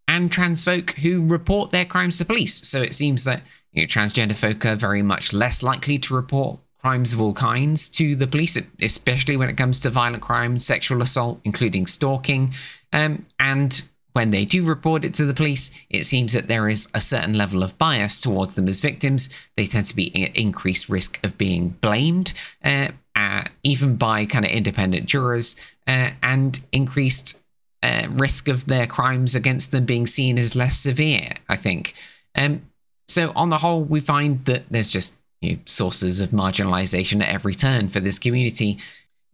and 0.07 0.31
trans 0.31 0.63
folk 0.63 0.91
who 0.95 1.25
report 1.25 1.69
their 1.69 1.85
crimes 1.85 2.17
to 2.17 2.25
police. 2.25 2.67
So 2.67 2.81
it 2.81 2.95
seems 2.95 3.23
that 3.23 3.43
you 3.71 3.83
know, 3.83 3.87
transgender 3.87 4.35
folk 4.35 4.65
are 4.65 4.75
very 4.75 5.03
much 5.03 5.31
less 5.31 5.61
likely 5.61 5.99
to 5.99 6.15
report 6.15 6.59
crimes 6.81 7.13
of 7.13 7.19
all 7.19 7.33
kinds 7.33 7.89
to 7.89 8.15
the 8.15 8.27
police, 8.27 8.57
especially 8.81 9.35
when 9.35 9.49
it 9.49 9.57
comes 9.57 9.79
to 9.81 9.89
violent 9.89 10.23
crime, 10.23 10.57
sexual 10.59 11.01
assault, 11.01 11.39
including 11.43 11.85
stalking. 11.85 12.53
Um, 12.93 13.25
and 13.39 13.81
when 14.13 14.31
they 14.31 14.45
do 14.45 14.63
report 14.63 15.05
it 15.05 15.13
to 15.15 15.25
the 15.25 15.33
police, 15.33 15.77
it 15.89 16.03
seems 16.03 16.33
that 16.33 16.47
there 16.47 16.67
is 16.67 16.87
a 16.93 17.01
certain 17.01 17.37
level 17.37 17.63
of 17.63 17.77
bias 17.77 18.19
towards 18.19 18.55
them 18.55 18.67
as 18.67 18.79
victims. 18.79 19.29
They 19.55 19.67
tend 19.67 19.85
to 19.87 19.95
be 19.95 20.23
at 20.23 20.35
increased 20.35 20.89
risk 20.89 21.23
of 21.23 21.37
being 21.37 21.69
blamed, 21.81 22.33
uh, 22.63 22.89
uh, 23.15 23.43
even 23.63 23.97
by 23.97 24.25
kind 24.25 24.45
of 24.45 24.51
independent 24.51 25.05
jurors, 25.05 25.59
uh, 25.87 26.11
and 26.23 26.59
increased 26.71 27.41
uh, 27.83 28.07
risk 28.09 28.47
of 28.47 28.65
their 28.65 28.87
crimes 28.87 29.35
against 29.35 29.71
them 29.71 29.85
being 29.85 30.07
seen 30.07 30.37
as 30.37 30.55
less 30.55 30.77
severe, 30.77 31.33
I 31.47 31.55
think. 31.55 31.93
Um, 32.35 32.63
so, 33.07 33.31
on 33.35 33.49
the 33.49 33.57
whole, 33.57 33.83
we 33.83 34.01
find 34.01 34.45
that 34.45 34.63
there's 34.69 34.91
just 34.91 35.18
you 35.41 35.53
know, 35.53 35.59
sources 35.65 36.19
of 36.19 36.29
marginalization 36.29 37.21
at 37.21 37.29
every 37.29 37.55
turn 37.55 37.89
for 37.89 37.99
this 37.99 38.19
community. 38.19 38.77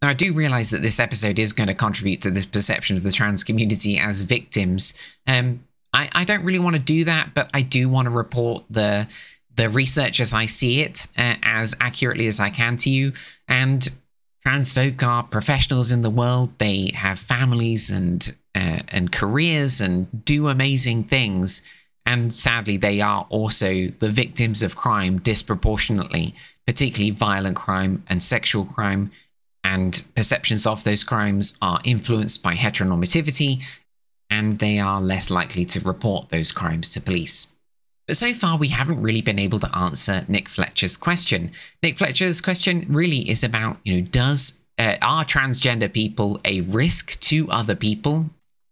Now, 0.02 0.08
I 0.08 0.14
do 0.14 0.32
realize 0.32 0.70
that 0.70 0.82
this 0.82 1.00
episode 1.00 1.38
is 1.38 1.52
going 1.52 1.68
to 1.68 1.74
contribute 1.74 2.22
to 2.22 2.30
this 2.30 2.44
perception 2.44 2.96
of 2.96 3.02
the 3.02 3.12
trans 3.12 3.42
community 3.42 3.98
as 3.98 4.22
victims. 4.22 4.94
Um, 5.26 5.64
I, 5.92 6.10
I 6.12 6.24
don't 6.24 6.44
really 6.44 6.58
want 6.58 6.76
to 6.76 6.82
do 6.82 7.04
that, 7.04 7.32
but 7.34 7.50
I 7.54 7.62
do 7.62 7.88
want 7.88 8.06
to 8.06 8.10
report 8.10 8.64
the 8.70 9.08
the 9.56 9.70
research 9.70 10.20
as 10.20 10.34
I 10.34 10.44
see 10.44 10.82
it 10.82 11.06
uh, 11.16 11.36
as 11.42 11.74
accurately 11.80 12.26
as 12.26 12.40
I 12.40 12.50
can 12.50 12.76
to 12.78 12.90
you. 12.90 13.14
And 13.48 13.88
trans 14.42 14.70
folk 14.70 15.02
are 15.02 15.22
professionals 15.22 15.90
in 15.90 16.02
the 16.02 16.10
world. 16.10 16.50
They 16.58 16.92
have 16.94 17.18
families 17.18 17.88
and 17.88 18.36
uh, 18.54 18.80
and 18.88 19.10
careers 19.10 19.80
and 19.80 20.24
do 20.24 20.48
amazing 20.48 21.04
things. 21.04 21.62
And 22.06 22.32
sadly, 22.32 22.76
they 22.76 23.00
are 23.00 23.26
also 23.28 23.88
the 23.98 24.10
victims 24.10 24.62
of 24.62 24.76
crime 24.76 25.18
disproportionately, 25.18 26.34
particularly 26.66 27.10
violent 27.10 27.56
crime 27.56 28.04
and 28.08 28.22
sexual 28.22 28.64
crime. 28.64 29.10
And 29.64 30.02
perceptions 30.14 30.66
of 30.66 30.84
those 30.84 31.02
crimes 31.02 31.58
are 31.60 31.80
influenced 31.84 32.42
by 32.44 32.54
heteronormativity, 32.54 33.64
and 34.30 34.60
they 34.60 34.78
are 34.78 35.00
less 35.00 35.30
likely 35.30 35.64
to 35.66 35.80
report 35.80 36.28
those 36.28 36.52
crimes 36.52 36.88
to 36.90 37.00
police. 37.00 37.56
But 38.06 38.16
so 38.16 38.32
far, 38.32 38.56
we 38.56 38.68
haven't 38.68 39.02
really 39.02 39.20
been 39.20 39.40
able 39.40 39.58
to 39.58 39.76
answer 39.76 40.24
Nick 40.28 40.48
Fletcher's 40.48 40.96
question. 40.96 41.50
Nick 41.82 41.98
Fletcher's 41.98 42.40
question 42.40 42.86
really 42.88 43.28
is 43.28 43.42
about, 43.42 43.78
you 43.82 43.96
know, 43.96 44.06
does 44.06 44.64
uh, 44.78 44.96
are 45.02 45.24
transgender 45.24 45.92
people 45.92 46.40
a 46.44 46.60
risk 46.60 47.18
to 47.20 47.50
other 47.50 47.74
people 47.74 48.30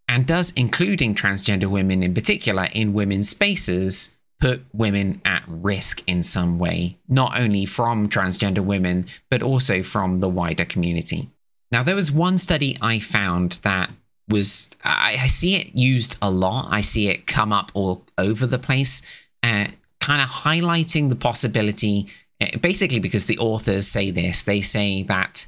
and 0.08 0.26
does 0.26 0.52
including 0.56 1.14
transgender 1.14 1.66
women 1.66 2.02
in 2.02 2.14
particular 2.14 2.68
in 2.72 2.92
women's 2.92 3.28
spaces 3.28 4.16
put 4.40 4.62
women 4.72 5.20
at 5.24 5.42
risk 5.46 6.02
in 6.06 6.22
some 6.22 6.58
way, 6.58 6.98
not 7.08 7.38
only 7.38 7.64
from 7.64 8.08
transgender 8.08 8.64
women, 8.64 9.06
but 9.30 9.42
also 9.42 9.82
from 9.82 10.20
the 10.20 10.28
wider 10.28 10.64
community. 10.64 11.30
Now, 11.70 11.82
there 11.82 11.94
was 11.94 12.12
one 12.12 12.38
study 12.38 12.76
I 12.80 12.98
found 12.98 13.52
that 13.62 13.90
was, 14.28 14.70
I, 14.84 15.18
I 15.22 15.26
see 15.28 15.56
it 15.56 15.74
used 15.74 16.16
a 16.20 16.30
lot. 16.30 16.68
I 16.70 16.82
see 16.82 17.08
it 17.08 17.26
come 17.26 17.52
up 17.52 17.70
all 17.74 18.04
over 18.18 18.46
the 18.46 18.58
place, 18.58 19.02
uh, 19.42 19.66
kind 20.00 20.22
of 20.22 20.28
highlighting 20.28 21.08
the 21.08 21.16
possibility, 21.16 22.08
uh, 22.40 22.58
basically, 22.60 22.98
because 22.98 23.26
the 23.26 23.38
authors 23.38 23.86
say 23.86 24.10
this, 24.10 24.42
they 24.42 24.60
say 24.60 25.02
that 25.04 25.46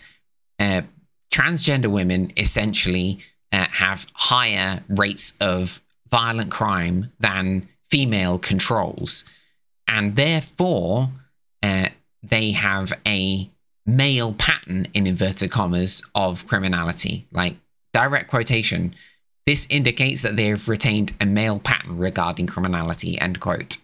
uh, 0.59 0.83
transgender 1.31 1.91
women 1.91 2.33
essentially 2.37 3.19
uh, 3.53 3.67
have 3.73 4.07
higher 4.15 4.83
rates 4.89 5.37
of 5.41 5.81
violent 6.11 6.51
crime 6.51 7.13
than 7.21 7.67
female 7.91 8.39
controls. 8.39 9.25
And 9.89 10.17
therefore, 10.17 11.11
uh, 11.63 11.89
they 12.23 12.53
have 12.53 12.93
a 13.07 13.51
male 13.87 14.35
pattern, 14.35 14.89
in 14.95 15.07
inverted 15.07 15.51
commas, 15.51 16.03
of 16.15 16.47
criminality. 16.49 17.27
Like, 17.33 17.57
direct 17.93 18.29
quotation. 18.29 18.95
This 19.47 19.67
indicates 19.71 20.23
that 20.23 20.37
they 20.37 20.49
have 20.49 20.69
retained 20.69 21.15
a 21.21 21.27
male 21.27 21.61
pattern 21.61 21.97
regarding 21.99 22.49
criminality, 22.49 23.19
end 23.21 23.39
quote. 23.41 23.79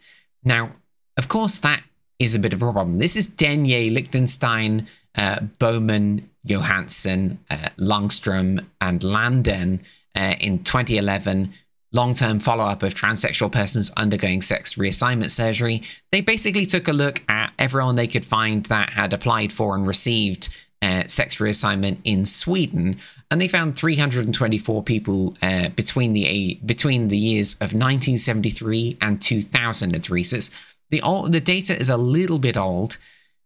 Now, 0.44 0.72
of 1.16 1.28
course, 1.28 1.60
that 1.60 1.82
is 2.18 2.34
a 2.34 2.40
bit 2.40 2.52
of 2.52 2.62
a 2.62 2.72
problem. 2.72 2.98
This 2.98 3.16
is 3.16 3.28
Dhejne 3.28 3.92
Lichtenstein, 3.92 4.88
uh, 5.14 5.40
Boman, 5.60 6.24
Johansson, 6.44 7.38
uh, 7.50 7.68
Langstrom, 7.78 8.64
and 8.80 9.02
Landen 9.02 9.82
uh, 10.16 10.34
in 10.40 10.64
2011 10.64 11.52
long 11.92 12.14
term 12.14 12.40
follow 12.40 12.64
up 12.64 12.82
of 12.82 12.94
transsexual 12.94 13.52
persons 13.52 13.90
undergoing 13.96 14.42
sex 14.42 14.74
reassignment 14.74 15.30
surgery. 15.30 15.82
They 16.10 16.20
basically 16.20 16.66
took 16.66 16.88
a 16.88 16.92
look 16.92 17.22
at 17.28 17.52
everyone 17.58 17.96
they 17.96 18.06
could 18.06 18.24
find 18.24 18.64
that 18.66 18.90
had 18.90 19.12
applied 19.12 19.52
for 19.52 19.74
and 19.74 19.86
received 19.86 20.48
uh, 20.80 21.04
sex 21.06 21.36
reassignment 21.36 21.98
in 22.02 22.24
Sweden, 22.24 22.96
and 23.30 23.40
they 23.40 23.46
found 23.46 23.76
324 23.76 24.82
people 24.82 25.36
uh, 25.40 25.68
between 25.70 26.12
the 26.12 26.58
between 26.66 27.08
the 27.08 27.16
years 27.16 27.54
of 27.54 27.72
1973 27.72 28.98
and 29.00 29.22
2003. 29.22 30.22
So 30.24 30.54
the 30.90 31.00
the 31.28 31.40
data 31.40 31.78
is 31.78 31.88
a 31.88 31.96
little 31.96 32.38
bit 32.38 32.56
old, 32.56 32.98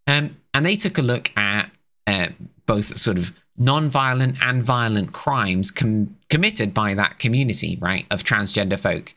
um, 0.07 0.37
and 0.55 0.65
they 0.65 0.77
took 0.77 0.97
a 0.97 1.03
look 1.03 1.31
at 1.37 1.71
uh, 2.07 2.29
both 2.67 2.99
sort 2.99 3.19
of 3.19 3.33
non-violent 3.57 4.37
and 4.43 4.63
violent 4.63 5.13
crimes 5.13 5.71
com- 5.71 6.17
committed 6.29 6.75
by 6.75 6.95
that 6.95 7.19
community, 7.19 7.79
right, 7.81 8.07
of 8.11 8.23
transgender 8.23 8.79
folk. 8.79 9.15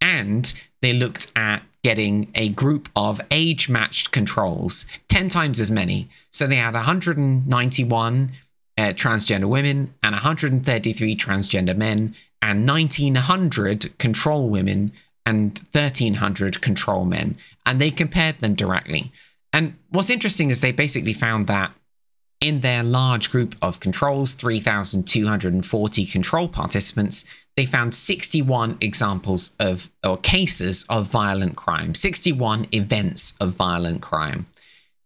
And 0.00 0.52
they 0.80 0.92
looked 0.92 1.32
at 1.36 1.62
getting 1.82 2.30
a 2.34 2.50
group 2.50 2.88
of 2.94 3.20
age 3.30 3.68
matched 3.68 4.12
controls, 4.12 4.86
10 5.08 5.28
times 5.28 5.58
as 5.58 5.70
many. 5.70 6.08
So 6.30 6.46
they 6.46 6.56
had 6.56 6.74
191 6.74 8.32
uh, 8.78 8.82
transgender 8.82 9.48
women 9.48 9.92
and 10.02 10.12
133 10.12 11.16
transgender 11.16 11.76
men, 11.76 12.14
and 12.40 12.68
1900 12.68 13.96
control 13.98 14.48
women 14.48 14.92
and 15.24 15.58
1300 15.70 16.60
control 16.60 17.04
men. 17.04 17.36
And 17.64 17.80
they 17.80 17.90
compared 17.90 18.38
them 18.38 18.54
directly. 18.54 19.12
And 19.52 19.74
what's 19.90 20.10
interesting 20.10 20.50
is 20.50 20.60
they 20.60 20.72
basically 20.72 21.12
found 21.12 21.46
that 21.46 21.72
in 22.42 22.60
their 22.60 22.82
large 22.82 23.30
group 23.30 23.54
of 23.62 23.80
controls, 23.80 24.34
3,240 24.34 26.06
control 26.06 26.48
participants, 26.48 27.24
they 27.56 27.66
found 27.66 27.94
61 27.94 28.78
examples 28.80 29.54
of 29.60 29.90
or 30.02 30.16
cases 30.16 30.84
of 30.88 31.06
violent 31.06 31.54
crime, 31.56 31.94
61 31.94 32.66
events 32.72 33.34
of 33.40 33.54
violent 33.54 34.02
crime. 34.02 34.46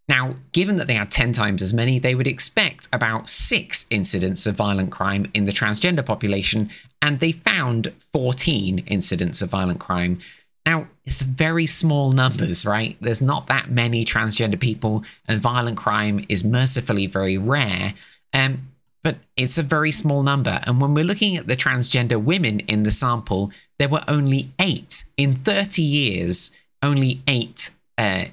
Now, 0.08 0.36
given 0.52 0.76
that 0.76 0.86
they 0.86 0.94
had 0.94 1.10
10 1.10 1.32
times 1.32 1.62
as 1.62 1.74
many, 1.74 1.98
they 1.98 2.14
would 2.14 2.28
expect 2.28 2.88
about 2.92 3.28
six 3.28 3.86
incidents 3.90 4.46
of 4.46 4.54
violent 4.54 4.92
crime 4.92 5.28
in 5.34 5.44
the 5.44 5.52
transgender 5.52 6.06
population, 6.06 6.70
and 7.02 7.18
they 7.18 7.32
found 7.32 7.92
14 8.12 8.78
incidents 8.86 9.42
of 9.42 9.50
violent 9.50 9.80
crime. 9.80 10.20
Now, 10.66 10.88
it's 11.04 11.22
very 11.22 11.66
small 11.66 12.10
numbers, 12.10 12.66
right? 12.66 12.96
There's 13.00 13.22
not 13.22 13.46
that 13.46 13.70
many 13.70 14.04
transgender 14.04 14.58
people, 14.58 15.04
and 15.26 15.40
violent 15.40 15.76
crime 15.76 16.26
is 16.28 16.44
mercifully 16.44 17.06
very 17.06 17.38
rare. 17.38 17.94
Um, 18.34 18.72
but 19.06 19.18
it's 19.36 19.56
a 19.56 19.62
very 19.62 19.92
small 19.92 20.24
number. 20.24 20.60
And 20.64 20.80
when 20.80 20.92
we're 20.92 21.04
looking 21.04 21.36
at 21.36 21.46
the 21.46 21.54
transgender 21.54 22.20
women 22.20 22.58
in 22.60 22.82
the 22.82 22.90
sample, 22.90 23.52
there 23.78 23.88
were 23.88 24.02
only 24.08 24.50
eight 24.58 25.04
in 25.16 25.34
30 25.34 25.80
years, 25.80 26.58
only 26.82 27.22
eight 27.28 27.70
uh, 27.96 28.24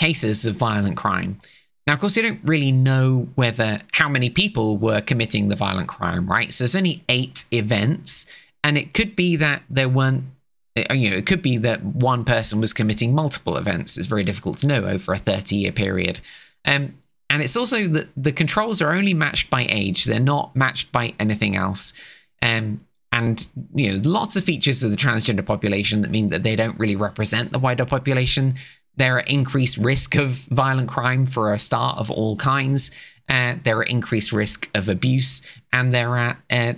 cases 0.00 0.44
of 0.44 0.56
violent 0.56 0.96
crime. 0.96 1.38
Now, 1.86 1.94
of 1.94 2.00
course, 2.00 2.16
you 2.16 2.24
don't 2.24 2.40
really 2.42 2.72
know 2.72 3.28
whether 3.36 3.78
how 3.92 4.08
many 4.08 4.28
people 4.28 4.76
were 4.76 5.00
committing 5.00 5.46
the 5.46 5.54
violent 5.54 5.86
crime, 5.86 6.26
right? 6.28 6.52
So 6.52 6.64
there's 6.64 6.74
only 6.74 7.04
eight 7.08 7.44
events, 7.52 8.26
and 8.64 8.76
it 8.76 8.94
could 8.94 9.14
be 9.14 9.36
that 9.36 9.62
there 9.70 9.88
weren't. 9.88 10.24
Uh, 10.76 10.94
you 10.94 11.10
know, 11.10 11.16
it 11.16 11.26
could 11.26 11.42
be 11.42 11.56
that 11.58 11.82
one 11.82 12.24
person 12.24 12.60
was 12.60 12.72
committing 12.72 13.14
multiple 13.14 13.56
events. 13.56 13.96
It's 13.96 14.06
very 14.06 14.24
difficult 14.24 14.58
to 14.58 14.66
know 14.66 14.84
over 14.84 15.12
a 15.12 15.18
30 15.18 15.56
year 15.56 15.72
period. 15.72 16.20
Um, 16.64 16.94
and 17.30 17.42
it's 17.42 17.56
also 17.56 17.88
that 17.88 18.08
the 18.16 18.32
controls 18.32 18.80
are 18.80 18.92
only 18.92 19.14
matched 19.14 19.50
by 19.50 19.66
age, 19.68 20.04
they're 20.04 20.20
not 20.20 20.54
matched 20.54 20.92
by 20.92 21.14
anything 21.18 21.56
else. 21.56 21.92
Um, 22.42 22.78
and 23.12 23.46
you 23.74 23.92
know, 23.92 24.00
lots 24.08 24.36
of 24.36 24.44
features 24.44 24.82
of 24.82 24.90
the 24.90 24.96
transgender 24.96 25.44
population 25.44 26.02
that 26.02 26.10
mean 26.10 26.28
that 26.30 26.42
they 26.42 26.54
don't 26.54 26.78
really 26.78 26.96
represent 26.96 27.50
the 27.50 27.58
wider 27.58 27.84
population. 27.84 28.54
There 28.96 29.16
are 29.16 29.20
at 29.20 29.30
increased 29.30 29.78
risk 29.78 30.14
of 30.16 30.30
violent 30.50 30.88
crime 30.88 31.26
for 31.26 31.52
a 31.52 31.58
start 31.58 31.98
of 31.98 32.10
all 32.10 32.36
kinds. 32.36 32.90
Uh, 33.28 33.56
there 33.64 33.76
are 33.76 33.82
increased 33.82 34.32
risk 34.32 34.70
of 34.74 34.88
abuse, 34.88 35.46
and 35.72 35.92
there 35.92 36.16
are, 36.16 36.38
uh, 36.50 36.74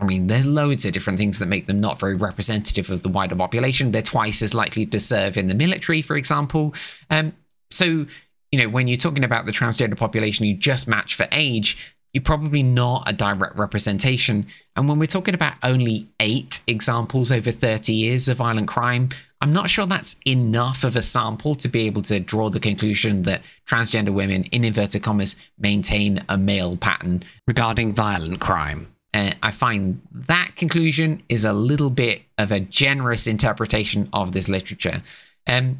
I 0.00 0.04
mean, 0.04 0.28
there's 0.28 0.46
loads 0.46 0.84
of 0.84 0.92
different 0.92 1.18
things 1.18 1.38
that 1.38 1.46
make 1.46 1.66
them 1.66 1.80
not 1.80 1.98
very 1.98 2.14
representative 2.14 2.88
of 2.90 3.02
the 3.02 3.08
wider 3.08 3.34
population. 3.34 3.90
They're 3.90 4.02
twice 4.02 4.42
as 4.42 4.54
likely 4.54 4.86
to 4.86 5.00
serve 5.00 5.36
in 5.36 5.48
the 5.48 5.54
military, 5.54 6.02
for 6.02 6.16
example. 6.16 6.74
Um, 7.10 7.34
so 7.70 8.06
you 8.52 8.58
know, 8.58 8.68
when 8.68 8.86
you're 8.86 8.98
talking 8.98 9.24
about 9.24 9.46
the 9.46 9.52
transgender 9.52 9.96
population, 9.96 10.44
you 10.44 10.54
just 10.54 10.86
match 10.86 11.14
for 11.14 11.26
age, 11.32 11.96
you're 12.12 12.22
probably 12.22 12.62
not 12.62 13.04
a 13.06 13.14
direct 13.14 13.56
representation. 13.56 14.46
And 14.76 14.88
when 14.88 14.98
we're 14.98 15.06
talking 15.06 15.34
about 15.34 15.54
only 15.62 16.08
eight 16.20 16.60
examples 16.66 17.32
over 17.32 17.50
30 17.50 17.92
years 17.94 18.28
of 18.28 18.36
violent 18.36 18.68
crime, 18.68 19.08
I'm 19.42 19.52
not 19.52 19.68
sure 19.68 19.86
that's 19.86 20.20
enough 20.24 20.84
of 20.84 20.94
a 20.94 21.02
sample 21.02 21.56
to 21.56 21.68
be 21.68 21.86
able 21.86 22.02
to 22.02 22.20
draw 22.20 22.48
the 22.48 22.60
conclusion 22.60 23.22
that 23.24 23.42
transgender 23.66 24.14
women, 24.14 24.44
in 24.44 24.64
inverted 24.64 25.02
commas, 25.02 25.34
maintain 25.58 26.24
a 26.28 26.38
male 26.38 26.76
pattern 26.76 27.24
regarding 27.48 27.92
violent 27.92 28.38
crime. 28.38 28.86
Uh, 29.12 29.32
I 29.42 29.50
find 29.50 30.00
that 30.12 30.52
conclusion 30.54 31.24
is 31.28 31.44
a 31.44 31.52
little 31.52 31.90
bit 31.90 32.22
of 32.38 32.52
a 32.52 32.60
generous 32.60 33.26
interpretation 33.26 34.08
of 34.12 34.30
this 34.30 34.48
literature. 34.48 35.02
Um, 35.48 35.78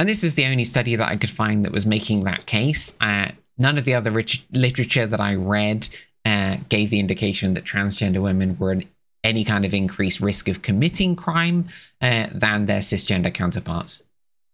and 0.00 0.08
this 0.08 0.24
was 0.24 0.34
the 0.34 0.46
only 0.46 0.64
study 0.64 0.96
that 0.96 1.08
I 1.08 1.16
could 1.16 1.30
find 1.30 1.64
that 1.64 1.72
was 1.72 1.86
making 1.86 2.24
that 2.24 2.46
case. 2.46 2.98
Uh, 3.00 3.30
none 3.56 3.78
of 3.78 3.84
the 3.84 3.94
other 3.94 4.10
rich 4.10 4.44
literature 4.50 5.06
that 5.06 5.20
I 5.20 5.36
read 5.36 5.88
uh, 6.24 6.56
gave 6.68 6.90
the 6.90 6.98
indication 6.98 7.54
that 7.54 7.64
transgender 7.64 8.20
women 8.20 8.58
were 8.58 8.72
an, 8.72 8.84
any 9.28 9.44
kind 9.44 9.64
of 9.64 9.74
increased 9.74 10.20
risk 10.20 10.48
of 10.48 10.62
committing 10.62 11.14
crime 11.14 11.68
uh, 12.00 12.26
than 12.32 12.66
their 12.66 12.80
cisgender 12.80 13.32
counterparts. 13.32 14.02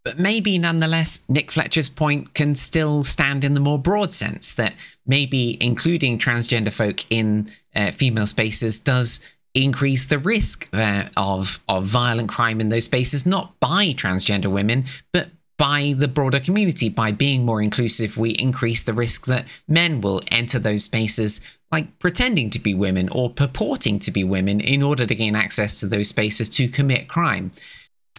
But 0.04 0.18
maybe 0.18 0.58
nonetheless, 0.58 1.26
Nick 1.30 1.50
Fletcher's 1.50 1.88
point 1.88 2.34
can 2.34 2.54
still 2.56 3.04
stand 3.04 3.42
in 3.42 3.54
the 3.54 3.60
more 3.60 3.78
broad 3.78 4.12
sense 4.12 4.52
that 4.54 4.74
maybe 5.06 5.56
including 5.64 6.18
transgender 6.18 6.72
folk 6.72 7.10
in 7.10 7.48
uh, 7.74 7.90
female 7.90 8.26
spaces 8.26 8.78
does 8.78 9.24
increase 9.54 10.04
the 10.06 10.18
risk 10.18 10.68
uh, 10.74 11.04
of 11.16 11.62
of 11.68 11.86
violent 11.86 12.28
crime 12.28 12.60
in 12.60 12.68
those 12.68 12.84
spaces, 12.84 13.26
not 13.26 13.58
by 13.60 13.94
transgender 13.94 14.50
women, 14.50 14.84
but 15.12 15.28
by 15.56 15.94
the 15.96 16.08
broader 16.08 16.40
community. 16.40 16.88
By 16.90 17.12
being 17.12 17.44
more 17.46 17.62
inclusive, 17.62 18.18
we 18.18 18.30
increase 18.30 18.82
the 18.82 18.92
risk 18.92 19.26
that 19.26 19.46
men 19.66 20.00
will 20.00 20.20
enter 20.30 20.58
those 20.58 20.84
spaces 20.84 21.40
like 21.74 21.98
pretending 21.98 22.50
to 22.50 22.60
be 22.60 22.72
women 22.72 23.08
or 23.08 23.28
purporting 23.28 23.98
to 23.98 24.12
be 24.12 24.22
women 24.22 24.60
in 24.60 24.80
order 24.80 25.04
to 25.04 25.14
gain 25.14 25.34
access 25.34 25.80
to 25.80 25.86
those 25.86 26.08
spaces 26.08 26.48
to 26.48 26.68
commit 26.68 27.08
crime. 27.08 27.50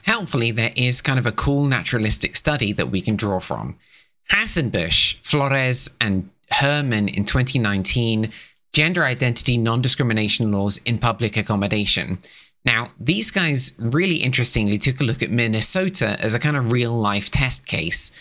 Helpfully, 0.04 0.52
there 0.52 0.74
is 0.76 1.02
kind 1.02 1.18
of 1.18 1.26
a 1.26 1.32
cool 1.32 1.63
naturalistic 1.65 2.36
study 2.36 2.74
that 2.74 2.91
we 2.91 3.00
can 3.00 3.15
draw 3.15 3.39
from. 3.39 3.78
Hasenbush, 4.30 5.15
Flores, 5.24 5.96
and 6.02 6.30
Herman 6.52 7.08
in 7.08 7.24
2019 7.24 8.30
gender 8.74 9.06
identity 9.06 9.58
non 9.58 9.82
discrimination 9.82 10.52
laws 10.52 10.78
in 10.80 11.00
public 11.00 11.38
accommodation. 11.38 12.18
Now, 12.65 12.89
these 13.00 13.32
guys 13.32 13.80
really 13.80 14.18
interestingly 14.18 14.78
took 14.78 15.00
a 15.00 15.06
look 15.06 15.24
at 15.24 15.32
Minnesota 15.32 16.18
as 16.20 16.34
a 16.34 16.39
kind 16.39 16.58
of 16.58 16.74
real 16.74 16.91
life 16.91 17.32
test 17.32 17.68
case. 17.68 18.12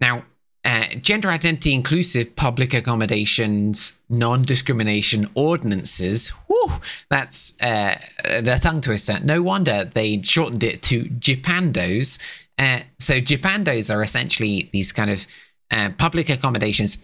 Now, 0.00 0.24
uh, 0.64 0.84
gender 1.00 1.30
identity 1.30 1.72
inclusive 1.72 2.34
public 2.36 2.74
accommodations 2.74 4.00
non 4.08 4.42
discrimination 4.42 5.28
ordinances. 5.34 6.28
Whew, 6.48 6.72
that's 7.10 7.60
uh, 7.62 7.96
a 8.24 8.58
tongue 8.58 8.80
twister. 8.80 9.18
No 9.20 9.40
wonder 9.40 9.84
they 9.84 10.20
shortened 10.22 10.64
it 10.64 10.82
to 10.82 11.04
GIPANDOs. 11.04 12.18
Uh, 12.58 12.80
so, 12.98 13.20
GIPANDOs 13.20 13.94
are 13.94 14.02
essentially 14.02 14.68
these 14.72 14.90
kind 14.90 15.10
of 15.10 15.26
uh, 15.70 15.90
public 15.96 16.28
accommodations. 16.28 16.98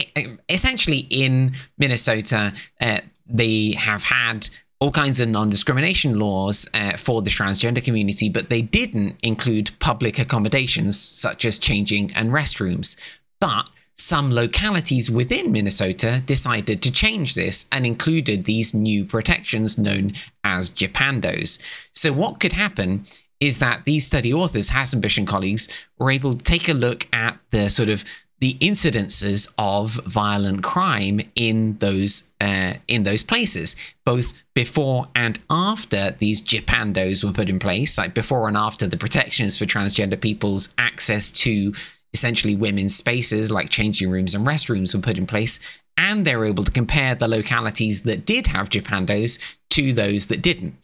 Essentially, 0.49 1.07
in 1.11 1.55
Minnesota, 1.79 2.53
uh, 2.81 2.99
they 3.27 3.75
have 3.79 4.03
had 4.03 4.49
all 4.81 4.91
kinds 4.91 5.21
of 5.21 5.29
non 5.29 5.49
discrimination 5.49 6.19
laws 6.19 6.69
uh, 6.75 6.97
for 6.97 7.23
the 7.23 7.31
transgender 7.31 7.83
community, 7.83 8.29
but 8.29 8.51
they 8.51 8.63
didn't 8.63 9.17
include 9.23 9.71
public 9.79 10.19
accommodations 10.19 11.01
such 11.01 11.45
as 11.45 11.59
changing 11.59 12.13
and 12.15 12.31
restrooms. 12.31 13.01
But 13.45 13.69
some 13.99 14.33
localities 14.33 15.11
within 15.11 15.53
Minnesota 15.53 16.23
decided 16.25 16.81
to 16.81 16.91
change 16.91 17.35
this 17.35 17.69
and 17.71 17.85
included 17.85 18.47
these 18.47 18.73
new 18.73 19.05
protections 19.05 19.77
known 19.77 20.15
as 20.45 20.71
GIPANDOs. 20.71 21.63
So, 21.93 22.11
what 22.11 22.41
could 22.41 22.55
happen 22.55 23.05
is 23.41 23.59
that 23.59 23.85
these 23.85 24.07
study 24.07 24.33
authors, 24.33 24.71
Hasenbush 24.71 25.19
and 25.19 25.29
colleagues, 25.29 25.69
were 25.99 26.11
able 26.11 26.33
to 26.33 26.43
take 26.43 26.71
a 26.71 26.73
look 26.73 27.07
at 27.13 27.39
the 27.51 27.69
sort 27.69 27.91
of 27.91 28.03
the 28.41 28.55
incidences 28.61 29.55
of 29.59 29.93
violent 30.07 30.63
crime 30.63 31.21
in 31.37 31.77
those 31.81 32.33
uh, 32.41 32.75
in 32.89 33.03
those 33.03 33.23
places, 33.23 33.77
both 34.07 34.33
before 34.55 35.09
and 35.15 35.39
after 35.51 36.13
these 36.13 36.41
GIPANDOs 36.41 37.23
were 37.23 37.33
put 37.33 37.51
in 37.51 37.59
place, 37.59 37.99
like 37.99 38.15
before 38.15 38.49
and 38.49 38.57
after 38.57 38.87
the 38.87 38.97
protections 38.97 39.59
for 39.59 39.67
transgender 39.67 40.19
people's 40.19 40.75
access 40.79 41.31
to 41.31 41.75
essentially 42.15 42.55
women's 42.55 42.95
spaces 42.95 43.51
like 43.51 43.69
changing 43.69 44.11
rooms 44.11 44.35
and 44.35 44.47
restrooms 44.47 44.95
were 44.95 45.01
put 45.01 45.19
in 45.19 45.27
place, 45.27 45.61
and 45.99 46.25
they 46.25 46.37
were 46.37 46.47
able 46.47 46.65
to 46.65 46.71
compare 46.71 47.15
the 47.15 47.29
localities 47.29 48.05
that 48.05 48.25
did 48.25 48.47
have 48.47 48.71
GIPANDOs 48.71 49.39
to 49.71 49.93
those 49.93 50.27
that 50.27 50.43
didn't. 50.43 50.75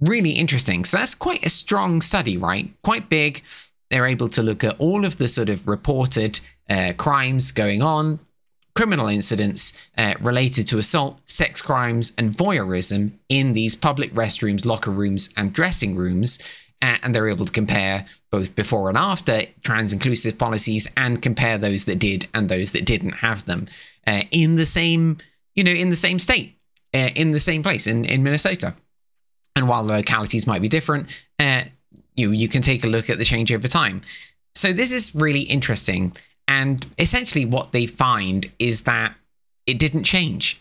Really 0.00 0.32
interesting. 0.32 0.84
So 0.84 0.98
that's 0.98 1.14
quite 1.14 1.46
a 1.46 1.50
strong 1.50 2.02
study, 2.02 2.36
right? 2.36 2.70
Quite 2.82 3.08
big. 3.08 3.42
They're 3.90 4.06
able 4.06 4.28
to 4.30 4.42
look 4.42 4.64
at 4.64 4.78
all 4.78 5.04
of 5.04 5.18
the 5.18 5.28
sort 5.28 5.48
of 5.48 5.68
reported 5.68 6.40
uh, 6.68 6.92
crimes 6.96 7.52
going 7.52 7.80
on, 7.80 8.18
criminal 8.74 9.06
incidents 9.06 9.78
uh, 9.96 10.14
related 10.20 10.66
to 10.68 10.78
assault, 10.78 11.20
sex 11.26 11.62
crimes, 11.62 12.12
and 12.18 12.36
voyeurism 12.36 13.12
in 13.28 13.52
these 13.52 13.76
public 13.76 14.12
restrooms, 14.14 14.66
locker 14.66 14.90
rooms, 14.90 15.32
and 15.36 15.52
dressing 15.52 15.94
rooms. 15.94 16.38
And 17.02 17.14
they're 17.14 17.28
able 17.28 17.46
to 17.46 17.52
compare 17.52 18.06
both 18.30 18.54
before 18.54 18.88
and 18.88 18.98
after 18.98 19.42
trans 19.62 19.92
inclusive 19.92 20.38
policies 20.38 20.92
and 20.96 21.22
compare 21.22 21.56
those 21.56 21.84
that 21.84 21.98
did 21.98 22.26
and 22.34 22.48
those 22.48 22.72
that 22.72 22.84
didn't 22.84 23.12
have 23.12 23.44
them 23.46 23.66
uh, 24.06 24.22
in 24.30 24.56
the 24.56 24.66
same, 24.66 25.18
you 25.54 25.64
know, 25.64 25.70
in 25.70 25.90
the 25.90 25.96
same 25.96 26.18
state, 26.18 26.56
uh, 26.92 27.10
in 27.14 27.30
the 27.30 27.40
same 27.40 27.62
place 27.62 27.86
in, 27.86 28.04
in 28.04 28.22
Minnesota. 28.22 28.74
And 29.56 29.68
while 29.68 29.84
the 29.84 29.92
localities 29.94 30.46
might 30.46 30.62
be 30.62 30.68
different, 30.68 31.08
uh, 31.38 31.62
you 32.16 32.32
you 32.32 32.48
can 32.48 32.62
take 32.62 32.84
a 32.84 32.88
look 32.88 33.08
at 33.08 33.18
the 33.18 33.24
change 33.24 33.52
over 33.52 33.68
time. 33.68 34.02
So 34.54 34.72
this 34.72 34.92
is 34.92 35.14
really 35.14 35.42
interesting 35.42 36.12
and 36.46 36.86
essentially, 36.98 37.44
what 37.44 37.72
they 37.72 37.86
find 37.86 38.50
is 38.58 38.82
that 38.82 39.14
it 39.66 39.78
didn't 39.78 40.04
change. 40.04 40.60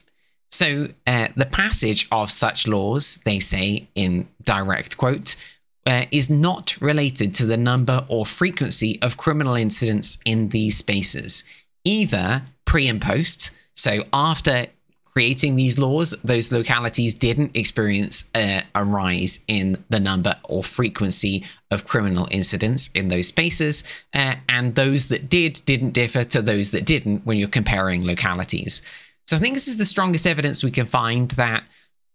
So, 0.50 0.90
uh, 1.08 1.30
the 1.36 1.46
passage 1.46 2.08
of 2.12 2.32
such 2.32 2.68
laws, 2.68 3.16
they 3.26 3.40
say 3.40 3.88
in 3.96 4.28
direct 4.44 4.98
quote, 4.98 5.36
uh, 5.86 6.06
is 6.12 6.30
not 6.30 6.80
related 6.82 7.34
to 7.36 7.46
the 7.46 7.58
number 7.58 8.06
or 8.08 8.26
frequency 8.26 9.00
of 9.02 9.18
criminal 9.18 9.56
incidents 9.56 10.18
in 10.26 10.50
these 10.50 10.78
spaces, 10.78 11.44
either 11.84 12.44
pre 12.66 12.88
and 12.88 13.02
post, 13.02 13.52
So 13.76 14.04
after 14.14 14.68
creating 15.14 15.56
these 15.56 15.78
laws, 15.78 16.12
those 16.24 16.52
localities 16.52 17.14
didn't 17.14 17.56
experience 17.56 18.30
a, 18.36 18.64
a, 18.74 18.84
rise 18.84 19.46
in 19.48 19.84
the 19.90 20.00
number 20.00 20.36
or 20.44 20.64
frequency 20.64 21.46
of 21.70 21.86
criminal 21.86 22.28
incidents 22.32 22.90
in 22.94 23.10
those 23.10 23.28
spaces, 23.28 23.84
uh, 24.16 24.36
and 24.50 24.74
those 24.74 25.10
that 25.10 25.30
did 25.30 25.62
didn't 25.66 25.92
differ 25.92 26.24
to 26.24 26.42
those 26.42 26.72
that 26.72 26.86
didn't 26.86 27.26
when 27.26 27.38
you're 27.38 27.48
comparing 27.48 28.04
localities. 28.04 28.82
So 29.28 29.38
I 29.38 29.40
think 29.40 29.54
this 29.54 29.68
is 29.68 29.78
the 29.78 29.86
strongest 29.86 30.26
evidence 30.26 30.64
we 30.64 30.72
can 30.72 30.86
find 30.86 31.30
that. 31.32 31.64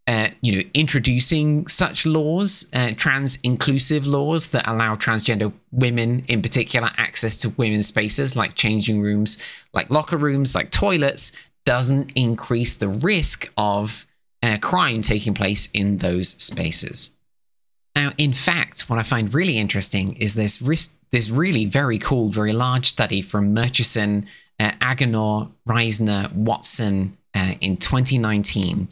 Uh, 0.09 0.31
you 0.41 0.57
know, 0.57 0.63
introducing 0.73 1.67
such 1.67 2.07
laws, 2.07 2.71
uh, 2.73 2.93
trans-inclusive 2.97 4.07
laws 4.07 4.49
that 4.49 4.67
allow 4.67 4.95
transgender 4.95 5.53
women, 5.71 6.25
in 6.29 6.41
particular, 6.41 6.91
access 6.97 7.37
to 7.37 7.51
women's 7.51 7.89
spaces 7.89 8.35
like 8.35 8.55
changing 8.55 9.03
rooms, 9.03 9.37
like 9.75 9.91
locker 9.91 10.17
rooms, 10.17 10.55
like 10.55 10.71
toilets, 10.71 11.33
doesn't 11.67 12.11
increase 12.15 12.75
the 12.75 12.89
risk 12.89 13.53
of 13.59 14.07
uh, 14.43 14.57
crime 14.63 15.03
taking 15.03 15.35
place 15.35 15.71
in 15.73 15.99
those 15.99 16.31
spaces. 16.43 17.15
Now, 17.95 18.13
in 18.17 18.33
fact, 18.33 18.89
what 18.89 18.99
I 18.99 19.03
find 19.03 19.35
really 19.35 19.59
interesting 19.59 20.17
is 20.17 20.35
this 20.35 20.63
risk, 20.63 20.99
this 21.11 21.29
really 21.29 21.67
very 21.67 21.99
cool, 21.99 22.31
very 22.31 22.55
large 22.55 22.87
study 22.87 23.21
from 23.21 23.53
Murchison, 23.53 24.27
uh, 24.59 24.71
Agenor, 24.81 25.51
Reisner, 25.69 26.33
Watson 26.33 27.19
uh, 27.35 27.57
in 27.61 27.77
2019. 27.77 28.89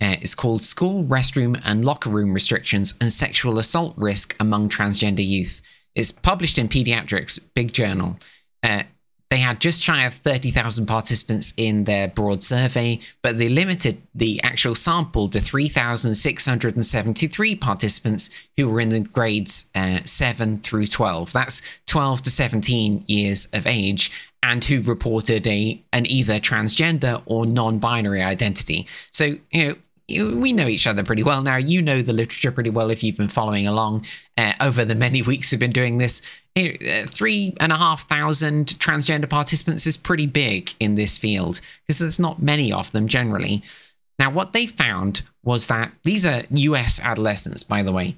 Uh, 0.00 0.16
it's 0.20 0.34
called 0.34 0.62
School 0.62 1.04
Restroom 1.04 1.60
and 1.64 1.84
Locker 1.84 2.10
Room 2.10 2.32
Restrictions 2.32 2.94
and 3.00 3.12
Sexual 3.12 3.58
Assault 3.58 3.94
Risk 3.96 4.36
Among 4.40 4.68
Transgender 4.68 5.26
Youth. 5.26 5.62
It's 5.94 6.12
published 6.12 6.58
in 6.58 6.68
Pediatrics, 6.68 7.48
big 7.54 7.72
journal. 7.72 8.18
Uh, 8.62 8.84
they 9.30 9.38
had 9.38 9.60
just 9.60 9.80
shy 9.80 10.04
of 10.04 10.14
30,000 10.14 10.86
participants 10.86 11.52
in 11.56 11.84
their 11.84 12.08
broad 12.08 12.42
survey, 12.42 12.98
but 13.22 13.38
they 13.38 13.48
limited 13.48 14.02
the 14.12 14.42
actual 14.42 14.74
sample 14.74 15.28
to 15.28 15.40
3,673 15.40 17.54
participants 17.54 18.30
who 18.56 18.68
were 18.68 18.80
in 18.80 18.88
the 18.88 18.98
grades 19.00 19.70
uh, 19.76 20.00
7 20.04 20.56
through 20.58 20.88
12. 20.88 21.32
That's 21.32 21.62
12 21.86 22.22
to 22.22 22.30
17 22.30 23.04
years 23.06 23.46
of 23.52 23.68
age 23.68 24.10
and 24.42 24.64
who 24.64 24.80
reported 24.80 25.46
a 25.46 25.80
an 25.92 26.06
either 26.06 26.40
transgender 26.40 27.22
or 27.26 27.46
non-binary 27.46 28.22
identity. 28.22 28.88
So, 29.12 29.36
you 29.52 29.68
know, 29.68 29.76
we 30.18 30.52
know 30.52 30.66
each 30.66 30.86
other 30.86 31.02
pretty 31.02 31.22
well 31.22 31.42
now. 31.42 31.56
You 31.56 31.82
know 31.82 32.02
the 32.02 32.12
literature 32.12 32.52
pretty 32.52 32.70
well 32.70 32.90
if 32.90 33.02
you've 33.02 33.16
been 33.16 33.28
following 33.28 33.66
along 33.66 34.06
uh, 34.36 34.52
over 34.60 34.84
the 34.84 34.94
many 34.94 35.22
weeks 35.30 35.52
we've 35.52 35.60
been 35.60 35.72
doing 35.72 35.98
this. 35.98 36.22
Uh, 36.56 36.70
three 37.06 37.54
and 37.60 37.70
a 37.70 37.76
half 37.76 38.08
thousand 38.08 38.66
transgender 38.66 39.28
participants 39.30 39.86
is 39.86 39.96
pretty 39.96 40.26
big 40.26 40.72
in 40.80 40.96
this 40.96 41.16
field 41.16 41.60
because 41.86 42.00
there's 42.00 42.18
not 42.18 42.42
many 42.42 42.72
of 42.72 42.90
them 42.92 43.06
generally. 43.06 43.62
Now, 44.18 44.30
what 44.30 44.52
they 44.52 44.66
found 44.66 45.22
was 45.42 45.68
that 45.68 45.92
these 46.02 46.26
are 46.26 46.42
US 46.50 47.00
adolescents, 47.00 47.62
by 47.62 47.82
the 47.82 47.92
way. 47.92 48.16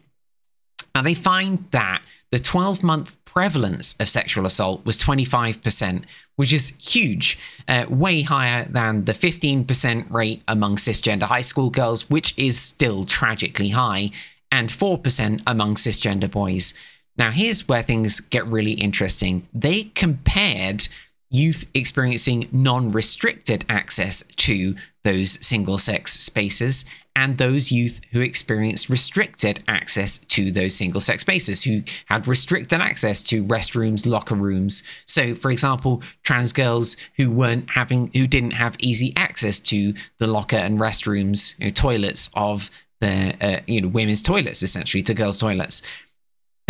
Now, 0.94 1.02
they 1.02 1.14
find 1.14 1.66
that 1.70 2.02
the 2.32 2.38
12 2.38 2.82
month 2.82 3.21
prevalence 3.32 3.94
of 3.98 4.10
sexual 4.10 4.44
assault 4.44 4.84
was 4.84 4.98
25%, 4.98 6.04
which 6.36 6.52
is 6.52 6.76
huge, 6.78 7.38
uh, 7.66 7.86
way 7.88 8.20
higher 8.20 8.66
than 8.68 9.06
the 9.06 9.12
15% 9.12 10.10
rate 10.10 10.42
among 10.46 10.76
cisgender 10.76 11.22
high 11.22 11.40
school 11.40 11.70
girls, 11.70 12.10
which 12.10 12.36
is 12.38 12.60
still 12.60 13.04
tragically 13.04 13.70
high, 13.70 14.10
and 14.50 14.68
4% 14.68 15.42
among 15.46 15.76
cisgender 15.76 16.30
boys. 16.30 16.74
Now, 17.16 17.30
here's 17.30 17.66
where 17.68 17.82
things 17.82 18.20
get 18.20 18.46
really 18.46 18.72
interesting. 18.72 19.48
They 19.54 19.84
compared 19.84 20.88
youth 21.30 21.70
experiencing 21.72 22.48
non 22.52 22.90
restricted 22.90 23.64
access 23.70 24.22
to 24.26 24.76
those 25.04 25.44
single 25.44 25.78
sex 25.78 26.12
spaces 26.20 26.84
and 27.14 27.38
those 27.38 27.70
youth 27.70 28.00
who 28.12 28.20
experienced 28.20 28.88
restricted 28.88 29.62
access 29.68 30.18
to 30.18 30.50
those 30.50 30.74
single 30.74 31.00
sex 31.00 31.22
spaces, 31.22 31.62
who 31.62 31.82
had 32.06 32.26
restricted 32.26 32.80
access 32.80 33.22
to 33.22 33.44
restrooms, 33.44 34.06
locker 34.06 34.34
rooms. 34.34 34.82
So, 35.06 35.34
for 35.34 35.50
example, 35.50 36.02
trans 36.22 36.52
girls 36.52 36.96
who 37.16 37.30
weren't 37.30 37.70
having, 37.70 38.10
who 38.14 38.26
didn't 38.26 38.52
have 38.52 38.76
easy 38.78 39.12
access 39.16 39.60
to 39.60 39.94
the 40.18 40.26
locker 40.26 40.56
and 40.56 40.78
restrooms, 40.78 41.58
you 41.58 41.66
know, 41.66 41.72
toilets 41.72 42.30
of 42.34 42.70
the, 43.00 43.34
uh, 43.40 43.60
you 43.66 43.80
know, 43.80 43.88
women's 43.88 44.22
toilets, 44.22 44.62
essentially, 44.62 45.02
to 45.02 45.14
girls' 45.14 45.38
toilets 45.38 45.82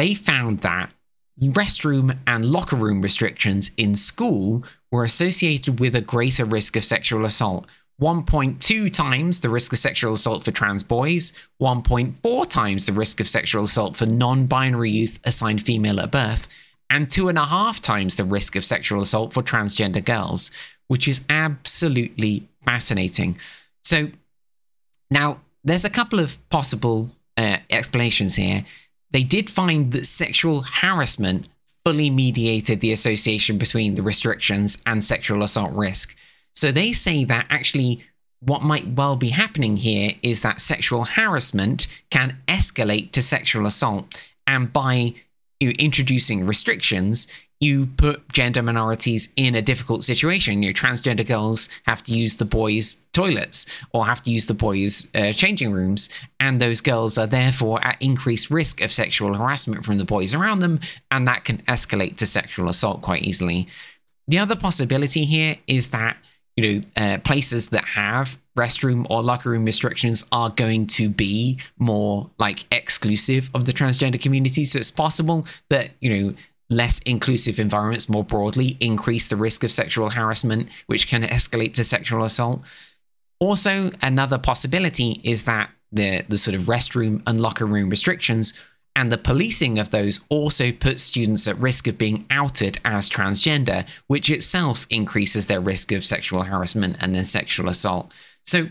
they 0.02 0.14
found 0.14 0.60
that 0.60 0.92
restroom 1.40 2.18
and 2.26 2.44
locker 2.44 2.76
room 2.76 3.00
restrictions 3.00 3.70
in 3.76 3.94
school 3.94 4.64
were 4.90 5.04
associated 5.04 5.80
with 5.80 5.94
a 5.94 6.00
greater 6.00 6.44
risk 6.44 6.76
of 6.76 6.84
sexual 6.84 7.24
assault. 7.24 7.66
1.2 8.00 8.92
times 8.92 9.40
the 9.40 9.48
risk 9.48 9.72
of 9.72 9.78
sexual 9.78 10.12
assault 10.12 10.44
for 10.44 10.50
trans 10.50 10.82
boys, 10.82 11.32
1.4 11.60 12.48
times 12.48 12.86
the 12.86 12.92
risk 12.92 13.20
of 13.20 13.28
sexual 13.28 13.64
assault 13.64 13.96
for 13.96 14.06
non 14.06 14.46
binary 14.46 14.90
youth 14.90 15.20
assigned 15.24 15.62
female 15.62 16.00
at 16.00 16.10
birth, 16.10 16.48
and 16.90 17.10
two 17.10 17.28
and 17.28 17.38
a 17.38 17.44
half 17.44 17.80
times 17.80 18.16
the 18.16 18.24
risk 18.24 18.56
of 18.56 18.64
sexual 18.64 19.02
assault 19.02 19.32
for 19.32 19.42
transgender 19.42 20.04
girls, 20.04 20.50
which 20.88 21.06
is 21.06 21.24
absolutely 21.28 22.48
fascinating. 22.64 23.38
So, 23.84 24.10
now 25.10 25.40
there's 25.62 25.84
a 25.84 25.90
couple 25.90 26.18
of 26.18 26.38
possible 26.48 27.10
uh, 27.36 27.58
explanations 27.70 28.34
here 28.34 28.64
they 29.12 29.22
did 29.22 29.50
find 29.50 29.92
that 29.92 30.06
sexual 30.06 30.62
harassment 30.62 31.48
fully 31.84 32.10
mediated 32.10 32.80
the 32.80 32.92
association 32.92 33.58
between 33.58 33.94
the 33.94 34.02
restrictions 34.02 34.82
and 34.86 35.04
sexual 35.04 35.42
assault 35.42 35.72
risk. 35.72 36.16
So 36.54 36.72
they 36.72 36.92
say 36.92 37.24
that 37.24 37.46
actually 37.50 38.04
what 38.40 38.62
might 38.62 38.88
well 38.88 39.16
be 39.16 39.28
happening 39.28 39.76
here 39.76 40.12
is 40.22 40.40
that 40.40 40.60
sexual 40.60 41.04
harassment 41.04 41.86
can 42.10 42.36
escalate 42.48 43.12
to 43.12 43.22
sexual 43.22 43.66
assault. 43.66 44.20
And 44.46 44.72
by 44.72 45.14
introducing 45.60 46.44
restrictions, 46.44 47.28
you 47.60 47.86
put 47.86 48.28
gender 48.32 48.60
minorities 48.60 49.32
in 49.36 49.54
a 49.54 49.62
difficult 49.62 50.02
situation. 50.02 50.64
You 50.64 50.70
know, 50.70 50.74
transgender 50.74 51.24
girls 51.24 51.68
have 51.84 52.02
to 52.02 52.12
use 52.12 52.36
the 52.36 52.44
boys' 52.44 53.04
toilets 53.12 53.66
or 53.92 54.04
have 54.04 54.20
to 54.24 54.32
use 54.32 54.46
the 54.46 54.54
boys' 54.54 55.08
uh, 55.14 55.32
changing 55.32 55.70
rooms, 55.70 56.08
and 56.40 56.60
those 56.60 56.80
girls 56.80 57.16
are 57.16 57.28
therefore 57.28 57.78
at 57.86 58.02
increased 58.02 58.50
risk 58.50 58.80
of 58.80 58.92
sexual 58.92 59.34
harassment 59.34 59.84
from 59.84 59.98
the 59.98 60.04
boys 60.04 60.34
around 60.34 60.58
them, 60.58 60.80
and 61.12 61.28
that 61.28 61.44
can 61.44 61.58
escalate 61.68 62.16
to 62.16 62.26
sexual 62.26 62.68
assault 62.68 63.00
quite 63.00 63.22
easily. 63.22 63.68
The 64.26 64.40
other 64.40 64.56
possibility 64.56 65.24
here 65.24 65.58
is 65.68 65.90
that 65.90 66.16
you 66.56 66.80
know 66.80 66.82
uh, 66.96 67.18
places 67.18 67.68
that 67.68 67.84
have 67.84 68.38
restroom 68.56 69.06
or 69.08 69.22
locker 69.22 69.50
room 69.50 69.64
restrictions 69.64 70.26
are 70.32 70.50
going 70.50 70.86
to 70.86 71.08
be 71.08 71.58
more 71.78 72.28
like 72.38 72.64
exclusive 72.74 73.50
of 73.54 73.64
the 73.64 73.72
transgender 73.72 74.20
community 74.20 74.64
so 74.64 74.78
it's 74.78 74.90
possible 74.90 75.46
that 75.70 75.90
you 76.00 76.10
know 76.10 76.34
less 76.72 76.98
inclusive 77.00 77.60
environments 77.60 78.08
more 78.08 78.24
broadly 78.24 78.76
increase 78.80 79.28
the 79.28 79.36
risk 79.36 79.62
of 79.62 79.70
sexual 79.70 80.10
harassment, 80.10 80.68
which 80.86 81.06
can 81.06 81.22
escalate 81.22 81.74
to 81.74 81.84
sexual 81.84 82.24
assault. 82.24 82.62
Also, 83.38 83.90
another 84.00 84.38
possibility 84.38 85.20
is 85.22 85.44
that 85.44 85.70
the, 85.92 86.24
the 86.28 86.38
sort 86.38 86.54
of 86.54 86.62
restroom 86.62 87.22
and 87.26 87.40
locker 87.40 87.66
room 87.66 87.90
restrictions 87.90 88.58
and 88.94 89.10
the 89.10 89.18
policing 89.18 89.78
of 89.78 89.90
those 89.90 90.24
also 90.28 90.70
puts 90.70 91.02
students 91.02 91.48
at 91.48 91.58
risk 91.58 91.86
of 91.86 91.96
being 91.96 92.26
outed 92.30 92.78
as 92.84 93.08
transgender, 93.08 93.86
which 94.06 94.30
itself 94.30 94.86
increases 94.90 95.46
their 95.46 95.60
risk 95.60 95.92
of 95.92 96.04
sexual 96.04 96.42
harassment 96.42 96.96
and 97.00 97.14
then 97.14 97.24
sexual 97.24 97.68
assault. 97.68 98.12
So, 98.44 98.68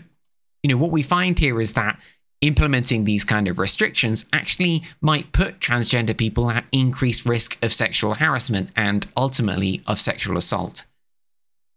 you 0.62 0.68
know, 0.68 0.76
what 0.76 0.92
we 0.92 1.02
find 1.02 1.38
here 1.38 1.60
is 1.60 1.72
that 1.72 2.00
implementing 2.40 3.04
these 3.04 3.24
kind 3.24 3.48
of 3.48 3.58
restrictions 3.58 4.28
actually 4.32 4.82
might 5.00 5.32
put 5.32 5.60
transgender 5.60 6.16
people 6.16 6.50
at 6.50 6.68
increased 6.72 7.24
risk 7.24 7.62
of 7.64 7.72
sexual 7.72 8.14
harassment 8.14 8.70
and 8.76 9.06
ultimately 9.16 9.80
of 9.86 10.00
sexual 10.00 10.36
assault. 10.38 10.84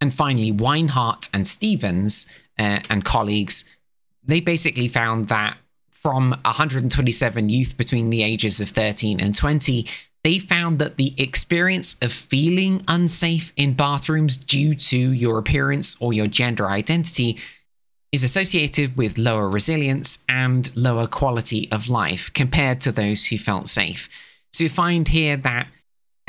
And 0.01 0.13
finally, 0.13 0.51
Weinhardt 0.51 1.29
and 1.33 1.47
Stevens 1.47 2.31
uh, 2.59 2.79
and 2.89 3.05
colleagues, 3.05 3.75
they 4.23 4.39
basically 4.39 4.87
found 4.87 5.29
that 5.29 5.57
from 6.05 6.39
127 6.45 7.49
youth 7.49 7.77
between 7.77 8.11
the 8.11 8.21
ages 8.21 8.61
of 8.61 8.69
13 8.69 9.19
and 9.19 9.33
20, 9.33 9.87
they 10.23 10.37
found 10.37 10.77
that 10.77 10.97
the 10.97 11.19
experience 11.19 11.95
of 11.99 12.11
feeling 12.11 12.83
unsafe 12.87 13.51
in 13.57 13.73
bathrooms 13.73 14.37
due 14.37 14.75
to 14.75 14.95
your 14.95 15.39
appearance 15.39 15.99
or 15.99 16.13
your 16.13 16.27
gender 16.27 16.69
identity 16.69 17.39
is 18.11 18.23
associated 18.23 18.95
with 18.95 19.17
lower 19.17 19.49
resilience 19.49 20.23
and 20.29 20.69
lower 20.75 21.07
quality 21.07 21.67
of 21.71 21.89
life 21.89 22.31
compared 22.35 22.81
to 22.81 22.91
those 22.91 23.25
who 23.25 23.39
felt 23.39 23.67
safe. 23.67 24.07
So 24.53 24.65
we 24.65 24.69
find 24.69 25.07
here 25.07 25.37
that 25.37 25.65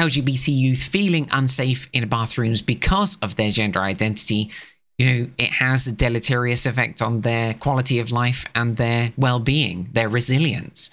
LGBT 0.00 0.56
youth 0.56 0.82
feeling 0.84 1.28
unsafe 1.30 1.90
in 1.92 2.08
bathrooms 2.08 2.62
because 2.62 3.18
of 3.20 3.36
their 3.36 3.50
gender 3.50 3.80
identity, 3.80 4.50
you 4.98 5.06
know, 5.06 5.30
it 5.36 5.50
has 5.50 5.86
a 5.86 5.92
deleterious 5.94 6.64
effect 6.64 7.02
on 7.02 7.20
their 7.20 7.54
quality 7.54 7.98
of 7.98 8.10
life 8.10 8.46
and 8.54 8.76
their 8.76 9.12
well 9.16 9.40
being, 9.40 9.90
their 9.92 10.08
resilience. 10.08 10.90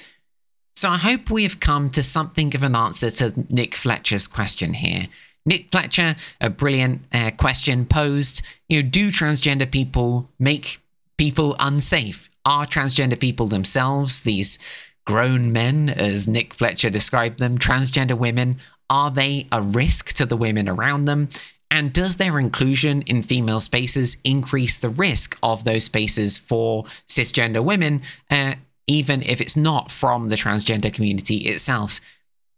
So 0.75 0.89
I 0.89 0.97
hope 0.97 1.29
we 1.29 1.43
have 1.43 1.59
come 1.59 1.89
to 1.91 2.03
something 2.03 2.55
of 2.55 2.63
an 2.63 2.75
answer 2.75 3.09
to 3.11 3.33
Nick 3.49 3.75
Fletcher's 3.75 4.27
question 4.27 4.73
here. 4.73 5.07
Nick 5.45 5.71
Fletcher, 5.71 6.15
a 6.41 6.49
brilliant 6.49 7.03
uh, 7.13 7.31
question 7.31 7.85
posed. 7.85 8.41
You 8.69 8.81
know, 8.81 8.89
do 8.89 9.11
transgender 9.11 9.69
people 9.69 10.29
make 10.39 10.81
people 11.17 11.55
unsafe? 11.59 12.29
Are 12.45 12.65
transgender 12.65 13.19
people 13.19 13.47
themselves 13.47 14.21
these 14.21 14.59
grown 15.05 15.51
men, 15.51 15.89
as 15.89 16.27
Nick 16.27 16.53
Fletcher 16.53 16.89
described 16.89 17.39
them, 17.39 17.57
transgender 17.57 18.17
women? 18.17 18.57
Are 18.89 19.11
they 19.11 19.47
a 19.51 19.61
risk 19.61 20.13
to 20.15 20.25
the 20.25 20.37
women 20.37 20.67
around 20.67 21.05
them? 21.05 21.29
And 21.73 21.91
does 21.91 22.17
their 22.17 22.37
inclusion 22.37 23.01
in 23.01 23.23
female 23.23 23.59
spaces 23.59 24.21
increase 24.23 24.77
the 24.77 24.91
risk 24.91 25.39
of 25.41 25.63
those 25.63 25.85
spaces 25.85 26.37
for 26.37 26.83
cisgender 27.07 27.63
women, 27.63 28.03
uh, 28.29 28.53
even 28.85 29.23
if 29.23 29.41
it's 29.41 29.57
not 29.57 29.89
from 29.89 30.29
the 30.29 30.35
transgender 30.35 30.93
community 30.93 31.37
itself? 31.37 31.99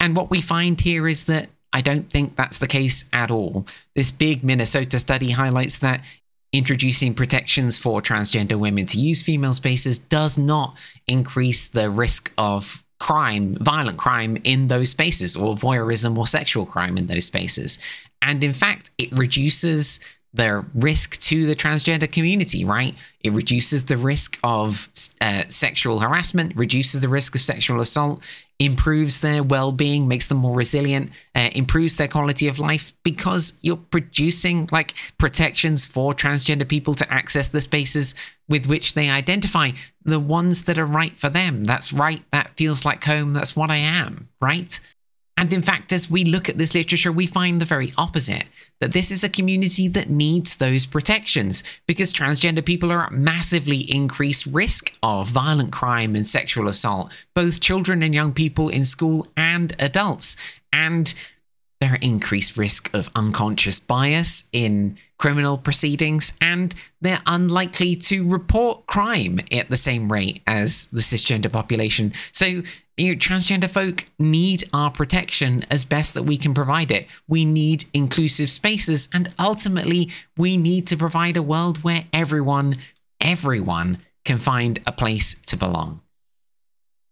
And 0.01 0.17
what 0.17 0.29
we 0.29 0.41
find 0.41 0.81
here 0.81 1.07
is 1.07 1.23
that 1.25 1.47
I 1.71 1.79
don't 1.79 2.09
think 2.09 2.35
that's 2.35 2.57
the 2.57 2.67
case 2.67 3.09
at 3.13 3.31
all. 3.31 3.65
This 3.95 4.11
big 4.11 4.43
Minnesota 4.43 4.99
study 4.99 5.31
highlights 5.31 5.77
that 5.77 6.03
introducing 6.51 7.13
protections 7.13 7.77
for 7.77 8.01
transgender 8.01 8.59
women 8.59 8.85
to 8.87 8.99
use 8.99 9.21
female 9.21 9.53
spaces 9.53 9.97
does 9.97 10.37
not 10.37 10.77
increase 11.07 11.69
the 11.69 11.89
risk 11.89 12.33
of 12.37 12.83
crime, 12.99 13.55
violent 13.61 13.97
crime 13.97 14.37
in 14.43 14.67
those 14.67 14.89
spaces, 14.89 15.35
or 15.35 15.55
voyeurism 15.55 16.17
or 16.17 16.27
sexual 16.27 16.65
crime 16.65 16.97
in 16.97 17.07
those 17.07 17.25
spaces. 17.25 17.77
And 18.21 18.43
in 18.43 18.53
fact, 18.53 18.91
it 18.97 19.17
reduces 19.17 19.99
the 20.35 20.65
risk 20.73 21.19
to 21.21 21.45
the 21.45 21.55
transgender 21.55 22.11
community, 22.11 22.65
right? 22.65 22.93
It 23.21 23.31
reduces 23.31 23.85
the 23.85 23.97
risk 23.97 24.37
of 24.43 24.89
uh, 25.21 25.43
sexual 25.47 25.99
harassment, 25.99 26.55
reduces 26.57 27.01
the 27.01 27.07
risk 27.07 27.35
of 27.35 27.41
sexual 27.41 27.79
assault, 27.79 28.21
improves 28.59 29.21
their 29.21 29.41
well 29.43 29.71
being, 29.71 30.07
makes 30.07 30.27
them 30.27 30.37
more 30.39 30.55
resilient, 30.55 31.11
uh, 31.35 31.49
improves 31.53 31.95
their 31.95 32.09
quality 32.09 32.47
of 32.47 32.59
life 32.59 32.93
because 33.03 33.57
you're 33.61 33.77
producing 33.77 34.67
like 34.73 34.93
protections 35.17 35.85
for 35.85 36.13
transgender 36.13 36.67
people 36.67 36.95
to 36.95 37.13
access 37.13 37.47
the 37.47 37.61
spaces 37.61 38.13
with 38.49 38.67
which 38.67 38.93
they 38.93 39.09
identify, 39.09 39.71
the 40.03 40.19
ones 40.19 40.65
that 40.65 40.77
are 40.77 40.85
right 40.85 41.17
for 41.17 41.29
them. 41.29 41.63
That's 41.63 41.93
right. 41.93 42.21
That 42.31 42.51
feels 42.57 42.83
like 42.83 43.05
home. 43.05 43.31
That's 43.33 43.55
what 43.55 43.69
I 43.69 43.77
am, 43.77 44.27
right? 44.41 44.79
And 45.37 45.51
in 45.51 45.61
fact, 45.61 45.91
as 45.91 46.09
we 46.09 46.23
look 46.23 46.47
at 46.47 46.57
this 46.57 46.73
literature, 46.73 47.11
we 47.11 47.27
find 47.27 47.59
the 47.59 47.65
very 47.65 47.91
opposite 47.97 48.45
that 48.79 48.93
this 48.93 49.11
is 49.11 49.23
a 49.23 49.29
community 49.29 49.87
that 49.89 50.09
needs 50.09 50.55
those 50.55 50.85
protections 50.85 51.61
because 51.87 52.13
transgender 52.13 52.65
people 52.65 52.91
are 52.91 53.05
at 53.05 53.11
massively 53.11 53.79
increased 53.79 54.45
risk 54.45 54.97
of 55.03 55.27
violent 55.27 55.73
crime 55.73 56.15
and 56.15 56.27
sexual 56.27 56.69
assault, 56.69 57.11
both 57.33 57.59
children 57.59 58.01
and 58.01 58.13
young 58.13 58.33
people 58.33 58.69
in 58.69 58.85
school 58.85 59.27
and 59.35 59.75
adults. 59.77 60.37
And 60.71 61.13
there 61.85 61.93
are 61.93 61.99
increased 62.01 62.57
risk 62.57 62.91
of 62.95 63.11
unconscious 63.15 63.79
bias 63.79 64.49
in 64.51 64.97
criminal 65.19 65.55
proceedings, 65.55 66.35
and 66.41 66.73
they're 66.99 67.21
unlikely 67.27 67.95
to 67.95 68.27
report 68.27 68.87
crime 68.87 69.39
at 69.51 69.69
the 69.69 69.77
same 69.77 70.11
rate 70.11 70.41
as 70.47 70.89
the 70.89 71.01
cisgender 71.01 71.51
population. 71.51 72.11
So 72.31 72.63
you 72.97 73.09
know, 73.09 73.15
transgender 73.19 73.69
folk 73.69 74.05
need 74.17 74.63
our 74.73 74.89
protection 74.89 75.63
as 75.69 75.85
best 75.85 76.15
that 76.15 76.23
we 76.23 76.37
can 76.39 76.55
provide 76.55 76.89
it. 76.89 77.05
We 77.27 77.45
need 77.45 77.85
inclusive 77.93 78.49
spaces, 78.49 79.07
and 79.13 79.31
ultimately, 79.37 80.09
we 80.35 80.57
need 80.57 80.87
to 80.87 80.97
provide 80.97 81.37
a 81.37 81.43
world 81.43 81.83
where 81.83 82.05
everyone, 82.11 82.73
everyone 83.21 83.99
can 84.23 84.39
find 84.39 84.81
a 84.87 84.91
place 84.91 85.39
to 85.43 85.55
belong. 85.55 86.01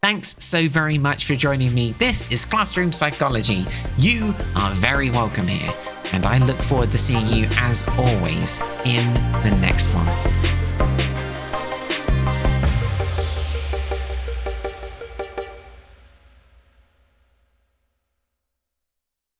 Thanks 0.04 0.36
so 0.38 0.68
very 0.68 0.98
much 0.98 1.24
for 1.24 1.34
joining 1.34 1.74
me. 1.74 1.94
This 1.94 2.30
is 2.30 2.44
Classroom 2.44 2.92
Psychology. 2.92 3.66
You 3.98 4.36
are 4.54 4.72
very 4.72 5.10
welcome 5.10 5.48
here, 5.48 5.74
and 6.12 6.26
I 6.26 6.40
look 6.40 6.62
forward 6.62 6.92
to 6.92 6.98
seeing 6.98 7.26
you 7.30 7.48
as 7.52 7.88
always 7.98 8.60
in 8.84 9.14
the 9.44 9.58
next 9.62 9.86
one. 9.94 10.53